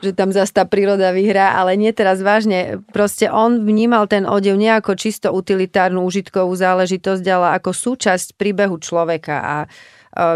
že 0.00 0.16
tam 0.16 0.32
zase 0.32 0.56
tá 0.56 0.64
príroda 0.64 1.12
vyhrá, 1.12 1.60
ale 1.60 1.76
nie 1.76 1.92
teraz 1.92 2.24
vážne. 2.24 2.80
Proste 2.88 3.28
on 3.28 3.68
vnímal 3.68 4.08
ten 4.08 4.24
odev 4.24 4.56
nie 4.56 4.72
ako 4.72 4.96
čisto 4.96 5.28
utilitárnu 5.28 6.00
užitkovú 6.08 6.56
záležitosť, 6.56 7.20
ale 7.28 7.60
ako 7.60 7.76
súčasť 7.76 8.32
príbehu 8.40 8.80
človeka 8.80 9.36
a 9.44 9.56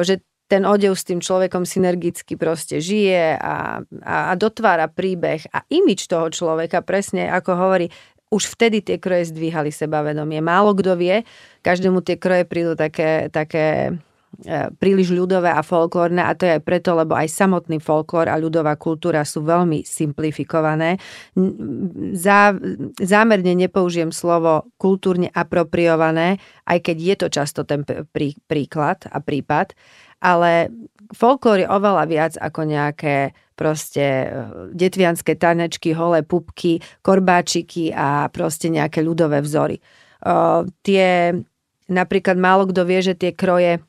že 0.05 0.21
ten 0.55 0.63
odev 0.63 0.95
s 0.95 1.03
tým 1.03 1.19
človekom 1.19 1.67
synergicky 1.67 2.39
proste 2.39 2.79
žije 2.79 3.35
a, 3.35 3.83
a, 3.83 4.17
a 4.31 4.33
dotvára 4.39 4.87
príbeh 4.87 5.43
a 5.51 5.67
imič 5.67 6.07
toho 6.07 6.31
človeka, 6.31 6.87
presne 6.87 7.27
ako 7.27 7.59
hovorí, 7.59 7.91
už 8.31 8.55
vtedy 8.55 8.79
tie 8.87 9.03
kroje 9.03 9.35
zdvíhali 9.35 9.75
sebavedomie. 9.75 10.39
Málo 10.39 10.79
kto 10.79 10.95
vie, 10.95 11.27
každému 11.67 12.07
tie 12.07 12.15
kroje 12.19 12.47
prídu 12.47 12.79
také, 12.79 13.31
také 13.35 13.99
e, 14.47 14.71
príliš 14.79 15.11
ľudové 15.11 15.51
a 15.51 15.63
folklórne 15.63 16.23
a 16.23 16.35
to 16.39 16.47
je 16.47 16.63
preto, 16.63 16.95
lebo 16.99 17.19
aj 17.19 17.31
samotný 17.31 17.83
folklór 17.83 18.31
a 18.31 18.39
ľudová 18.39 18.79
kultúra 18.79 19.27
sú 19.27 19.43
veľmi 19.43 19.83
simplifikované. 19.83 21.03
Zá, 22.15 22.55
zámerne 23.03 23.59
nepoužijem 23.59 24.11
slovo 24.11 24.71
kultúrne 24.79 25.31
apropriované, 25.31 26.39
aj 26.67 26.79
keď 26.79 26.97
je 26.99 27.15
to 27.19 27.27
často 27.31 27.61
ten 27.67 27.83
prí, 28.11 28.39
príklad 28.47 29.07
a 29.11 29.19
prípad, 29.19 29.75
ale 30.25 30.73
folklór 31.13 31.61
je 31.61 31.69
oveľa 31.69 32.05
viac 32.09 32.33
ako 32.41 32.65
nejaké 32.65 33.37
proste 33.55 34.03
eh, 34.03 34.29
detvianské 34.73 35.37
tanečky, 35.37 35.93
holé 35.93 36.25
pupky, 36.25 36.81
korbáčiky 37.05 37.93
a 37.93 38.33
proste 38.33 38.73
nejaké 38.73 39.05
ľudové 39.05 39.45
vzory. 39.45 39.79
Uh, 40.25 40.65
tie, 40.81 41.37
napríklad 41.85 42.41
málo 42.41 42.65
kto 42.73 42.89
vie, 42.89 43.05
že 43.05 43.13
tie 43.13 43.37
kroje 43.37 43.85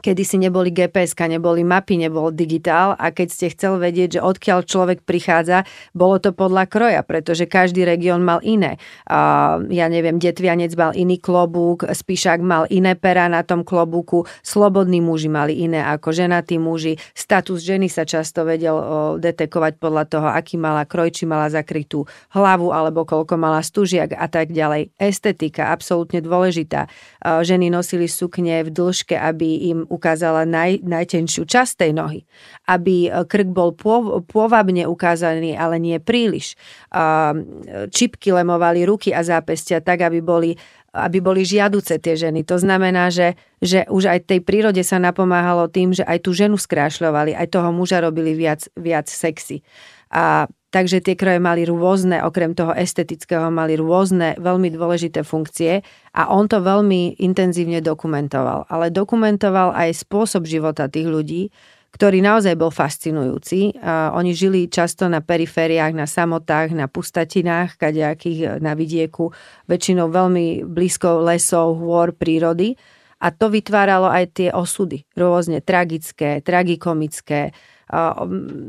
kedy 0.00 0.22
si 0.24 0.36
neboli 0.40 0.72
gps 0.72 1.12
neboli 1.28 1.62
mapy, 1.62 2.00
nebol 2.00 2.32
digitál 2.32 2.96
a 2.96 3.12
keď 3.12 3.28
ste 3.28 3.46
chcel 3.52 3.76
vedieť, 3.76 4.18
že 4.18 4.24
odkiaľ 4.24 4.64
človek 4.64 4.98
prichádza, 5.04 5.68
bolo 5.92 6.16
to 6.16 6.32
podľa 6.32 6.64
kroja, 6.66 7.00
pretože 7.04 7.44
každý 7.44 7.84
región 7.84 8.24
mal 8.24 8.40
iné. 8.40 8.80
Uh, 9.04 9.62
ja 9.68 9.86
neviem, 9.92 10.16
Detvianec 10.16 10.72
mal 10.74 10.96
iný 10.96 11.20
klobúk, 11.20 11.84
Spíšak 11.84 12.40
mal 12.40 12.64
iné 12.72 12.96
pera 12.96 13.28
na 13.28 13.44
tom 13.44 13.62
klobúku, 13.62 14.24
slobodní 14.40 15.04
muži 15.04 15.28
mali 15.28 15.60
iné 15.60 15.84
ako 15.84 16.10
ženatí 16.10 16.56
muži, 16.56 16.96
status 17.12 17.60
ženy 17.60 17.92
sa 17.92 18.08
často 18.08 18.42
vedel 18.48 18.74
uh, 18.74 18.84
detekovať 19.20 19.76
podľa 19.76 20.04
toho, 20.08 20.28
aký 20.32 20.56
mala 20.56 20.88
kroj, 20.88 21.12
či 21.12 21.28
mala 21.28 21.52
zakrytú 21.52 22.08
hlavu 22.32 22.72
alebo 22.72 23.04
koľko 23.04 23.36
mala 23.36 23.60
stužiak 23.60 24.16
a 24.16 24.26
tak 24.26 24.50
ďalej. 24.50 24.96
Estetika, 24.96 25.68
absolútne 25.70 26.24
dôležitá. 26.24 26.88
Uh, 27.20 27.44
ženy 27.44 27.68
nosili 27.68 28.08
sukne 28.08 28.64
v 28.64 28.70
dĺžke, 28.72 29.18
aby 29.18 29.70
im 29.74 29.89
ukázala 29.90 30.46
naj, 30.46 30.80
najtenšiu 30.86 31.42
časť 31.44 31.84
tej 31.84 31.92
nohy, 31.92 32.20
aby 32.70 33.10
e, 33.10 33.26
krk 33.26 33.50
bol 33.50 33.74
pôvabne 34.24 34.86
ukázaný, 34.86 35.58
ale 35.58 35.82
nie 35.82 35.98
príliš. 35.98 36.54
Čipky 37.90 38.30
lemovali 38.30 38.86
ruky 38.86 39.10
a 39.10 39.20
zápestia 39.26 39.82
tak, 39.82 40.06
aby 40.06 40.22
boli 40.22 40.54
aby 40.90 41.22
boli 41.22 41.46
žiaduce 41.46 42.02
tie 42.02 42.18
ženy. 42.18 42.42
To 42.50 42.58
znamená, 42.58 43.14
že, 43.14 43.38
že 43.62 43.86
už 43.86 44.10
aj 44.10 44.26
tej 44.26 44.40
prírode 44.42 44.82
sa 44.82 44.98
napomáhalo 44.98 45.70
tým, 45.70 45.94
že 45.94 46.02
aj 46.02 46.18
tú 46.26 46.34
ženu 46.34 46.58
skrášľovali, 46.58 47.38
aj 47.38 47.46
toho 47.46 47.70
muža 47.70 48.02
robili 48.02 48.34
viac, 48.34 48.66
viac 48.74 49.06
sexy. 49.06 49.62
A 50.10 50.50
Takže 50.70 51.02
tie 51.02 51.18
kroje 51.18 51.42
mali 51.42 51.66
rôzne, 51.66 52.22
okrem 52.22 52.54
toho 52.54 52.70
estetického, 52.70 53.50
mali 53.50 53.74
rôzne 53.74 54.38
veľmi 54.38 54.70
dôležité 54.70 55.26
funkcie 55.26 55.82
a 56.14 56.30
on 56.30 56.46
to 56.46 56.62
veľmi 56.62 57.18
intenzívne 57.18 57.82
dokumentoval. 57.82 58.70
Ale 58.70 58.94
dokumentoval 58.94 59.74
aj 59.74 60.06
spôsob 60.06 60.46
života 60.46 60.86
tých 60.86 61.10
ľudí, 61.10 61.50
ktorý 61.90 62.22
naozaj 62.22 62.54
bol 62.54 62.70
fascinujúci. 62.70 63.82
Oni 64.14 64.30
žili 64.30 64.70
často 64.70 65.10
na 65.10 65.18
perifériách, 65.18 65.90
na 65.90 66.06
samotách, 66.06 66.70
na 66.70 66.86
pustatinách, 66.86 67.74
kadejakých 67.74 68.62
na 68.62 68.78
vidieku, 68.78 69.34
väčšinou 69.66 70.06
veľmi 70.06 70.62
blízko 70.70 71.18
lesov, 71.26 71.82
hôr, 71.82 72.14
prírody. 72.14 72.78
A 73.20 73.34
to 73.34 73.50
vytváralo 73.50 74.06
aj 74.06 74.24
tie 74.32 74.48
osudy, 74.54 75.02
rôzne 75.18 75.60
tragické, 75.60 76.40
tragikomické, 76.40 77.52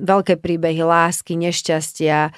veľké 0.01 0.41
príbehy 0.41 0.81
lásky, 0.81 1.37
nešťastia, 1.37 2.33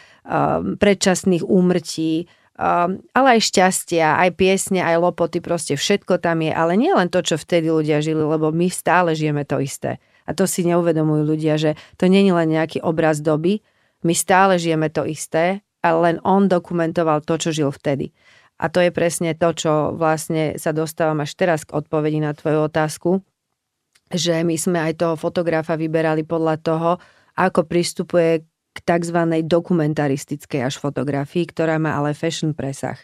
predčasných 0.78 1.44
úmrtí, 1.48 2.28
ale 2.54 3.28
aj 3.40 3.50
šťastia, 3.50 4.20
aj 4.20 4.30
piesne, 4.38 4.84
aj 4.84 5.02
lopoty, 5.02 5.42
proste 5.42 5.74
všetko 5.74 6.22
tam 6.22 6.46
je. 6.46 6.54
Ale 6.54 6.78
nie 6.78 6.94
len 6.94 7.10
to, 7.10 7.24
čo 7.26 7.40
vtedy 7.40 7.72
ľudia 7.72 8.04
žili, 8.04 8.22
lebo 8.22 8.54
my 8.54 8.68
stále 8.70 9.18
žijeme 9.18 9.48
to 9.48 9.58
isté. 9.64 9.98
A 10.24 10.38
to 10.38 10.48
si 10.48 10.64
neuvedomujú 10.64 11.24
ľudia, 11.26 11.58
že 11.58 11.76
to 12.00 12.08
je 12.08 12.32
len 12.32 12.48
nejaký 12.52 12.80
obraz 12.80 13.20
doby, 13.20 13.60
my 14.04 14.12
stále 14.12 14.60
žijeme 14.60 14.92
to 14.92 15.08
isté, 15.08 15.64
ale 15.84 15.98
len 16.12 16.18
on 16.24 16.48
dokumentoval 16.52 17.24
to, 17.24 17.40
čo 17.40 17.50
žil 17.52 17.72
vtedy. 17.72 18.12
A 18.62 18.70
to 18.72 18.80
je 18.80 18.94
presne 18.94 19.34
to, 19.36 19.50
čo 19.52 19.92
vlastne 19.98 20.56
sa 20.62 20.72
dostávam 20.72 21.20
až 21.24 21.36
teraz 21.36 21.66
k 21.68 21.76
odpovedi 21.76 22.22
na 22.22 22.32
tvoju 22.32 22.70
otázku, 22.70 23.24
že 24.14 24.46
my 24.46 24.56
sme 24.56 24.80
aj 24.80 25.02
toho 25.02 25.16
fotografa 25.18 25.74
vyberali 25.74 26.24
podľa 26.24 26.56
toho, 26.62 26.92
ako 27.34 27.66
pristupuje 27.66 28.46
k 28.74 28.78
tzv. 28.82 29.20
dokumentaristickej 29.46 30.62
až 30.66 30.82
fotografii, 30.82 31.46
ktorá 31.50 31.78
má 31.78 31.94
ale 31.94 32.18
fashion 32.18 32.58
presah. 32.58 32.98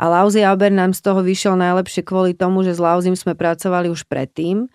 A 0.00 0.08
Lauzi 0.08 0.40
Auber 0.40 0.72
nám 0.72 0.96
z 0.96 1.04
toho 1.04 1.20
vyšiel 1.20 1.54
najlepšie 1.56 2.02
kvôli 2.02 2.32
tomu, 2.32 2.64
že 2.64 2.72
s 2.72 2.80
Lauzim 2.80 3.12
sme 3.12 3.36
pracovali 3.36 3.92
už 3.92 4.08
predtým 4.08 4.66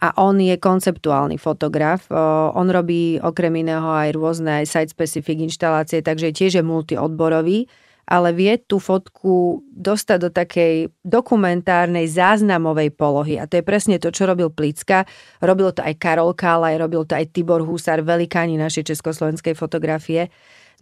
a 0.00 0.14
on 0.16 0.40
je 0.40 0.56
konceptuálny 0.56 1.36
fotograf. 1.36 2.08
On 2.56 2.64
robí 2.64 3.20
okrem 3.20 3.52
iného 3.60 3.90
aj 3.90 4.16
rôzne 4.16 4.64
site-specific 4.64 5.36
inštalácie, 5.42 6.00
takže 6.00 6.32
tiež 6.32 6.62
je 6.62 6.64
multiodborový 6.64 7.68
ale 8.10 8.34
vie 8.34 8.58
tú 8.58 8.82
fotku 8.82 9.62
dostať 9.70 10.18
do 10.18 10.30
takej 10.34 10.90
dokumentárnej 11.06 12.10
záznamovej 12.10 12.90
polohy. 12.98 13.38
A 13.38 13.46
to 13.46 13.62
je 13.62 13.64
presne 13.64 14.02
to, 14.02 14.10
čo 14.10 14.26
robil 14.26 14.50
Plicka. 14.50 15.06
Robil 15.38 15.70
to 15.70 15.86
aj 15.86 15.94
Karol 15.94 16.34
Kálaj, 16.34 16.74
robil 16.74 17.06
to 17.06 17.14
aj 17.14 17.30
Tibor 17.30 17.62
Husar, 17.62 18.02
velikáni 18.02 18.58
našej 18.58 18.90
československej 18.90 19.54
fotografie. 19.54 20.26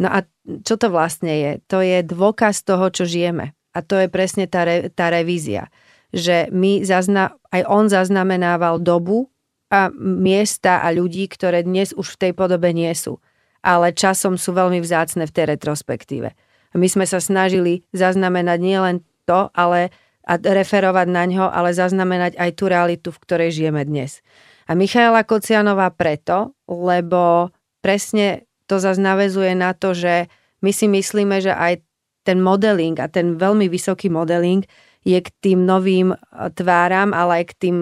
No 0.01 0.09
a 0.09 0.25
čo 0.65 0.81
to 0.81 0.89
vlastne 0.89 1.37
je? 1.37 1.53
To 1.69 1.85
je 1.85 2.01
dôkaz 2.01 2.65
toho, 2.65 2.89
čo 2.89 3.05
žijeme. 3.05 3.53
A 3.77 3.85
to 3.85 4.01
je 4.01 4.09
presne 4.09 4.49
tá, 4.49 4.65
re, 4.65 4.89
tá 4.89 5.13
revízia. 5.13 5.69
Že 6.17 6.49
my 6.49 6.81
zazna, 6.89 7.37
aj 7.53 7.63
on 7.69 7.93
zaznamenával 7.93 8.81
dobu 8.81 9.29
a 9.69 9.93
miesta 10.01 10.81
a 10.81 10.89
ľudí, 10.97 11.29
ktoré 11.29 11.61
dnes 11.61 11.93
už 11.93 12.17
v 12.17 12.21
tej 12.25 12.33
podobe 12.33 12.73
nie 12.73 12.89
sú. 12.97 13.21
Ale 13.61 13.93
časom 13.93 14.41
sú 14.41 14.57
veľmi 14.57 14.81
vzácne 14.81 15.29
v 15.29 15.35
tej 15.35 15.45
retrospektíve. 15.53 16.48
My 16.77 16.89
sme 16.89 17.09
sa 17.09 17.23
snažili 17.23 17.87
zaznamenať 17.97 18.59
nielen 18.61 18.97
to, 19.25 19.49
ale 19.57 19.93
a 20.29 20.37
referovať 20.37 21.09
na 21.09 21.25
ňo, 21.25 21.49
ale 21.49 21.73
zaznamenať 21.73 22.37
aj 22.37 22.51
tú 22.53 22.69
realitu, 22.69 23.09
v 23.09 23.23
ktorej 23.25 23.51
žijeme 23.57 23.81
dnes. 23.89 24.21
A 24.69 24.77
Michaela 24.77 25.25
Kocianová 25.25 25.89
preto, 25.89 26.53
lebo 26.69 27.49
presne 27.81 28.45
to 28.69 28.77
zase 28.77 29.01
navezuje 29.01 29.57
na 29.57 29.73
to, 29.73 29.97
že 29.97 30.29
my 30.61 30.69
si 30.69 30.85
myslíme, 30.85 31.41
že 31.41 31.57
aj 31.57 31.81
ten 32.29 32.45
modeling 32.45 33.01
a 33.01 33.09
ten 33.09 33.41
veľmi 33.41 33.73
vysoký 33.73 34.13
modeling 34.13 34.69
je 35.01 35.17
k 35.17 35.29
tým 35.41 35.65
novým 35.65 36.13
e, 36.13 36.17
tváram, 36.53 37.17
ale 37.17 37.41
aj 37.41 37.45
k 37.49 37.53
tým, 37.57 37.77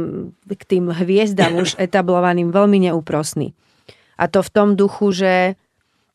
k 0.46 0.62
tým 0.62 0.94
hviezdam 0.94 1.58
už 1.58 1.74
etablovaným 1.90 2.54
veľmi 2.54 2.86
neúprosný. 2.86 3.58
A 4.14 4.30
to 4.30 4.46
v 4.46 4.52
tom 4.54 4.68
duchu, 4.78 5.10
že 5.10 5.58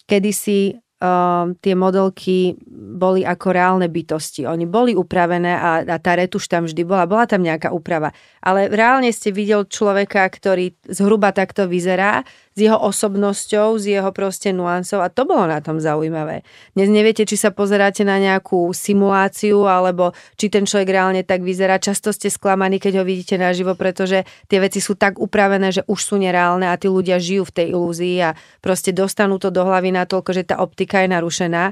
kedysi 0.07 0.79
uh, 1.01 1.49
tie 1.57 1.73
modelky 1.73 2.55
boli 3.01 3.25
ako 3.25 3.47
reálne 3.49 3.89
bytosti. 3.89 4.45
Oni 4.45 4.69
boli 4.69 4.93
upravené 4.93 5.57
a, 5.57 5.81
a 5.81 5.97
tá 5.97 6.13
retuš 6.13 6.45
tam 6.45 6.69
vždy 6.69 6.85
bola. 6.85 7.09
Bola 7.09 7.25
tam 7.25 7.41
nejaká 7.41 7.73
úprava. 7.73 8.13
Ale 8.45 8.69
reálne 8.69 9.09
ste 9.09 9.33
videl 9.33 9.65
človeka, 9.65 10.21
ktorý 10.29 10.77
zhruba 10.85 11.33
takto 11.33 11.65
vyzerá 11.65 12.21
s 12.51 12.59
jeho 12.59 12.75
osobnosťou, 12.75 13.79
s 13.79 13.87
jeho 13.87 14.11
proste 14.11 14.51
nuansou 14.51 14.99
a 14.99 15.07
to 15.07 15.23
bolo 15.23 15.47
na 15.47 15.63
tom 15.63 15.79
zaujímavé. 15.79 16.43
Dnes 16.75 16.91
neviete, 16.91 17.23
či 17.23 17.39
sa 17.39 17.55
pozeráte 17.55 18.03
na 18.03 18.19
nejakú 18.19 18.75
simuláciu 18.75 19.63
alebo 19.71 20.11
či 20.35 20.51
ten 20.51 20.67
človek 20.67 20.91
reálne 20.91 21.23
tak 21.23 21.47
vyzerá. 21.47 21.79
Často 21.79 22.11
ste 22.11 22.27
sklamaní, 22.27 22.83
keď 22.83 22.99
ho 22.99 23.03
vidíte 23.07 23.39
naživo, 23.39 23.71
pretože 23.79 24.27
tie 24.51 24.59
veci 24.59 24.83
sú 24.83 24.99
tak 24.99 25.15
upravené, 25.15 25.71
že 25.71 25.87
už 25.87 25.99
sú 26.03 26.15
nereálne 26.19 26.67
a 26.67 26.75
tí 26.75 26.91
ľudia 26.91 27.23
žijú 27.23 27.47
v 27.47 27.55
tej 27.55 27.67
ilúzii 27.71 28.17
a 28.19 28.35
proste 28.59 28.91
dostanú 28.91 29.39
to 29.39 29.47
do 29.47 29.63
hlavy 29.63 29.95
natoľko, 29.95 30.35
že 30.35 30.43
tá 30.43 30.59
optika 30.59 30.99
je 30.99 31.07
narušená. 31.07 31.71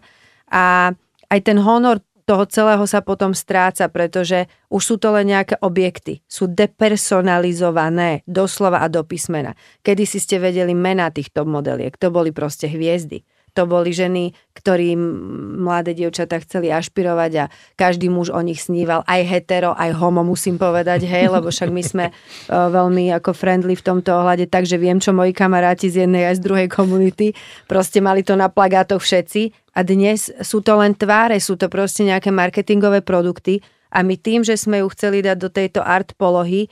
A 0.49 0.95
aj 1.29 1.39
ten 1.45 1.61
honor 1.61 2.01
toho 2.29 2.45
celého 2.45 2.85
sa 2.85 3.01
potom 3.01 3.33
stráca, 3.33 3.89
pretože 3.89 4.45
už 4.69 4.81
sú 4.85 4.95
to 5.01 5.09
len 5.17 5.33
nejaké 5.33 5.57
objekty. 5.65 6.21
Sú 6.29 6.45
depersonalizované 6.45 8.21
doslova 8.29 8.85
a 8.85 8.87
do 8.87 9.01
písmena. 9.01 9.57
Kedy 9.81 10.05
si 10.05 10.21
ste 10.21 10.37
vedeli 10.37 10.77
mená 10.77 11.09
týchto 11.09 11.41
modeliek, 11.49 11.97
to 11.97 12.13
boli 12.13 12.29
proste 12.29 12.69
hviezdy. 12.69 13.25
To 13.57 13.65
boli 13.65 13.95
ženy, 13.95 14.35
ktorí 14.53 14.93
mladé 15.59 15.95
dievčatá 15.95 16.37
chceli 16.43 16.69
ašpirovať 16.69 17.31
a 17.39 17.45
každý 17.79 18.11
muž 18.11 18.29
o 18.29 18.41
nich 18.43 18.59
sníval, 18.59 19.07
aj 19.07 19.21
hetero, 19.23 19.71
aj 19.73 19.95
homo 19.95 20.21
musím 20.21 20.59
povedať, 20.59 21.07
hej, 21.07 21.31
lebo 21.31 21.47
však 21.49 21.69
my 21.71 21.83
sme 21.83 22.05
uh, 22.09 22.13
veľmi 22.77 23.15
ako 23.15 23.31
friendly 23.31 23.73
v 23.79 23.85
tomto 23.85 24.11
ohľade, 24.11 24.51
takže 24.51 24.75
viem, 24.75 24.99
čo 24.99 25.15
moji 25.15 25.31
kamaráti 25.31 25.87
z 25.87 26.05
jednej 26.05 26.27
aj 26.29 26.43
z 26.43 26.45
druhej 26.45 26.67
komunity, 26.67 27.31
proste 27.65 28.03
mali 28.03 28.21
to 28.21 28.35
na 28.35 28.51
plagátoch 28.51 28.99
všetci. 28.99 29.71
A 29.77 29.85
dnes 29.85 30.27
sú 30.43 30.59
to 30.59 30.75
len 30.75 30.91
tváre, 30.91 31.39
sú 31.39 31.55
to 31.55 31.71
proste 31.71 32.03
nejaké 32.03 32.35
marketingové 32.35 32.99
produkty 32.99 33.63
a 33.89 34.05
my 34.05 34.19
tým, 34.19 34.45
že 34.45 34.59
sme 34.59 34.83
ju 34.83 34.87
chceli 34.93 35.25
dať 35.25 35.37
do 35.39 35.49
tejto 35.49 35.81
art 35.81 36.13
polohy, 36.19 36.69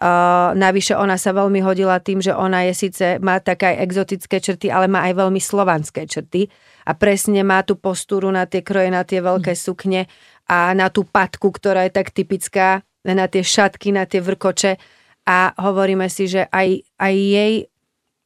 uh, 0.00 0.56
navyše 0.56 0.96
ona 0.96 1.20
sa 1.20 1.36
veľmi 1.36 1.60
hodila 1.60 2.00
tým, 2.00 2.24
že 2.24 2.32
ona 2.32 2.64
je 2.66 2.88
síce, 2.88 3.06
má 3.20 3.38
také 3.38 3.76
aj 3.76 3.76
exotické 3.84 4.36
črty, 4.40 4.72
ale 4.72 4.88
má 4.88 5.04
aj 5.04 5.14
veľmi 5.20 5.38
slovanské 5.38 6.08
črty. 6.08 6.48
A 6.88 6.96
presne 6.96 7.44
má 7.44 7.60
tú 7.62 7.76
postúru 7.76 8.32
na 8.32 8.48
tie 8.48 8.64
kroje, 8.64 8.88
na 8.88 9.04
tie 9.04 9.20
veľké 9.20 9.52
sukne 9.52 10.08
a 10.48 10.72
na 10.72 10.88
tú 10.88 11.04
patku, 11.04 11.52
ktorá 11.52 11.86
je 11.86 11.92
tak 11.92 12.10
typická, 12.10 12.82
na 13.04 13.26
tie 13.28 13.44
šatky, 13.44 13.92
na 13.92 14.08
tie 14.08 14.24
vrkoče. 14.24 14.80
A 15.28 15.52
hovoríme 15.60 16.08
si, 16.08 16.26
že 16.26 16.48
aj, 16.48 16.82
aj 16.98 17.14
jej 17.14 17.54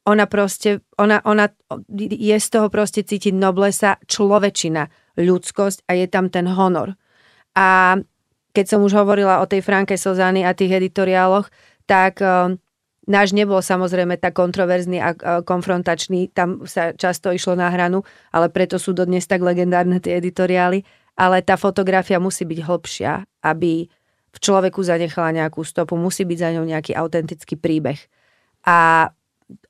ona 0.04 0.28
proste, 0.28 0.84
ona, 1.00 1.20
ona 1.24 1.48
je 1.90 2.36
z 2.36 2.48
toho 2.48 2.68
proste 2.68 3.02
cítiť 3.02 3.32
noblesa, 3.32 3.96
človečina, 4.04 4.88
ľudskosť 5.16 5.88
a 5.88 5.96
je 5.96 6.06
tam 6.08 6.28
ten 6.28 6.44
honor. 6.44 6.92
A 7.56 7.98
keď 8.54 8.66
som 8.70 8.80
už 8.86 8.94
hovorila 8.94 9.42
o 9.42 9.50
tej 9.50 9.66
Franke 9.66 9.98
Sozany 9.98 10.46
a 10.46 10.54
tých 10.54 10.78
editoriáloch, 10.78 11.50
tak 11.90 12.22
uh, 12.22 12.54
náš 13.04 13.34
nebol 13.34 13.58
samozrejme 13.60 14.16
tak 14.16 14.38
kontroverzný 14.38 15.02
a 15.02 15.10
uh, 15.12 15.42
konfrontačný, 15.42 16.30
tam 16.30 16.62
sa 16.64 16.94
často 16.94 17.34
išlo 17.34 17.58
na 17.58 17.68
hranu, 17.68 18.06
ale 18.30 18.48
preto 18.48 18.78
sú 18.78 18.94
dodnes 18.94 19.26
tak 19.26 19.42
legendárne 19.42 19.98
tie 19.98 20.16
editoriály, 20.22 20.86
ale 21.18 21.42
tá 21.42 21.58
fotografia 21.58 22.22
musí 22.22 22.46
byť 22.46 22.60
hlbšia, 22.62 23.12
aby 23.42 23.90
v 24.34 24.38
človeku 24.38 24.82
zanechala 24.82 25.30
nejakú 25.30 25.62
stopu, 25.62 25.94
musí 25.94 26.26
byť 26.26 26.38
za 26.38 26.48
ňou 26.58 26.66
nejaký 26.66 26.92
autentický 26.94 27.54
príbeh. 27.54 27.98
A 28.66 29.10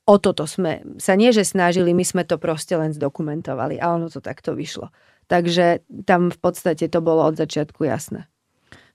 o 0.09 0.15
toto 0.17 0.49
sme 0.49 0.81
sa 0.97 1.13
nie, 1.13 1.29
že 1.29 1.45
snažili, 1.45 1.93
my 1.93 2.01
sme 2.01 2.23
to 2.25 2.41
proste 2.41 2.73
len 2.73 2.89
zdokumentovali 2.93 3.77
a 3.77 3.93
ono 3.93 4.09
to 4.09 4.23
takto 4.25 4.57
vyšlo. 4.57 4.89
Takže 5.29 5.85
tam 6.05 6.29
v 6.29 6.37
podstate 6.37 6.89
to 6.89 7.01
bolo 7.01 7.25
od 7.25 7.37
začiatku 7.37 7.85
jasné. 7.85 8.25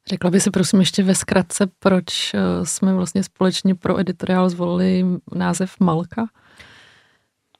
Řekla 0.09 0.31
by 0.31 0.41
si 0.41 0.51
prosím 0.51 0.81
ještě 0.81 1.03
ve 1.03 1.15
zkratce, 1.15 1.67
proč 1.79 2.35
eh, 2.35 2.39
jsme 2.65 2.95
vlastně 2.95 3.23
společně 3.23 3.75
pro 3.75 3.99
editoriál 3.99 4.49
zvolili 4.49 5.05
název 5.35 5.75
Malka? 5.81 6.27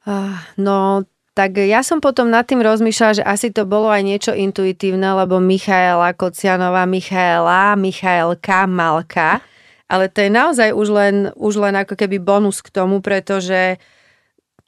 Uh, 0.07 0.33
no, 0.57 1.05
tak 1.37 1.61
ja 1.61 1.85
som 1.85 2.01
potom 2.01 2.33
nad 2.33 2.49
tým 2.49 2.57
rozmýšľala, 2.57 3.21
že 3.21 3.23
asi 3.23 3.53
to 3.53 3.69
bolo 3.69 3.85
aj 3.93 4.01
niečo 4.01 4.33
intuitívne, 4.33 5.13
lebo 5.13 5.37
Michaela 5.37 6.09
Kocianová, 6.17 6.89
Michaela, 6.89 7.77
Michaelka, 7.77 8.65
Malka 8.65 9.45
ale 9.91 10.07
to 10.07 10.23
je 10.23 10.31
naozaj 10.31 10.71
už 10.71 10.87
len, 10.87 11.15
už 11.35 11.59
len 11.59 11.75
ako 11.75 11.99
keby 11.99 12.23
bonus 12.23 12.63
k 12.63 12.71
tomu, 12.71 13.03
pretože 13.03 13.75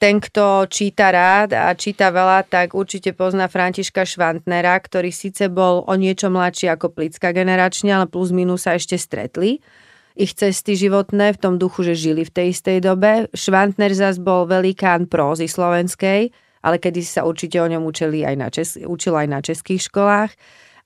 ten, 0.04 0.20
kto 0.20 0.68
číta 0.68 1.08
rád 1.08 1.56
a 1.56 1.72
číta 1.72 2.12
veľa, 2.12 2.44
tak 2.44 2.76
určite 2.76 3.16
pozná 3.16 3.48
Františka 3.48 4.04
Švantnera, 4.04 4.76
ktorý 4.76 5.08
síce 5.08 5.48
bol 5.48 5.80
o 5.80 5.94
niečo 5.96 6.28
mladší 6.28 6.76
ako 6.76 6.92
Plicka 6.92 7.32
generačne, 7.32 7.88
ale 7.88 8.04
plus 8.04 8.28
minus 8.28 8.68
sa 8.68 8.76
ešte 8.76 9.00
stretli. 9.00 9.64
Ich 10.12 10.36
cesty 10.36 10.76
životné 10.76 11.32
v 11.32 11.40
tom 11.40 11.56
duchu, 11.56 11.88
že 11.88 11.96
žili 11.96 12.28
v 12.28 12.34
tej 12.36 12.52
istej 12.52 12.84
dobe. 12.84 13.32
Švantner 13.32 13.96
zas 13.96 14.20
bol 14.20 14.44
velikán 14.44 15.08
prózy 15.08 15.48
slovenskej, 15.48 16.28
ale 16.60 16.76
kedy 16.76 17.00
sa 17.00 17.24
určite 17.24 17.56
o 17.56 17.64
ňom 17.64 17.88
učili 17.88 18.28
aj 18.28 18.36
na 18.36 18.48
čes- 18.52 18.84
učil 18.84 19.16
aj 19.16 19.28
na 19.32 19.40
českých 19.40 19.88
školách 19.88 20.36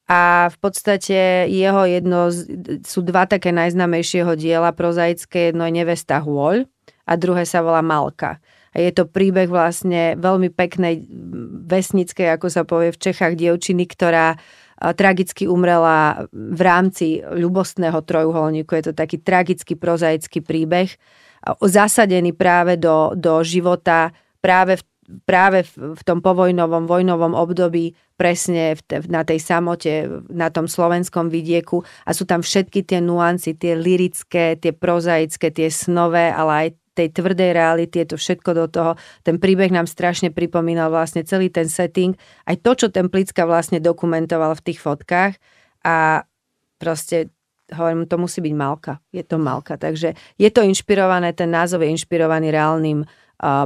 a 0.06 0.46
v 0.46 0.56
podstate 0.62 1.50
jeho 1.50 1.82
jedno, 1.90 2.30
sú 2.86 3.02
dva 3.02 3.26
také 3.26 3.50
najznamejšieho 3.50 4.38
diela 4.38 4.70
prozaické, 4.70 5.50
jedno 5.50 5.66
je 5.66 5.74
Nevesta 5.74 6.22
Hôľ 6.22 6.70
a 7.02 7.12
druhé 7.18 7.42
sa 7.42 7.66
volá 7.66 7.82
Malka. 7.82 8.38
Je 8.78 8.92
to 8.94 9.10
príbeh 9.10 9.50
vlastne 9.50 10.14
veľmi 10.14 10.54
peknej 10.54 11.02
vesnickej, 11.66 12.38
ako 12.38 12.46
sa 12.46 12.62
povie 12.62 12.94
v 12.94 13.02
Čechách, 13.10 13.34
dievčiny, 13.34 13.90
ktorá 13.90 14.38
tragicky 14.78 15.50
umrela 15.50 16.30
v 16.30 16.60
rámci 16.62 17.18
ľubostného 17.18 17.98
trojuholníku. 18.06 18.70
Je 18.78 18.84
to 18.90 18.94
taký 18.94 19.18
tragický 19.18 19.74
prozaický 19.74 20.38
príbeh, 20.38 20.94
zasadený 21.58 22.30
práve 22.38 22.78
do, 22.78 23.10
do 23.18 23.42
života 23.42 24.14
práve 24.38 24.78
v 24.78 24.84
práve 25.24 25.64
v 25.72 26.02
tom 26.04 26.20
povojnovom, 26.20 26.84
vojnovom 26.84 27.32
období 27.32 27.96
presne 28.20 28.76
v 28.76 28.80
te, 28.84 28.96
na 29.08 29.24
tej 29.24 29.40
samote, 29.40 30.04
na 30.28 30.52
tom 30.52 30.68
slovenskom 30.68 31.32
vidieku 31.32 31.80
a 32.04 32.12
sú 32.12 32.28
tam 32.28 32.44
všetky 32.44 32.84
tie 32.84 33.00
nuancy, 33.00 33.56
tie 33.56 33.72
lirické, 33.72 34.60
tie 34.60 34.76
prozaické, 34.76 35.48
tie 35.48 35.72
snové, 35.72 36.28
ale 36.28 36.52
aj 36.52 36.68
tej 36.98 37.14
tvrdej 37.14 37.54
reality, 37.54 38.02
je 38.02 38.08
to 38.12 38.16
všetko 38.18 38.50
do 38.58 38.66
toho. 38.66 38.92
Ten 39.22 39.38
príbeh 39.38 39.70
nám 39.70 39.86
strašne 39.86 40.34
pripomínal 40.34 40.90
vlastne 40.90 41.22
celý 41.22 41.46
ten 41.46 41.70
setting, 41.70 42.18
aj 42.50 42.58
to, 42.66 42.70
čo 42.74 42.86
ten 42.90 43.06
Plicka 43.06 43.46
vlastne 43.46 43.78
dokumentoval 43.78 44.58
v 44.58 44.64
tých 44.66 44.82
fotkách 44.82 45.38
a 45.86 46.26
proste 46.82 47.30
hovorím, 47.70 48.08
to 48.08 48.16
musí 48.18 48.40
byť 48.40 48.54
Malka. 48.56 48.94
Je 49.12 49.22
to 49.22 49.36
Malka. 49.38 49.76
Takže 49.76 50.16
je 50.40 50.50
to 50.50 50.64
inšpirované, 50.64 51.36
ten 51.36 51.52
názov 51.52 51.84
je 51.84 51.92
inšpirovaný 51.92 52.50
reálnym 52.50 53.04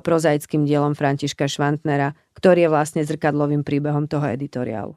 prozaickým 0.05 0.68
dielom 0.68 0.93
Františka 0.93 1.49
Švantnera, 1.49 2.12
ktorý 2.37 2.68
je 2.68 2.72
vlastne 2.72 3.01
zrkadlovým 3.09 3.64
príbehom 3.64 4.05
toho 4.05 4.28
editoriálu. 4.28 4.97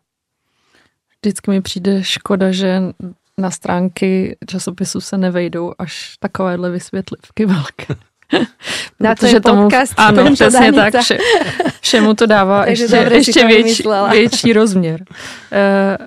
Vždycky 1.24 1.52
mi 1.52 1.62
přijde 1.62 2.04
škoda, 2.04 2.52
že 2.52 2.92
na 3.38 3.52
stránky 3.52 4.38
časopisu 4.48 5.02
se 5.02 5.18
nevejdou 5.18 5.74
až 5.78 6.18
takovéhle 6.20 6.70
vysvětlivky 6.70 7.46
velké. 7.46 7.96
Na 9.00 9.16
to 9.16 9.26
je 9.26 9.42
tomu, 9.42 9.64
podcast. 9.64 9.94
Ano, 9.98 10.34
přesně 10.34 10.74
tak. 10.74 10.96
Vše, 10.96 11.18
všemu 11.82 12.14
to 12.14 12.26
dává 12.26 12.66
ještě, 12.70 12.96
ještě 12.96 13.48
větší, 13.48 13.84
větší 14.12 14.54
rozměr. 14.54 15.06
Eh, 15.52 15.98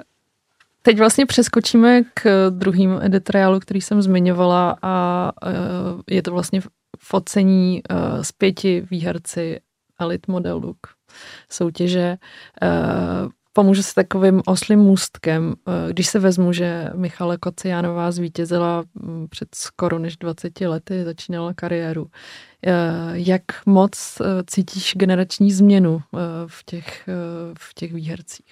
teď 0.82 0.98
vlastně 0.98 1.26
přeskočíme 1.26 2.02
k 2.14 2.50
druhým 2.50 2.98
editoriálu, 3.02 3.60
který 3.60 3.80
jsem 3.80 4.02
zmiňovala 4.02 4.76
a 4.82 5.32
eh, 5.44 6.14
je 6.14 6.22
to 6.22 6.32
vlastně 6.32 6.60
focení 6.98 7.82
uh, 7.90 8.22
z 8.22 8.32
pěti 8.32 8.86
výherci 8.90 9.60
Elite 10.00 10.32
Model 10.32 10.56
Look 10.56 10.78
soutěže. 11.50 12.16
Uh, 12.62 13.30
pomůžu 13.52 13.82
se 13.82 13.94
takovým 13.94 14.42
oslým 14.46 14.78
můstkem, 14.78 15.48
uh, 15.48 15.74
když 15.90 16.06
se 16.06 16.18
vezmu, 16.18 16.52
že 16.52 16.90
Michala 16.94 17.36
Kociánová 17.36 18.10
zvítězila 18.10 18.84
um, 19.02 19.26
před 19.30 19.54
skoro 19.54 19.98
než 19.98 20.16
20 20.16 20.60
lety, 20.60 21.04
začínala 21.04 21.54
kariéru. 21.54 22.02
Uh, 22.02 22.10
jak 23.12 23.42
moc 23.66 24.18
uh, 24.20 24.26
cítíš 24.46 24.94
generační 24.96 25.52
změnu 25.52 26.02
v 26.46 26.64
těch, 26.64 27.08
v 27.58 27.74
těch 27.74 27.92
výhercích? 27.92 28.46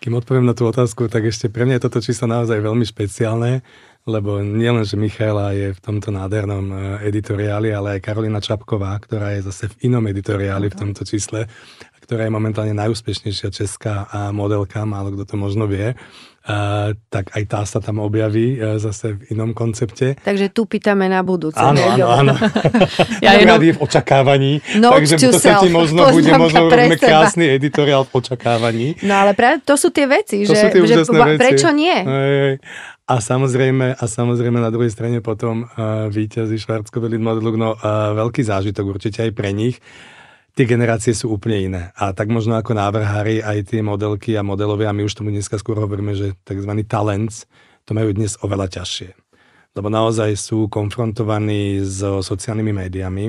Kým 0.00 0.20
odpoviem 0.20 0.44
na 0.44 0.52
tú 0.52 0.68
otázku, 0.68 1.08
tak 1.08 1.24
ešte 1.32 1.48
pre 1.48 1.64
mňa 1.64 1.80
je 1.80 1.84
toto 1.88 2.04
číslo 2.04 2.28
naozaj 2.28 2.60
veľmi 2.60 2.84
špeciálne 2.84 3.64
lebo 4.04 4.44
nielen, 4.44 4.84
že 4.84 5.00
Michaela 5.00 5.56
je 5.56 5.72
v 5.72 5.80
tomto 5.80 6.12
nádhernom 6.12 7.00
editoriáli, 7.00 7.72
ale 7.72 7.96
aj 7.96 8.04
Karolina 8.04 8.36
Čapková, 8.36 8.92
ktorá 9.00 9.32
je 9.32 9.48
zase 9.48 9.72
v 9.72 9.88
inom 9.88 10.04
editoriáli 10.04 10.68
v 10.68 10.76
tomto 10.76 11.08
čísle, 11.08 11.48
ktorá 12.04 12.28
je 12.28 12.32
momentálne 12.32 12.76
najúspešnejšia 12.76 13.48
česká 13.48 14.04
modelka, 14.30 14.84
málo 14.84 15.16
kto 15.16 15.24
to 15.24 15.36
možno 15.40 15.64
vie. 15.64 15.96
Uh, 16.44 16.92
tak 17.08 17.32
aj 17.32 17.42
tá 17.48 17.64
sa 17.64 17.80
tam 17.80 18.04
objaví 18.04 18.60
uh, 18.60 18.76
zase 18.76 19.16
v 19.16 19.32
inom 19.32 19.56
koncepte. 19.56 20.12
Takže 20.20 20.52
tu 20.52 20.68
pýtame 20.68 21.08
na 21.08 21.24
budúce. 21.24 21.56
Áno, 21.56 21.80
áno, 21.80 22.04
áno. 22.04 22.34
ja 23.24 23.40
jenom... 23.40 23.56
v 23.56 23.80
očakávaní, 23.80 24.60
Note 24.76 25.08
takže 25.08 25.32
to 25.32 25.40
sa 25.40 25.64
ti 25.64 25.72
možno 25.72 26.04
bude 26.12 26.28
možno 26.36 26.68
robíme 26.68 27.00
krásny 27.00 27.48
editoriál 27.48 28.04
v 28.04 28.20
očakávaní. 28.20 28.92
No 29.08 29.24
ale 29.24 29.32
práve 29.32 29.64
to 29.64 29.80
sú 29.80 29.88
tie 29.88 30.04
veci, 30.04 30.44
to 30.44 30.52
že, 30.52 30.68
tie 30.68 30.84
že 30.84 31.08
veci. 31.08 31.40
prečo 31.40 31.72
nie? 31.72 31.96
Hej, 31.96 32.60
a 33.08 33.14
samozrejme, 33.24 33.96
a 33.96 34.04
samozrejme 34.04 34.60
na 34.60 34.68
druhej 34.68 34.92
strane 34.92 35.24
potom 35.24 35.64
uh, 35.64 36.12
víťazí 36.12 36.60
Schwarzkopf 36.60 37.08
Model 37.08 37.56
no 37.56 37.72
uh, 37.72 38.12
veľký 38.16 38.44
zážitok 38.44 38.84
určite 38.84 39.24
aj 39.24 39.32
pre 39.32 39.56
nich 39.56 39.80
tie 40.54 40.64
generácie 40.70 41.12
sú 41.12 41.34
úplne 41.34 41.58
iné. 41.58 41.82
A 41.98 42.14
tak 42.14 42.30
možno 42.30 42.54
ako 42.54 42.78
návrhári 42.78 43.42
aj 43.42 43.74
tie 43.74 43.82
modelky 43.82 44.38
a 44.38 44.46
modelovia, 44.46 44.94
my 44.94 45.02
už 45.06 45.18
tomu 45.18 45.34
dneska 45.34 45.58
skôr 45.58 45.78
hovoríme, 45.82 46.14
že 46.14 46.38
tzv. 46.46 46.70
talents, 46.86 47.50
to 47.84 47.92
majú 47.92 48.14
dnes 48.14 48.38
oveľa 48.40 48.80
ťažšie. 48.80 49.12
Lebo 49.74 49.90
naozaj 49.90 50.38
sú 50.38 50.70
konfrontovaní 50.70 51.82
s 51.82 51.98
sociálnymi 52.00 52.72
médiami, 52.86 53.24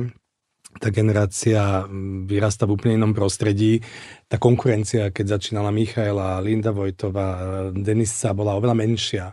tá 0.75 0.91
generácia 0.91 1.87
vyrasta 2.27 2.67
v 2.67 2.75
úplne 2.75 2.99
inom 2.99 3.15
prostredí. 3.15 3.79
Tá 4.25 4.35
konkurencia, 4.41 5.13
keď 5.13 5.37
začínala 5.37 5.71
Michaela, 5.71 6.41
Linda 6.41 6.73
Vojtová, 6.75 7.69
Denisa 7.71 8.33
bola 8.35 8.57
oveľa 8.57 8.75
menšia. 8.75 9.25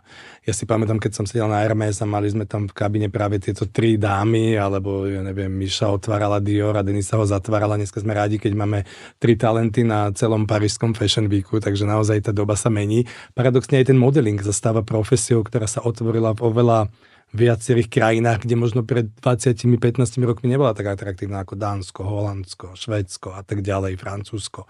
Ja 0.42 0.52
si 0.52 0.68
pamätám, 0.68 1.02
keď 1.02 1.12
som 1.16 1.24
sedel 1.26 1.48
na 1.50 1.62
Hermes 1.64 1.98
a 2.02 2.06
mali 2.06 2.30
sme 2.30 2.46
tam 2.46 2.68
v 2.68 2.76
kabine 2.76 3.08
práve 3.10 3.42
tieto 3.42 3.66
tri 3.66 3.98
dámy, 3.98 4.54
alebo 4.54 5.06
ja 5.08 5.22
neviem, 5.24 5.50
Miša 5.50 5.90
otvárala 5.90 6.38
Dior 6.38 6.76
a 6.78 6.86
Denisa 6.86 7.18
ho 7.18 7.24
zatvárala. 7.26 7.78
Dneska 7.78 7.98
sme 8.02 8.14
rádi, 8.14 8.38
keď 8.38 8.52
máme 8.54 8.78
tri 9.18 9.34
talenty 9.34 9.82
na 9.82 10.12
celom 10.14 10.46
parížskom 10.46 10.94
Fashion 10.94 11.26
Weeku, 11.26 11.58
takže 11.58 11.88
naozaj 11.88 12.28
tá 12.28 12.32
doba 12.34 12.54
sa 12.54 12.70
mení. 12.70 13.08
Paradoxne 13.34 13.82
aj 13.82 13.90
ten 13.90 13.98
modeling 13.98 14.38
zastáva 14.42 14.86
profesiou, 14.86 15.42
ktorá 15.42 15.66
sa 15.66 15.82
otvorila 15.82 16.36
v 16.38 16.44
oveľa 16.46 16.92
viacerých 17.32 17.88
krajinách, 17.88 18.44
kde 18.44 18.54
možno 18.60 18.80
pred 18.84 19.08
20-15 19.24 20.20
rokmi 20.22 20.52
nebola 20.52 20.76
tak 20.76 20.92
atraktívna 20.92 21.42
ako 21.42 21.56
Dánsko, 21.56 22.00
Holandsko, 22.04 22.66
Švédsko 22.76 23.32
a 23.32 23.42
tak 23.42 23.64
ďalej, 23.64 23.96
Francúzsko. 23.96 24.68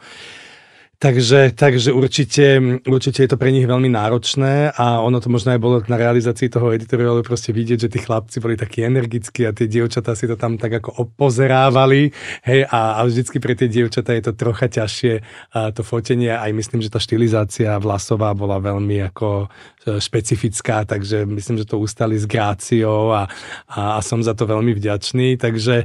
Takže, 1.02 1.50
takže 1.58 1.90
určite, 1.90 2.78
určite 2.86 3.26
je 3.26 3.30
to 3.34 3.34
pre 3.34 3.50
nich 3.50 3.66
veľmi 3.66 3.90
náročné 3.90 4.70
a 4.70 5.02
ono 5.02 5.18
to 5.18 5.34
možno 5.34 5.50
aj 5.50 5.58
bolo 5.58 5.82
na 5.90 5.98
realizácii 5.98 6.46
toho 6.46 6.70
editoriálu 6.70 7.26
proste 7.26 7.50
vidieť, 7.50 7.78
že 7.82 7.90
tí 7.90 7.98
chlapci 7.98 8.38
boli 8.38 8.54
takí 8.54 8.86
energickí 8.86 9.42
a 9.42 9.50
tie 9.50 9.66
dievčatá 9.66 10.14
si 10.14 10.30
to 10.30 10.38
tam 10.38 10.62
tak 10.62 10.78
ako 10.78 11.02
opozerávali 11.02 12.14
hej, 12.46 12.70
a, 12.70 13.02
a 13.02 13.10
vždycky 13.10 13.42
pre 13.42 13.58
tie 13.58 13.66
dievčatá 13.66 14.14
je 14.14 14.30
to 14.30 14.38
trocha 14.38 14.70
ťažšie 14.70 15.14
a 15.58 15.74
to 15.74 15.82
fotenie. 15.82 16.30
Aj 16.30 16.54
myslím, 16.54 16.78
že 16.78 16.94
tá 16.94 17.02
štilizácia 17.02 17.82
vlasová 17.82 18.30
bola 18.38 18.62
veľmi 18.62 19.02
ako 19.10 19.50
e, 19.50 19.98
špecifická, 19.98 20.86
takže 20.86 21.26
myslím, 21.26 21.58
že 21.58 21.66
to 21.66 21.82
ustali 21.82 22.14
s 22.14 22.30
gráciou 22.30 23.10
a, 23.10 23.26
a, 23.66 23.98
a 23.98 24.00
som 24.06 24.22
za 24.22 24.38
to 24.38 24.46
veľmi 24.46 24.70
vďačný, 24.78 25.34
takže 25.34 25.82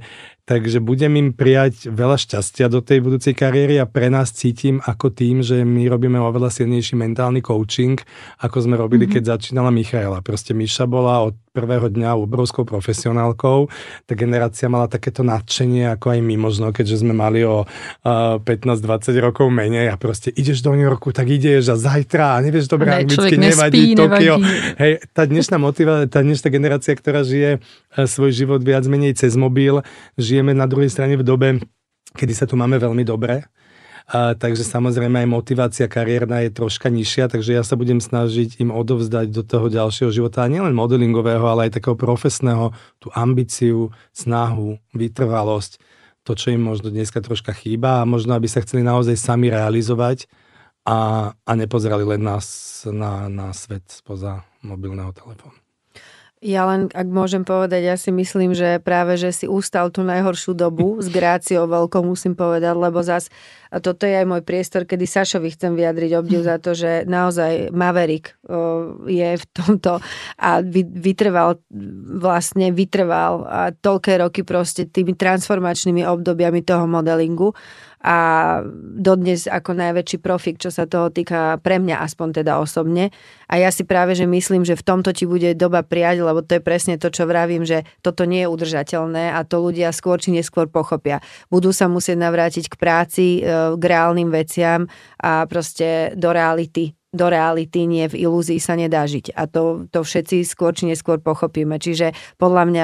Takže 0.48 0.80
budem 0.80 1.12
im 1.20 1.30
prijať 1.36 1.91
veľa 1.91 2.16
šťastia 2.16 2.72
do 2.72 2.80
tej 2.80 3.04
budúcej 3.04 3.36
kariéry 3.36 3.84
a 3.84 3.86
pre 3.86 4.08
nás 4.08 4.32
cítim 4.32 4.80
ako 4.80 5.12
tým, 5.12 5.43
že 5.43 5.68
my 5.68 5.91
robíme 5.91 6.16
oveľa 6.24 6.64
silnejší 6.64 6.95
mentálny 6.95 7.43
coaching, 7.43 8.00
ako 8.39 8.64
sme 8.64 8.80
robili, 8.80 9.12
mm-hmm. 9.12 9.28
keď 9.28 9.36
začínala 9.36 9.76
Michaela. 9.76 10.24
Proste 10.24 10.56
Miša 10.56 10.88
bola 10.88 11.20
od 11.28 11.36
prvého 11.58 11.89
dňa 11.89 12.14
obrovskou 12.22 12.62
profesionálkou. 12.62 13.66
Tá 14.05 14.14
generácia 14.14 14.70
mala 14.70 14.86
takéto 14.86 15.26
nadšenie, 15.26 15.89
ako 15.97 16.14
aj 16.14 16.20
my 16.22 16.36
možno, 16.38 16.70
keďže 16.70 17.01
sme 17.01 17.18
mali 17.18 17.41
o 17.41 17.66
uh, 17.66 18.38
15-20 18.45 19.18
rokov 19.18 19.49
menej 19.49 19.89
a 19.89 19.97
proste 19.97 20.30
ideš 20.30 20.62
do 20.62 20.78
New 20.78 20.86
Yorku, 20.86 21.10
tak 21.10 21.26
ideš 21.26 21.74
a 21.74 21.76
zajtra 21.76 22.38
a 22.38 22.45
nevieš 22.45 22.70
dobre 22.70 22.93
anglicky, 22.93 23.41
nevadí, 23.41 23.97
Tokio. 23.97 24.38
Hej, 24.78 25.01
tá 25.18 25.26
dnešná 25.26 25.58
motiva, 25.58 26.05
tá 26.05 26.22
dnešná 26.22 26.53
generácia, 26.53 26.93
ktorá 26.93 27.26
žije 27.26 27.58
uh, 27.58 28.05
svoj 28.05 28.30
život 28.30 28.62
viac 28.62 28.86
menej 28.86 29.18
cez 29.18 29.34
mobil, 29.34 29.82
žijeme 30.14 30.53
na 30.53 30.70
druhej 30.70 30.93
strane 30.93 31.18
v 31.18 31.26
dobe, 31.26 31.49
kedy 32.14 32.34
sa 32.38 32.45
tu 32.45 32.53
máme 32.53 32.78
veľmi 32.78 33.01
dobre 33.01 33.49
a, 34.08 34.39
takže 34.39 34.64
samozrejme 34.64 35.20
aj 35.20 35.28
motivácia 35.28 35.84
kariérna 35.91 36.39
je 36.47 36.55
troška 36.55 36.88
nižšia, 36.88 37.28
takže 37.28 37.60
ja 37.60 37.64
sa 37.68 37.76
budem 37.76 37.99
snažiť 37.99 38.64
im 38.64 38.72
odovzdať 38.72 39.28
do 39.36 39.43
toho 39.43 39.68
ďalšieho 39.68 40.16
života, 40.16 40.47
a 40.47 40.51
nielen 40.51 40.72
modelingového, 40.72 41.43
ale 41.43 41.68
aj 41.68 41.76
takého 41.76 41.99
profesného, 41.99 42.72
tú 43.03 43.12
ambíciu, 43.12 43.91
snahu, 44.16 44.80
vytrvalosť, 44.95 45.84
to, 46.24 46.39
čo 46.39 46.55
im 46.55 46.64
možno 46.64 46.88
dneska 46.88 47.20
troška 47.20 47.51
chýba 47.51 47.99
a 47.99 48.08
možno, 48.08 48.32
aby 48.32 48.47
sa 48.47 48.64
chceli 48.64 48.80
naozaj 48.80 49.20
sami 49.20 49.51
realizovať 49.51 50.32
a, 50.88 51.32
a 51.36 51.51
nepozerali 51.60 52.08
len 52.08 52.24
na, 52.24 52.39
na, 52.95 53.28
na 53.28 53.47
svet 53.51 53.84
spoza 53.91 54.47
mobilného 54.64 55.12
telefónu. 55.12 55.66
Ja 56.38 56.69
len, 56.69 56.85
ak 56.93 57.09
môžem 57.09 57.41
povedať, 57.41 57.81
ja 57.81 57.97
si 57.97 58.13
myslím, 58.13 58.53
že 58.53 58.77
práve, 58.77 59.17
že 59.17 59.33
si 59.33 59.49
ustal 59.49 59.89
tú 59.89 60.05
najhoršiu 60.05 60.53
dobu 60.53 61.01
s 61.01 61.09
gráciou 61.09 61.65
veľkou, 61.65 62.05
musím 62.05 62.38
povedať, 62.38 62.77
lebo 62.77 63.01
zas 63.01 63.33
a 63.67 63.83
toto 63.83 64.07
je 64.07 64.15
aj 64.15 64.27
môj 64.27 64.41
priestor, 64.47 64.88
kedy 64.88 65.03
Sašovi 65.03 65.51
chcem 65.51 65.75
vyjadriť 65.75 66.11
obdiv 66.15 66.39
za 66.45 66.55
to, 66.61 66.71
že 66.71 67.03
naozaj 67.03 67.73
Maverick 67.75 68.38
je 69.09 69.29
v 69.35 69.45
tomto 69.51 69.99
a 70.39 70.49
vytrval, 70.93 71.59
vlastne 72.21 72.71
vytrval 72.71 73.43
a 73.43 73.61
toľké 73.75 74.23
roky 74.23 74.41
proste 74.47 74.88
tými 74.88 75.17
transformačnými 75.19 76.07
obdobiami 76.07 76.63
toho 76.63 76.88
modelingu 76.88 77.51
a 77.98 78.18
dodnes 78.98 79.50
ako 79.50 79.74
najväčší 79.74 80.18
profik, 80.22 80.62
čo 80.62 80.70
sa 80.70 80.86
toho 80.86 81.10
týka 81.10 81.58
pre 81.66 81.82
mňa 81.82 82.06
aspoň 82.06 82.43
teda 82.43 82.62
osobne. 82.62 83.10
A 83.50 83.58
ja 83.58 83.74
si 83.74 83.82
práve, 83.84 84.14
že 84.14 84.30
myslím, 84.30 84.62
že 84.62 84.78
v 84.78 84.86
tomto 84.86 85.10
ti 85.18 85.26
bude 85.26 85.58
doba 85.58 85.82
prijať, 85.82 86.22
lebo 86.22 86.45
to 86.45 86.58
je 86.58 86.62
presne 86.62 87.02
to, 87.02 87.10
čo 87.10 87.26
vravím, 87.26 87.66
že 87.66 87.89
toto 88.06 88.30
nie 88.30 88.45
je 88.45 88.52
udržateľné 88.54 89.34
a 89.34 89.41
to 89.41 89.58
ľudia 89.60 89.89
skôr 89.89 90.22
či 90.22 90.30
neskôr 90.30 90.70
pochopia. 90.70 91.26
Budú 91.50 91.74
sa 91.74 91.89
musieť 91.89 92.22
navrátiť 92.22 92.66
k 92.70 92.76
práci, 92.78 93.26
e, 93.41 93.74
k 93.74 93.84
reálnym 93.84 94.30
veciam 94.30 94.86
a 95.18 95.50
proste 95.50 96.14
do 96.14 96.30
reality 96.30 96.93
do 97.18 97.32
reality, 97.32 97.88
nie 97.88 98.06
v 98.06 98.30
ilúzii 98.30 98.60
sa 98.60 98.76
nedá 98.76 99.08
žiť. 99.08 99.34
A 99.34 99.48
to, 99.50 99.88
to 99.89 100.04
všetci 100.06 100.43
skôr 100.43 100.76
či 100.76 100.86
neskôr 100.86 101.18
pochopíme. 101.18 101.80
Čiže 101.80 102.14
podľa 102.38 102.64
mňa 102.68 102.84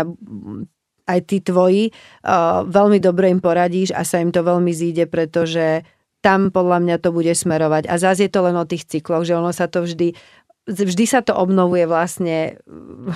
aj 1.04 1.20
tí 1.28 1.44
tvoji, 1.44 1.92
uh, 1.92 2.64
veľmi 2.64 3.00
dobre 3.04 3.28
im 3.28 3.44
poradíš 3.44 3.92
a 3.92 4.08
sa 4.08 4.24
im 4.24 4.32
to 4.32 4.40
veľmi 4.44 4.72
zíde, 4.72 5.08
pretože 5.12 5.84
tam 6.24 6.56
podľa 6.56 6.80
mňa 6.80 6.96
to 7.04 7.12
bude 7.12 7.32
smerovať. 7.36 7.92
A 7.92 8.00
zase 8.00 8.26
je 8.28 8.32
to 8.32 8.48
len 8.48 8.56
o 8.56 8.64
tých 8.64 8.88
cykloch, 8.88 9.28
že 9.28 9.36
ono 9.36 9.52
sa 9.52 9.68
to 9.68 9.84
vždy 9.84 10.16
vždy 10.64 11.04
sa 11.04 11.20
to 11.20 11.36
obnovuje 11.36 11.84
vlastne 11.84 12.56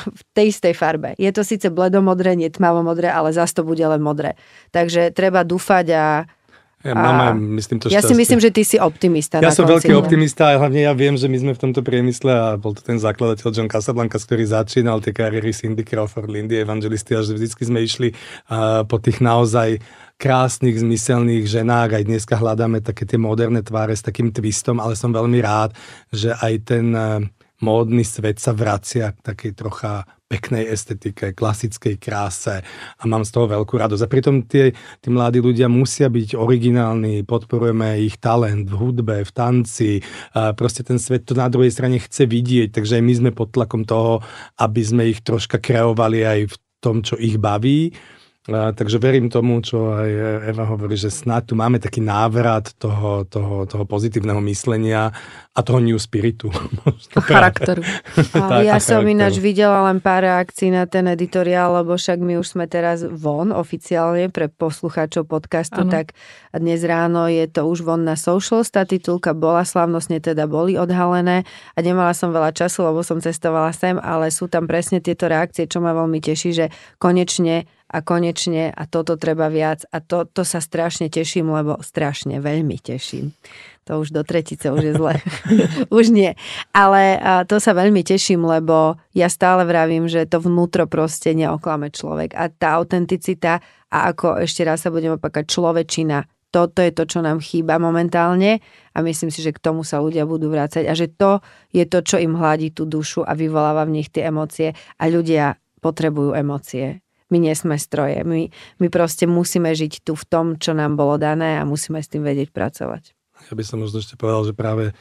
v 0.04 0.22
tej 0.36 0.52
istej 0.52 0.76
farbe. 0.76 1.16
Je 1.16 1.32
to 1.32 1.48
síce 1.48 1.72
bledomodré, 1.72 2.36
nie 2.36 2.52
tmavomodré, 2.52 3.08
ale 3.08 3.32
zase 3.32 3.56
to 3.56 3.64
bude 3.64 3.80
len 3.80 4.04
modré. 4.04 4.36
Takže 4.76 5.16
treba 5.16 5.48
dúfať 5.48 5.86
a 5.96 6.06
ja 6.86 6.94
mám 6.94 7.18
aj, 7.18 7.32
myslím 7.58 7.78
to 7.82 7.90
Ja 7.90 8.06
si 8.06 8.14
myslím, 8.14 8.38
že 8.38 8.54
ty 8.54 8.62
si 8.62 8.78
optimista. 8.78 9.42
Ja 9.42 9.50
som 9.50 9.66
veľký 9.66 9.98
optimista 9.98 10.54
a 10.54 10.62
hlavne 10.62 10.86
ja 10.86 10.94
viem, 10.94 11.18
že 11.18 11.26
my 11.26 11.38
sme 11.42 11.52
v 11.58 11.62
tomto 11.66 11.82
priemysle 11.82 12.30
a 12.30 12.46
bol 12.54 12.78
to 12.78 12.86
ten 12.86 13.02
zakladateľ 13.02 13.50
John 13.50 13.66
Casablanca, 13.66 14.22
ktorý 14.22 14.46
začínal 14.46 15.02
tie 15.02 15.10
kariéry 15.10 15.50
Cindy 15.50 15.82
Crawford, 15.82 16.30
Lindy 16.30 16.62
Evangelisty 16.62 17.18
a 17.18 17.26
že 17.26 17.34
vždycky 17.34 17.66
sme 17.66 17.82
išli 17.82 18.14
uh, 18.14 18.86
po 18.86 19.02
tých 19.02 19.26
naozaj 19.26 19.82
krásnych, 20.22 20.78
zmyselných 20.78 21.50
ženách. 21.50 21.98
Aj 21.98 22.04
dneska 22.06 22.38
hľadáme 22.38 22.86
také 22.86 23.10
tie 23.10 23.18
moderné 23.18 23.66
tváre 23.66 23.98
s 23.98 24.06
takým 24.06 24.30
twistom, 24.30 24.78
ale 24.78 24.94
som 24.94 25.10
veľmi 25.10 25.42
rád, 25.42 25.74
že 26.14 26.38
aj 26.38 26.54
ten 26.62 26.94
uh, 26.94 27.18
módny 27.58 28.06
svet 28.06 28.38
sa 28.38 28.54
vracia 28.54 29.18
k 29.18 29.34
takej 29.34 29.52
trocha 29.58 30.06
peknej 30.28 30.68
estetike, 30.68 31.32
klasickej 31.32 31.96
kráse 31.96 32.60
a 33.00 33.04
mám 33.08 33.24
z 33.24 33.32
toho 33.32 33.48
veľkú 33.48 33.80
radosť. 33.80 34.04
A 34.04 34.12
pritom 34.12 34.44
tie, 34.44 34.76
tí 35.00 35.08
mladí 35.08 35.40
ľudia 35.40 35.72
musia 35.72 36.12
byť 36.12 36.36
originálni, 36.36 37.24
podporujeme 37.24 38.04
ich 38.04 38.20
talent 38.20 38.68
v 38.68 38.76
hudbe, 38.76 39.24
v 39.24 39.32
tanci, 39.32 40.04
a 40.36 40.52
proste 40.52 40.84
ten 40.84 41.00
svet 41.00 41.24
to 41.24 41.34
na 41.34 41.48
druhej 41.48 41.72
strane 41.72 41.98
chce 42.04 42.28
vidieť, 42.28 42.76
takže 42.76 43.00
aj 43.00 43.04
my 43.04 43.14
sme 43.16 43.32
pod 43.32 43.56
tlakom 43.56 43.88
toho, 43.88 44.20
aby 44.60 44.82
sme 44.84 45.04
ich 45.08 45.24
troška 45.24 45.64
kreovali 45.64 46.28
aj 46.28 46.40
v 46.52 46.56
tom, 46.84 47.02
čo 47.02 47.16
ich 47.16 47.40
baví 47.40 47.96
a, 48.48 48.72
takže 48.72 48.96
verím 48.96 49.28
tomu, 49.28 49.60
čo 49.60 49.92
aj 49.92 50.10
Eva 50.48 50.64
hovorí, 50.64 50.96
že 50.96 51.12
snad 51.12 51.52
tu 51.52 51.60
máme 51.60 51.84
taký 51.84 52.00
návrat 52.00 52.72
toho, 52.80 53.28
toho, 53.28 53.68
toho 53.68 53.84
pozitívneho 53.84 54.40
myslenia 54.48 55.12
a 55.52 55.60
toho 55.66 55.82
new 55.84 55.98
spiritu. 55.98 56.48
A 57.18 57.20
charakteru. 57.20 57.82
tak, 58.32 58.62
ja 58.64 58.78
a 58.78 58.80
som 58.80 59.02
charakteru. 59.02 59.14
ináč 59.18 59.34
videla 59.42 59.90
len 59.90 59.98
pár 59.98 60.22
reakcií 60.24 60.70
na 60.70 60.86
ten 60.86 61.10
editoriál, 61.10 61.82
lebo 61.82 61.98
však 61.98 62.22
my 62.22 62.38
už 62.38 62.56
sme 62.56 62.70
teraz 62.70 63.02
von 63.02 63.50
oficiálne 63.50 64.30
pre 64.30 64.48
poslucháčov 64.54 65.26
podcastu, 65.26 65.82
ano. 65.84 65.92
tak 65.92 66.14
dnes 66.54 66.86
ráno 66.86 67.26
je 67.26 67.50
to 67.50 67.66
už 67.66 67.82
von 67.84 68.06
na 68.06 68.14
social, 68.14 68.62
tá 68.70 68.86
titulka 68.86 69.34
bola 69.34 69.66
slavnostne, 69.66 70.22
teda 70.22 70.46
boli 70.46 70.78
odhalené 70.78 71.44
a 71.74 71.80
nemala 71.82 72.14
som 72.14 72.30
veľa 72.30 72.54
času, 72.54 72.86
lebo 72.86 73.02
som 73.02 73.18
cestovala 73.18 73.74
sem, 73.74 73.98
ale 73.98 74.30
sú 74.30 74.46
tam 74.46 74.70
presne 74.70 75.02
tieto 75.02 75.26
reakcie, 75.26 75.66
čo 75.66 75.82
ma 75.82 75.92
veľmi 75.92 76.22
teší, 76.22 76.50
že 76.54 76.66
konečne 77.02 77.66
a 77.88 78.04
konečne 78.04 78.70
a 78.72 78.84
toto 78.84 79.16
treba 79.16 79.48
viac 79.48 79.88
a 79.90 80.04
to, 80.04 80.28
to 80.28 80.44
sa 80.44 80.60
strašne 80.60 81.08
teším, 81.08 81.48
lebo 81.52 81.80
strašne 81.80 82.44
veľmi 82.44 82.78
teším. 82.84 83.32
To 83.88 84.04
už 84.04 84.12
do 84.12 84.28
tretice 84.28 84.68
už 84.68 84.84
je 84.84 84.94
zle. 85.00 85.16
už 85.98 86.12
nie. 86.12 86.36
Ale 86.76 87.24
to 87.48 87.64
sa 87.64 87.72
veľmi 87.72 88.04
teším, 88.04 88.44
lebo 88.44 89.00
ja 89.16 89.32
stále 89.32 89.64
vravím, 89.64 90.12
že 90.12 90.28
to 90.28 90.44
vnútro 90.44 90.84
proste 90.92 91.32
neoklame 91.32 91.88
človek 91.88 92.36
a 92.36 92.52
tá 92.52 92.76
autenticita 92.76 93.64
a 93.88 93.98
ako 94.12 94.44
ešte 94.44 94.68
raz 94.68 94.84
sa 94.84 94.92
budem 94.92 95.16
opakať 95.16 95.48
človečina, 95.48 96.28
toto 96.48 96.80
je 96.80 96.96
to, 96.96 97.04
čo 97.04 97.20
nám 97.20 97.44
chýba 97.44 97.76
momentálne 97.76 98.64
a 98.96 98.98
myslím 99.04 99.32
si, 99.32 99.44
že 99.44 99.52
k 99.52 99.60
tomu 99.60 99.84
sa 99.84 100.00
ľudia 100.00 100.24
budú 100.24 100.48
vrácať 100.48 100.88
a 100.88 100.94
že 100.96 101.12
to 101.12 101.44
je 101.76 101.84
to, 101.84 102.00
čo 102.04 102.18
im 102.20 102.40
hladí 102.40 102.72
tú 102.72 102.88
dušu 102.88 103.24
a 103.28 103.36
vyvoláva 103.36 103.84
v 103.84 104.00
nich 104.00 104.10
tie 104.12 104.32
emócie 104.32 104.72
a 105.00 105.04
ľudia 105.12 105.60
potrebujú 105.84 106.34
emócie 106.34 107.04
my 107.28 107.38
nie 107.38 107.56
sme 107.56 107.76
stroje. 107.76 108.24
My, 108.24 108.48
my 108.80 108.88
proste 108.88 109.28
musíme 109.28 109.72
žiť 109.76 110.04
tu 110.04 110.16
v 110.16 110.26
tom, 110.28 110.46
čo 110.56 110.72
nám 110.72 110.96
bolo 110.96 111.20
dané 111.20 111.60
a 111.60 111.68
musíme 111.68 112.00
s 112.00 112.12
tým 112.12 112.24
vedieť 112.24 112.56
pracovať. 112.56 113.12
Ja 113.48 113.54
by 113.54 113.64
som 113.64 113.84
možno 113.84 114.02
ešte 114.02 114.18
povedal, 114.18 114.50
že 114.50 114.54
práve 114.58 114.96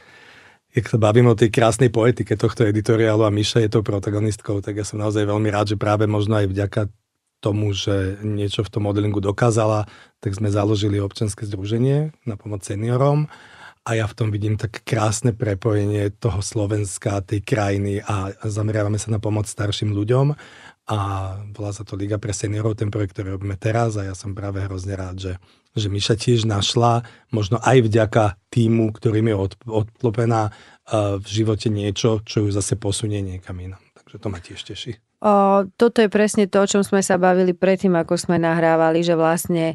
keď 0.76 0.92
sa 0.92 1.00
bavím 1.00 1.32
o 1.32 1.38
tej 1.38 1.48
krásnej 1.48 1.88
poetike 1.88 2.36
tohto 2.36 2.68
editoriálu 2.68 3.24
a 3.24 3.32
Miša 3.32 3.64
je 3.64 3.72
tou 3.72 3.80
protagonistkou, 3.80 4.60
tak 4.60 4.76
ja 4.76 4.84
som 4.84 5.00
naozaj 5.00 5.24
veľmi 5.24 5.48
rád, 5.48 5.72
že 5.72 5.80
práve 5.80 6.04
možno 6.04 6.36
aj 6.36 6.52
vďaka 6.52 6.92
tomu, 7.40 7.72
že 7.72 8.20
niečo 8.20 8.60
v 8.60 8.72
tom 8.76 8.84
modelingu 8.84 9.24
dokázala, 9.24 9.88
tak 10.20 10.36
sme 10.36 10.52
založili 10.52 11.00
občanské 11.00 11.48
združenie 11.48 12.12
na 12.28 12.36
pomoc 12.36 12.60
seniorom 12.60 13.24
a 13.86 13.90
ja 13.94 14.04
v 14.10 14.16
tom 14.18 14.28
vidím 14.34 14.58
tak 14.58 14.82
krásne 14.82 15.30
prepojenie 15.30 16.10
toho 16.12 16.42
Slovenska, 16.42 17.22
tej 17.22 17.40
krajiny 17.46 18.02
a 18.02 18.34
zameriavame 18.42 18.98
sa 18.98 19.14
na 19.14 19.22
pomoc 19.22 19.46
starším 19.46 19.94
ľuďom 19.94 20.36
a 20.86 20.98
volá 21.50 21.74
sa 21.74 21.82
to 21.82 21.98
Liga 21.98 22.14
pre 22.22 22.30
seniorov, 22.30 22.78
ten 22.78 22.94
projekt, 22.94 23.18
ktorý 23.18 23.34
robíme 23.34 23.58
teraz 23.58 23.98
a 23.98 24.06
ja 24.06 24.14
som 24.14 24.38
práve 24.38 24.62
hrozne 24.62 24.94
rád, 24.94 25.18
že, 25.18 25.32
že 25.74 25.90
Miša 25.90 26.14
tiež 26.14 26.46
našla, 26.46 27.02
možno 27.34 27.58
aj 27.58 27.90
vďaka 27.90 28.38
týmu, 28.54 28.94
ktorým 28.94 29.34
je 29.34 29.36
od, 29.36 29.52
odklopená 29.66 30.54
uh, 30.54 31.18
v 31.18 31.26
živote 31.26 31.74
niečo, 31.74 32.22
čo 32.22 32.46
ju 32.46 32.54
zase 32.54 32.78
posunie 32.78 33.18
niekam 33.18 33.58
inam. 33.58 33.82
Takže 33.98 34.16
to 34.22 34.28
ma 34.30 34.38
tiež 34.38 34.62
teší. 34.62 34.92
O, 35.26 35.66
toto 35.74 35.98
je 35.98 36.06
presne 36.06 36.46
to, 36.46 36.62
o 36.62 36.70
čom 36.70 36.86
sme 36.86 37.02
sa 37.02 37.18
bavili 37.18 37.50
predtým, 37.50 37.98
ako 37.98 38.14
sme 38.14 38.38
nahrávali, 38.38 39.02
že 39.02 39.18
vlastne 39.18 39.74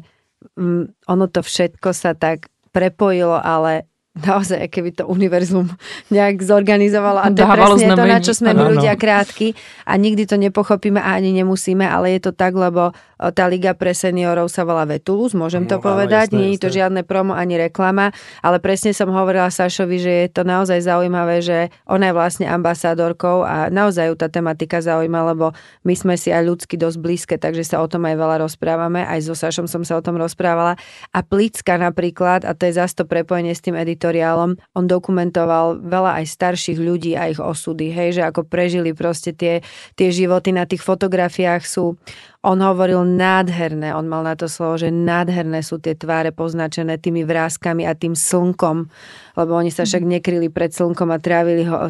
mm, 0.56 1.04
ono 1.12 1.24
to 1.28 1.44
všetko 1.44 1.92
sa 1.92 2.16
tak 2.16 2.48
prepojilo, 2.72 3.36
ale 3.36 3.91
naozaj, 4.12 4.68
keby 4.68 4.92
to 4.92 5.08
univerzum 5.08 5.72
nejak 6.12 6.44
zorganizovalo 6.44 7.24
a 7.24 7.32
to 7.32 7.40
je 7.40 7.48
presne 7.48 7.88
to, 7.96 8.04
na 8.04 8.18
čo 8.20 8.32
sme 8.36 8.52
my 8.52 8.76
ľudia 8.76 8.92
krátky 9.00 9.56
a 9.88 9.96
nikdy 9.96 10.28
to 10.28 10.36
nepochopíme 10.36 11.00
a 11.00 11.16
ani 11.16 11.32
nemusíme, 11.32 11.80
ale 11.80 12.20
je 12.20 12.28
to 12.28 12.32
tak, 12.36 12.52
lebo 12.52 12.92
tá 13.30 13.46
Liga 13.46 13.72
pre 13.72 13.94
seniorov 13.94 14.50
sa 14.50 14.66
volá 14.66 14.82
Vetulus, 14.82 15.30
môžem 15.32 15.70
to 15.70 15.78
no, 15.78 15.82
povedať, 15.84 16.34
nie 16.34 16.58
je 16.58 16.66
to 16.66 16.74
žiadne 16.74 17.06
promo 17.06 17.32
ani 17.32 17.54
reklama, 17.54 18.10
ale 18.42 18.58
presne 18.58 18.90
som 18.90 19.06
hovorila 19.14 19.46
Sašovi, 19.46 19.96
že 20.02 20.12
je 20.26 20.28
to 20.34 20.42
naozaj 20.42 20.82
zaujímavé, 20.82 21.38
že 21.38 21.70
ona 21.86 22.10
je 22.10 22.18
vlastne 22.18 22.46
ambasádorkou 22.50 23.46
a 23.46 23.70
naozaj 23.70 24.10
ju 24.10 24.14
tá 24.18 24.26
tematika 24.26 24.82
zaujíma, 24.82 25.32
lebo 25.32 25.54
my 25.86 25.94
sme 25.94 26.18
si 26.18 26.34
aj 26.34 26.42
ľudsky 26.42 26.74
dosť 26.74 26.98
blízke, 26.98 27.34
takže 27.38 27.62
sa 27.62 27.78
o 27.78 27.86
tom 27.86 28.02
aj 28.10 28.18
veľa 28.18 28.36
rozprávame, 28.42 29.06
aj 29.06 29.30
so 29.30 29.38
Sašom 29.38 29.70
som 29.70 29.86
sa 29.86 29.94
o 29.96 30.02
tom 30.02 30.18
rozprávala. 30.18 30.74
A 31.14 31.22
Plicka 31.22 31.78
napríklad, 31.78 32.42
a 32.42 32.52
to 32.58 32.66
je 32.66 32.74
zase 32.74 32.98
to 32.98 33.04
prepojenie 33.06 33.54
s 33.54 33.62
tým 33.62 33.78
editoriálom, 34.02 34.58
on 34.74 34.84
dokumentoval 34.90 35.78
veľa 35.78 36.18
aj 36.18 36.26
starších 36.26 36.78
ľudí 36.82 37.14
a 37.14 37.30
ich 37.30 37.38
osudy, 37.38 37.94
hej, 37.94 38.18
že 38.18 38.22
ako 38.26 38.42
prežili 38.50 38.90
proste 38.90 39.30
tie, 39.30 39.62
tie 39.94 40.10
životy 40.10 40.50
na 40.50 40.66
tých 40.66 40.82
fotografiách 40.82 41.62
sú 41.62 41.94
on 42.42 42.58
hovoril 42.58 43.06
nádherné, 43.06 43.94
on 43.94 44.10
mal 44.10 44.26
na 44.26 44.34
to 44.34 44.50
slovo, 44.50 44.74
že 44.74 44.90
nádherné 44.90 45.62
sú 45.62 45.78
tie 45.78 45.94
tváre 45.94 46.34
poznačené 46.34 46.98
tými 46.98 47.22
vrázkami 47.22 47.86
a 47.86 47.94
tým 47.94 48.18
slnkom, 48.18 48.90
lebo 49.38 49.52
oni 49.54 49.70
sa 49.70 49.86
však 49.86 50.02
nekryli 50.02 50.50
pred 50.50 50.74
slnkom 50.74 51.14
a 51.14 51.22
trávili 51.22 51.62
ho 51.62 51.86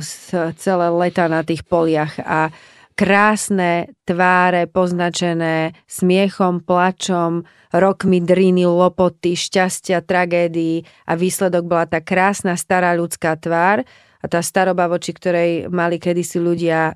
celé 0.60 0.86
leta 0.92 1.24
na 1.32 1.40
tých 1.40 1.64
poliach 1.64 2.20
a 2.20 2.52
krásne 2.92 3.92
tváre 4.04 4.68
poznačené 4.68 5.72
smiechom, 5.88 6.60
plačom, 6.60 7.44
rokmi 7.72 8.20
driny, 8.20 8.68
lopoty, 8.68 9.32
šťastia, 9.32 10.04
tragédií 10.04 10.84
a 11.08 11.16
výsledok 11.16 11.64
bola 11.64 11.86
tá 11.88 12.04
krásna 12.04 12.58
stará 12.58 12.92
ľudská 12.92 13.36
tvár 13.40 13.86
a 14.22 14.26
tá 14.28 14.44
staroba, 14.44 14.86
voči 14.86 15.16
ktorej 15.16 15.72
mali 15.72 15.96
kedysi 15.96 16.38
ľudia 16.38 16.94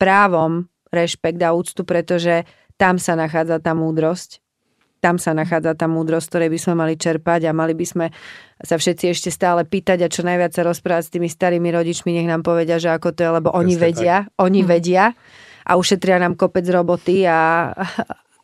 právom 0.00 0.66
rešpekt 0.90 1.40
a 1.44 1.52
úctu, 1.52 1.84
pretože 1.84 2.48
tam 2.80 2.96
sa 2.96 3.16
nachádza 3.16 3.60
tá 3.60 3.72
múdrosť. 3.72 4.45
Tam 5.06 5.22
sa 5.22 5.30
nachádza 5.38 5.78
tá 5.78 5.86
múdrosť, 5.86 6.26
ktorej 6.34 6.50
by 6.50 6.58
sme 6.58 6.74
mali 6.74 6.98
čerpať 6.98 7.46
a 7.46 7.54
mali 7.54 7.78
by 7.78 7.86
sme 7.86 8.06
sa 8.58 8.74
všetci 8.74 9.14
ešte 9.14 9.30
stále 9.30 9.62
pýtať 9.62 10.02
a 10.02 10.10
čo 10.10 10.26
najviac 10.26 10.50
sa 10.50 10.66
rozprávať 10.66 11.02
s 11.06 11.12
tými 11.14 11.30
starými 11.30 11.70
rodičmi, 11.70 12.10
nech 12.10 12.26
nám 12.26 12.42
povedia, 12.42 12.82
že 12.82 12.90
ako 12.90 13.14
to 13.14 13.22
je, 13.22 13.30
lebo 13.30 13.54
oni 13.54 13.78
vedia, 13.78 14.26
tak. 14.26 14.34
oni 14.42 14.66
hm. 14.66 14.66
vedia 14.66 15.14
a 15.62 15.78
ušetria 15.78 16.18
nám 16.18 16.34
kopec 16.34 16.66
roboty 16.66 17.22
a, 17.22 17.70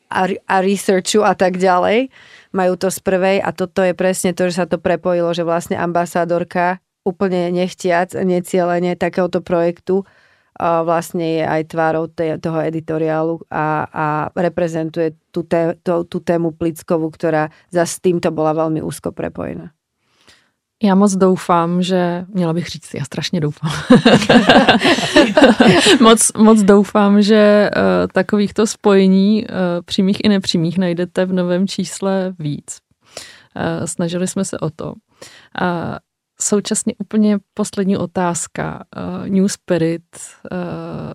a, 0.07 0.23
a 0.31 0.57
researchu 0.63 1.27
a 1.27 1.35
tak 1.35 1.59
ďalej. 1.59 2.15
Majú 2.55 2.73
to 2.79 2.95
z 2.95 2.99
prvej 3.03 3.43
a 3.43 3.51
toto 3.51 3.83
je 3.83 3.99
presne 3.99 4.31
to, 4.31 4.47
že 4.47 4.63
sa 4.63 4.67
to 4.71 4.79
prepojilo, 4.79 5.35
že 5.35 5.43
vlastne 5.43 5.75
ambasádorka 5.75 6.79
úplne 7.03 7.51
nechtiac, 7.51 8.15
necielenie 8.15 8.95
takéhoto 8.95 9.43
projektu 9.43 10.07
vlastne 10.61 11.41
je 11.41 11.45
aj 11.49 11.63
tvárou 11.73 12.07
toho 12.13 12.59
editoriálu 12.61 13.41
a, 13.49 13.89
a 13.89 14.07
reprezentuje 14.37 15.17
tú, 15.33 15.43
té, 15.43 15.75
tú, 15.81 16.05
tú 16.05 16.21
tému 16.21 16.53
Plickovú, 16.53 17.09
ktorá 17.09 17.49
za 17.73 17.89
s 17.89 17.99
týmto 17.99 18.29
bola 18.31 18.53
veľmi 18.53 18.85
úzko 18.85 19.13
prepojená. 19.13 19.73
Já 20.83 20.95
moc 20.95 21.17
doufám, 21.17 21.83
že, 21.83 22.25
měla 22.29 22.53
bych 22.53 22.67
říct, 22.67 22.95
já 22.95 23.05
strašně 23.05 23.41
doufám. 23.41 23.71
moc, 26.01 26.33
moc 26.33 26.63
doufám, 26.63 27.23
že 27.23 27.71
uh, 27.77 27.83
takovýchto 28.13 28.67
spojení, 28.67 29.45
uh, 29.45 29.57
přímých 29.85 30.25
i 30.25 30.29
nepřímých, 30.29 30.79
najdete 30.79 31.25
v 31.25 31.33
novém 31.33 31.69
čísle 31.69 32.35
víc. 32.39 32.79
Uh, 33.57 33.87
snažili 33.87 34.29
jsme 34.29 34.45
se 34.45 34.59
o 34.59 34.71
to. 34.71 34.87
Uh, 34.87 35.97
současně 36.43 36.95
úplně 36.99 37.39
poslední 37.55 37.97
otázka. 37.97 38.85
Uh, 38.97 39.29
New 39.29 39.49
Spirit 39.49 40.05
uh, 40.53 41.13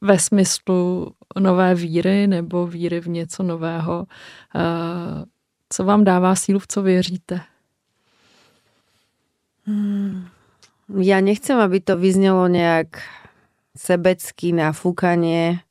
ve 0.00 0.18
smyslu 0.18 1.12
nové 1.38 1.74
víry 1.74 2.26
nebo 2.26 2.66
víry 2.66 3.00
v 3.00 3.08
něco 3.08 3.42
nového. 3.42 4.06
Uh, 4.54 5.24
co 5.68 5.84
vám 5.84 6.04
dává 6.04 6.34
sílu, 6.34 6.58
v 6.58 6.66
co 6.66 6.82
věříte? 6.82 7.40
Hmm. 9.66 10.26
Ja 10.90 11.22
nechcem, 11.22 11.54
aby 11.54 11.78
to 11.78 11.94
vyznelo 11.94 12.50
nejak 12.50 12.98
sebecky, 13.78 14.50
nafúkanie, 14.50 15.62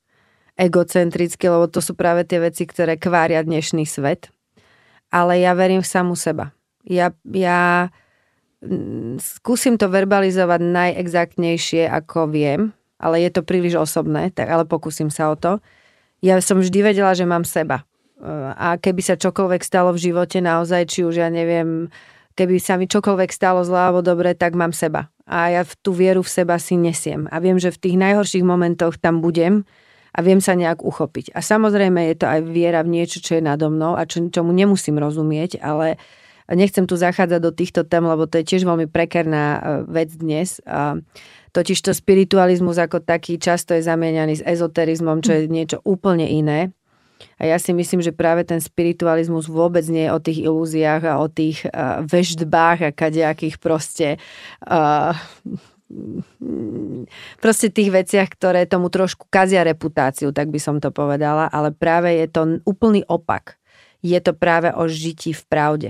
egocentricky, 0.55 1.43
lebo 1.51 1.67
to 1.67 1.83
sú 1.83 1.91
práve 1.91 2.23
tie 2.23 2.39
veci, 2.39 2.63
ktoré 2.63 2.95
kvária 2.95 3.43
dnešný 3.43 3.83
svet. 3.83 4.31
Ale 5.11 5.43
ja 5.43 5.51
verím 5.51 5.83
v 5.83 5.91
samu 5.91 6.15
seba. 6.15 6.55
Ja, 6.87 7.11
ja 7.27 7.91
skúsim 9.19 9.79
to 9.79 9.87
verbalizovať 9.87 10.59
najexaktnejšie, 10.59 11.87
ako 11.87 12.27
viem, 12.27 12.75
ale 12.99 13.23
je 13.23 13.31
to 13.31 13.41
príliš 13.47 13.79
osobné, 13.79 14.35
tak 14.35 14.51
ale 14.51 14.67
pokúsim 14.67 15.07
sa 15.07 15.31
o 15.31 15.35
to. 15.39 15.63
Ja 16.19 16.35
som 16.43 16.59
vždy 16.59 16.83
vedela, 16.83 17.15
že 17.15 17.23
mám 17.23 17.47
seba. 17.47 17.87
A 18.59 18.75
keby 18.75 18.99
sa 18.99 19.15
čokoľvek 19.15 19.63
stalo 19.63 19.95
v 19.95 20.11
živote 20.11 20.43
naozaj, 20.43 20.91
či 20.91 21.07
už 21.07 21.23
ja 21.23 21.31
neviem, 21.31 21.87
keby 22.35 22.59
sa 22.59 22.75
mi 22.75 22.91
čokoľvek 22.91 23.31
stalo 23.31 23.63
zle 23.63 23.79
alebo 23.79 24.03
dobre, 24.03 24.35
tak 24.35 24.59
mám 24.59 24.75
seba. 24.75 25.07
A 25.23 25.55
ja 25.55 25.63
v 25.63 25.71
tú 25.79 25.95
vieru 25.95 26.19
v 26.19 26.27
seba 26.27 26.59
si 26.59 26.75
nesiem. 26.75 27.31
A 27.31 27.39
viem, 27.39 27.55
že 27.55 27.71
v 27.71 27.79
tých 27.79 27.95
najhorších 27.95 28.43
momentoch 28.43 28.99
tam 28.99 29.23
budem 29.23 29.63
a 30.11 30.19
viem 30.19 30.43
sa 30.43 30.57
nejak 30.59 30.83
uchopiť. 30.83 31.31
A 31.31 31.39
samozrejme 31.39 32.11
je 32.11 32.15
to 32.19 32.27
aj 32.27 32.39
viera 32.43 32.83
v 32.83 32.99
niečo, 32.99 33.23
čo 33.23 33.39
je 33.39 33.43
nado 33.45 33.71
mnou 33.71 33.95
a 33.95 34.03
čo, 34.03 34.27
čomu 34.27 34.51
nemusím 34.51 34.99
rozumieť, 34.99 35.63
ale 35.63 35.95
Nechcem 36.49 36.89
tu 36.89 36.97
zachádzať 36.97 37.39
do 37.41 37.51
týchto 37.53 37.81
tém, 37.85 38.01
lebo 38.01 38.25
to 38.25 38.41
je 38.41 38.45
tiež 38.45 38.65
veľmi 38.65 38.89
prekerná 38.89 39.45
e, 39.45 39.59
vec 39.85 40.09
dnes. 40.17 40.57
Totiž 41.53 41.77
to 41.81 41.91
spiritualizmus 41.93 42.77
ako 42.77 43.01
taký 43.01 43.37
často 43.41 43.73
je 43.73 43.85
zamieňaný 43.85 44.41
s 44.41 44.45
ezoterizmom, 44.45 45.21
čo 45.21 45.33
je 45.33 45.49
niečo 45.49 45.77
úplne 45.81 46.25
iné. 46.25 46.73
A 47.35 47.49
ja 47.49 47.57
si 47.59 47.75
myslím, 47.75 47.99
že 47.99 48.15
práve 48.15 48.47
ten 48.47 48.63
spiritualizmus 48.63 49.51
vôbec 49.51 49.83
nie 49.91 50.07
je 50.07 50.13
o 50.15 50.23
tých 50.23 50.39
ilúziách 50.45 51.03
a 51.03 51.19
o 51.19 51.27
tých 51.27 51.67
uh, 51.67 51.99
veždbách 52.07 52.79
a 52.85 52.95
kadejakých 52.95 53.59
proste 53.59 54.07
uh, 54.63 55.11
proste 57.41 57.67
tých 57.73 57.89
veciach, 57.89 58.29
ktoré 58.29 58.69
tomu 58.69 58.93
trošku 58.93 59.25
kazia 59.27 59.65
reputáciu, 59.65 60.29
tak 60.29 60.53
by 60.53 60.61
som 60.61 60.77
to 60.77 60.93
povedala, 60.93 61.49
ale 61.49 61.73
práve 61.73 62.13
je 62.13 62.27
to 62.29 62.41
úplný 62.63 63.01
opak. 63.09 63.57
Je 63.99 64.15
to 64.21 64.31
práve 64.31 64.71
o 64.71 64.87
žití 64.87 65.35
v 65.35 65.43
pravde 65.49 65.89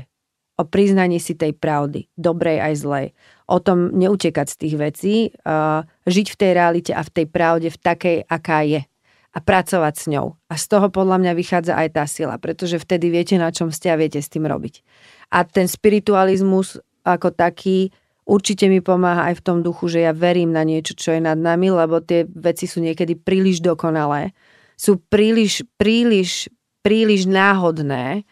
o 0.59 0.63
priznaní 0.67 1.23
si 1.23 1.39
tej 1.39 1.55
pravdy, 1.55 2.11
dobrej 2.19 2.59
aj 2.59 2.73
zlej. 2.83 3.07
O 3.47 3.63
tom 3.63 3.95
neutekať 3.95 4.47
z 4.51 4.55
tých 4.59 4.75
vecí, 4.75 5.15
uh, 5.47 5.87
žiť 6.03 6.27
v 6.35 6.37
tej 6.37 6.51
realite 6.51 6.91
a 6.91 6.99
v 6.99 7.13
tej 7.15 7.25
pravde 7.31 7.71
v 7.71 7.79
takej, 7.79 8.17
aká 8.27 8.67
je. 8.67 8.83
a 9.29 9.45
pracovať 9.45 9.93
s 9.93 10.05
ňou. 10.09 10.41
A 10.49 10.57
z 10.57 10.65
toho 10.65 10.89
podľa 10.89 11.21
mňa 11.21 11.33
vychádza 11.37 11.77
aj 11.77 11.89
tá 11.93 12.03
sila, 12.09 12.41
pretože 12.41 12.81
vtedy 12.81 13.13
viete, 13.13 13.37
na 13.37 13.53
čom 13.53 13.69
ste 13.69 13.93
a 13.93 13.95
viete 13.95 14.17
s 14.17 14.25
tým 14.25 14.49
robiť. 14.49 14.81
A 15.29 15.45
ten 15.45 15.69
spiritualizmus 15.69 16.81
ako 17.05 17.29
taký 17.37 17.93
určite 18.25 18.65
mi 18.69 18.81
pomáha 18.81 19.29
aj 19.33 19.41
v 19.41 19.45
tom 19.45 19.57
duchu, 19.61 19.85
že 19.89 20.05
ja 20.05 20.13
verím 20.13 20.53
na 20.53 20.65
niečo, 20.65 20.93
čo 20.93 21.13
je 21.13 21.21
nad 21.21 21.37
nami, 21.37 21.73
lebo 21.73 22.01
tie 22.01 22.25
veci 22.25 22.69
sú 22.69 22.81
niekedy 22.81 23.17
príliš 23.17 23.61
dokonalé. 23.61 24.33
Sú 24.73 24.97
príliš, 24.97 25.65
príliš, 25.77 26.49
príliš 26.81 27.29
náhodné 27.29 28.25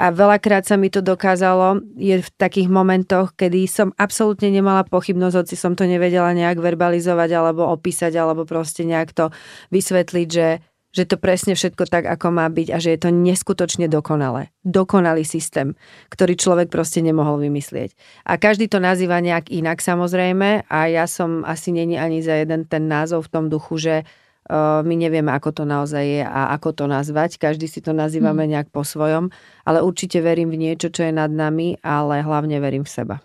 a 0.00 0.08
veľakrát 0.08 0.64
sa 0.64 0.80
mi 0.80 0.88
to 0.88 1.04
dokázalo, 1.04 1.84
je 2.00 2.24
v 2.24 2.30
takých 2.40 2.72
momentoch, 2.72 3.36
kedy 3.36 3.68
som 3.68 3.92
absolútne 4.00 4.48
nemala 4.48 4.80
pochybnosť, 4.88 5.36
hoci 5.44 5.54
som 5.60 5.76
to 5.76 5.84
nevedela 5.84 6.32
nejak 6.32 6.56
verbalizovať 6.56 7.30
alebo 7.36 7.68
opísať, 7.68 8.16
alebo 8.16 8.48
proste 8.48 8.88
nejak 8.88 9.12
to 9.12 9.28
vysvetliť, 9.68 10.28
že, 10.32 10.64
že 10.96 11.04
to 11.04 11.20
presne 11.20 11.52
všetko 11.52 11.84
tak, 11.84 12.08
ako 12.08 12.32
má 12.32 12.48
byť 12.48 12.68
a 12.72 12.80
že 12.80 12.96
je 12.96 13.00
to 13.04 13.12
neskutočne 13.12 13.92
dokonalé. 13.92 14.48
Dokonalý 14.64 15.28
systém, 15.28 15.76
ktorý 16.08 16.32
človek 16.32 16.72
proste 16.72 17.04
nemohol 17.04 17.36
vymyslieť. 17.44 17.92
A 18.24 18.40
každý 18.40 18.72
to 18.72 18.80
nazýva 18.80 19.20
nejak 19.20 19.52
inak 19.52 19.84
samozrejme 19.84 20.64
a 20.64 20.78
ja 20.88 21.04
som 21.04 21.44
asi 21.44 21.76
není 21.76 22.00
ani 22.00 22.24
za 22.24 22.40
jeden 22.40 22.64
ten 22.64 22.88
názov 22.88 23.28
v 23.28 23.32
tom 23.36 23.44
duchu, 23.52 23.76
že 23.76 24.08
my 24.48 24.94
nevieme, 24.96 25.30
ako 25.30 25.62
to 25.62 25.64
naozaj 25.68 26.02
je 26.02 26.22
a 26.24 26.54
ako 26.56 26.72
to 26.72 26.84
nazvať. 26.88 27.36
Každý 27.36 27.68
si 27.68 27.84
to 27.84 27.92
nazývame 27.92 28.48
hmm. 28.48 28.52
nejak 28.56 28.68
po 28.72 28.82
svojom, 28.82 29.30
ale 29.62 29.84
určite 29.84 30.18
verím 30.24 30.50
v 30.50 30.70
niečo, 30.70 30.88
čo 30.90 31.06
je 31.06 31.12
nad 31.14 31.30
nami, 31.30 31.78
ale 31.84 32.24
hlavne 32.24 32.56
verím 32.58 32.82
v 32.82 32.90
seba. 32.90 33.16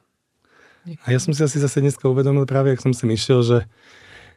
A 0.85 1.09
ja 1.09 1.17
som 1.17 1.33
si 1.33 1.41
asi 1.41 1.57
zase 1.57 1.81
dneska 1.81 2.05
uvedomil 2.05 2.45
práve, 2.45 2.69
ak 2.69 2.83
som 2.83 2.93
si 2.93 3.09
myšiel, 3.09 3.41
že 3.41 3.57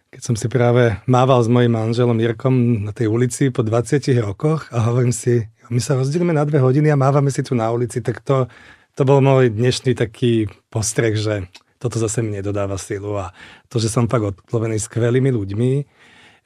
keď 0.09 0.23
som 0.25 0.33
si 0.33 0.49
práve 0.49 0.97
mával 1.05 1.45
s 1.45 1.53
mojim 1.53 1.69
manželom 1.69 2.17
Jirkom 2.17 2.89
na 2.89 2.97
tej 2.97 3.13
ulici 3.13 3.53
po 3.53 3.61
20 3.61 4.01
rokoch 4.25 4.73
a 4.73 4.89
hovorím 4.89 5.13
si, 5.13 5.45
my 5.69 5.81
sa 5.85 6.01
rozdielime 6.01 6.33
na 6.33 6.49
dve 6.49 6.65
hodiny 6.65 6.89
a 6.89 6.97
mávame 6.97 7.29
si 7.29 7.45
tu 7.45 7.53
na 7.53 7.69
ulici, 7.69 8.01
tak 8.01 8.25
to, 8.25 8.49
to 8.97 9.05
bol 9.05 9.21
môj 9.21 9.53
dnešný 9.53 9.93
taký 9.93 10.49
postreh, 10.73 11.13
že 11.13 11.53
toto 11.77 12.01
zase 12.01 12.25
mi 12.25 12.41
nedodáva 12.41 12.81
silu 12.81 13.21
a 13.21 13.37
to, 13.69 13.77
že 13.77 13.93
som 13.93 14.09
fakt 14.09 14.41
odplovený 14.41 14.81
skvelými 14.81 15.29
ľuďmi, 15.29 15.71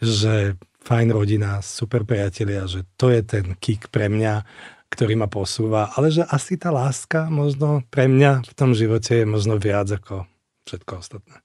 že 0.02 0.58
fajn 0.82 1.08
rodina, 1.14 1.62
super 1.62 2.02
priatelia, 2.02 2.66
že 2.66 2.82
to 2.98 3.14
je 3.14 3.22
ten 3.22 3.54
kick 3.62 3.86
pre 3.94 4.10
mňa, 4.10 4.42
ktorý 4.90 5.14
ma 5.16 5.30
posúva, 5.30 5.94
ale 5.94 6.10
že 6.10 6.26
asi 6.26 6.58
tá 6.58 6.74
láska 6.74 7.30
možno 7.30 7.86
pre 7.88 8.10
mňa 8.10 8.44
v 8.44 8.52
tom 8.58 8.74
živote 8.74 9.22
je 9.22 9.26
možno 9.26 9.56
viac 9.56 9.88
ako 9.88 10.26
všetko 10.66 10.92
ostatné. 10.98 11.38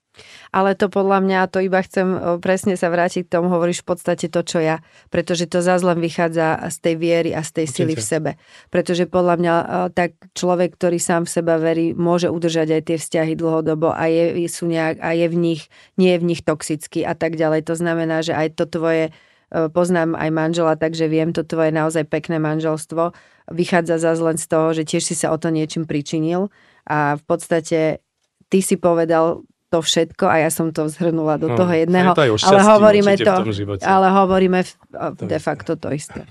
Ale 0.55 0.73
to 0.73 0.87
podľa 0.87 1.19
mňa, 1.23 1.39
to 1.51 1.59
iba 1.61 1.81
chcem 1.83 2.39
presne 2.39 2.79
sa 2.79 2.87
vrátiť 2.87 3.27
k 3.27 3.33
tomu, 3.37 3.51
hovoríš 3.51 3.83
v 3.83 3.87
podstate 3.93 4.31
to, 4.31 4.41
čo 4.41 4.63
ja. 4.63 4.79
Pretože 5.11 5.45
to 5.49 5.59
len 5.61 5.99
vychádza 5.99 6.69
z 6.71 6.77
tej 6.81 6.95
viery 6.95 7.29
a 7.35 7.43
z 7.43 7.61
tej 7.61 7.65
Určite. 7.67 7.77
sily 7.77 7.93
v 7.93 8.03
sebe. 8.03 8.31
Pretože 8.71 9.05
podľa 9.05 9.35
mňa 9.37 9.53
tak 9.91 10.15
človek, 10.33 10.77
ktorý 10.79 10.97
sám 10.97 11.27
v 11.27 11.33
seba 11.37 11.59
verí, 11.59 11.91
môže 11.93 12.31
udržať 12.31 12.77
aj 12.77 12.81
tie 12.87 12.97
vzťahy 12.97 13.33
dlhodobo 13.37 13.91
a 13.91 14.07
je, 14.07 14.47
sú 14.47 14.65
nejak, 14.65 15.03
a 15.03 15.13
je 15.13 15.27
v 15.29 15.35
nich, 15.35 15.61
nie 15.99 16.15
je 16.15 16.19
v 16.21 16.27
nich 16.33 16.41
toxický 16.41 17.03
a 17.03 17.13
tak 17.13 17.35
ďalej. 17.35 17.67
To 17.67 17.75
znamená, 17.75 18.23
že 18.23 18.33
aj 18.33 18.57
to 18.57 18.65
tvoje 18.65 19.11
poznám 19.47 20.19
aj 20.19 20.27
manžela, 20.27 20.75
takže 20.75 21.07
viem, 21.07 21.31
to 21.31 21.39
tvoje 21.47 21.71
naozaj 21.71 22.03
pekné 22.03 22.35
manželstvo 22.35 23.15
vychádza 23.47 23.95
zase 23.95 24.19
len 24.19 24.35
z 24.35 24.43
toho, 24.51 24.75
že 24.75 24.83
tiež 24.83 25.07
si 25.07 25.15
sa 25.15 25.31
o 25.31 25.39
to 25.39 25.47
niečím 25.47 25.87
pričinil 25.87 26.51
a 26.83 27.15
v 27.15 27.23
podstate 27.23 28.03
ty 28.51 28.59
si 28.59 28.75
povedal 28.75 29.47
to 29.69 29.81
všetko 29.81 30.25
a 30.27 30.47
ja 30.47 30.49
som 30.49 30.71
to 30.71 30.87
zhrnula 30.87 31.37
do 31.37 31.51
no, 31.51 31.57
toho 31.59 31.71
jedného. 31.73 32.15
To 32.15 32.23
ale 32.23 32.61
hovoríme 32.63 33.13
to, 33.19 33.33
ale 33.83 34.07
hovoríme 34.11 34.59
de 35.19 35.39
facto 35.39 35.75
to 35.75 35.91
isté. 35.91 36.25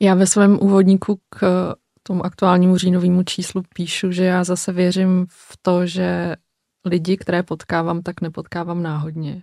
Já 0.00 0.14
ve 0.14 0.26
svém 0.26 0.58
úvodníku 0.60 1.20
k 1.28 1.74
tomu 2.02 2.26
aktuálnímu 2.26 2.76
říjnovému 2.76 3.22
číslu 3.22 3.62
píšu, 3.74 4.12
že 4.12 4.24
já 4.24 4.44
zase 4.44 4.72
věřím 4.72 5.26
v 5.28 5.58
to, 5.62 5.86
že 5.86 6.36
lidi, 6.84 7.16
které 7.16 7.42
potkávám, 7.42 8.02
tak 8.02 8.20
nepotkávám 8.20 8.82
náhodně. 8.82 9.42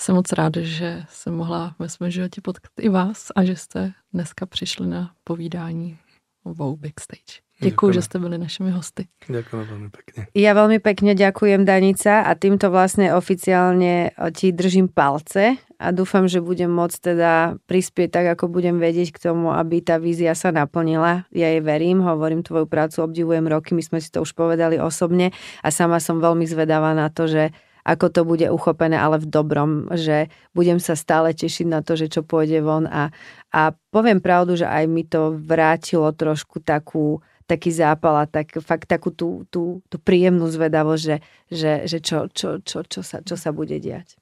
Jsem 0.00 0.14
moc 0.14 0.32
ráda, 0.32 0.60
že 0.64 1.04
jsem 1.08 1.34
mohla 1.34 1.74
ve 1.78 1.88
svém 1.88 2.10
životě 2.10 2.40
potkat 2.40 2.72
i 2.80 2.88
vás 2.88 3.26
a 3.36 3.44
že 3.44 3.56
jste 3.56 3.92
dneska 4.12 4.46
přišli 4.46 4.86
na 4.86 5.12
povídání 5.24 5.98
o 6.44 6.54
Vogue 6.54 6.88
Backstage. 6.88 7.49
Ďakujem, 7.60 7.92
že 7.92 8.02
ste 8.08 8.16
boli 8.16 8.40
našimi 8.40 8.72
hosty. 8.72 9.04
Ďakujem 9.28 9.64
veľmi 9.68 9.88
pekne. 9.92 10.20
Ja 10.32 10.56
veľmi 10.56 10.78
pekne 10.80 11.12
ďakujem 11.12 11.68
Danica 11.68 12.24
a 12.24 12.32
týmto 12.32 12.72
vlastne 12.72 13.12
oficiálne 13.12 14.16
ti 14.32 14.48
držím 14.56 14.88
palce 14.88 15.60
a 15.76 15.92
dúfam, 15.92 16.24
že 16.24 16.40
budem 16.40 16.72
môcť 16.72 16.98
teda 17.12 17.60
prispieť 17.68 18.08
tak, 18.08 18.26
ako 18.36 18.48
budem 18.48 18.80
vedieť 18.80 19.12
k 19.12 19.32
tomu, 19.32 19.52
aby 19.52 19.84
tá 19.84 20.00
vízia 20.00 20.32
sa 20.32 20.48
naplnila. 20.52 21.28
Ja 21.36 21.52
jej 21.52 21.60
verím, 21.60 22.00
hovorím 22.00 22.40
tvoju 22.40 22.64
prácu, 22.64 23.04
obdivujem 23.04 23.44
roky, 23.44 23.76
my 23.76 23.84
sme 23.84 24.00
si 24.00 24.08
to 24.08 24.24
už 24.24 24.32
povedali 24.32 24.80
osobne 24.80 25.32
a 25.60 25.68
sama 25.68 26.00
som 26.00 26.16
veľmi 26.20 26.48
zvedavá 26.48 26.96
na 26.96 27.12
to, 27.12 27.28
že 27.28 27.52
ako 27.80 28.12
to 28.12 28.20
bude 28.28 28.44
uchopené, 28.44 28.96
ale 28.96 29.16
v 29.20 29.26
dobrom, 29.28 29.88
že 29.96 30.28
budem 30.52 30.76
sa 30.76 30.92
stále 30.92 31.32
tešiť 31.32 31.66
na 31.68 31.80
to, 31.80 31.96
že 31.96 32.12
čo 32.12 32.20
pôjde 32.20 32.60
von 32.60 32.84
a, 32.84 33.08
a 33.52 33.72
poviem 33.88 34.20
pravdu, 34.20 34.60
že 34.60 34.68
aj 34.68 34.84
mi 34.84 35.08
to 35.08 35.32
vrátilo 35.40 36.12
trošku 36.12 36.60
takú 36.60 37.24
taký 37.50 37.74
zápal 37.74 38.14
a 38.22 38.26
tak, 38.30 38.62
fakt 38.62 38.86
takú 38.86 39.10
tú, 39.10 39.42
tú, 39.50 39.82
tú 39.90 39.96
príjemnú 39.98 40.46
zvedavosť, 40.46 41.02
že, 41.02 41.16
že, 41.50 41.72
že 41.90 41.98
čo, 41.98 42.30
čo, 42.30 42.62
čo, 42.62 42.86
čo, 42.86 43.00
sa, 43.02 43.18
čo 43.26 43.34
sa 43.34 43.50
bude 43.50 43.82
diať. 43.82 44.14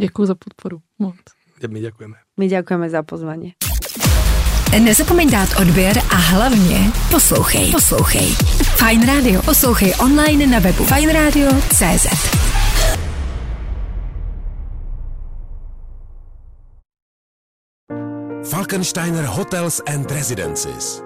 Ďakujem 0.00 0.26
za 0.28 0.36
podporu. 0.36 0.80
Moc. 0.96 1.20
My 1.60 1.80
ďakujeme. 1.80 2.16
My 2.36 2.46
ďakujeme 2.48 2.86
za 2.88 3.00
pozvanie. 3.04 3.56
Nezapomeň 4.76 5.30
dát 5.30 5.48
odběr 5.60 5.98
a 5.98 6.16
hlavně 6.16 6.92
poslouchej. 7.10 7.72
Poslouchej. 7.72 8.28
Fine 8.76 9.06
Radio. 9.06 9.42
Poslouchej 9.42 9.94
online 10.00 10.46
na 10.46 10.58
webu 10.58 10.84
fineradio.cz 10.84 12.06
Falkensteiner 18.44 19.24
Hotels 19.24 19.80
and 19.86 20.10
Residences 20.10 21.05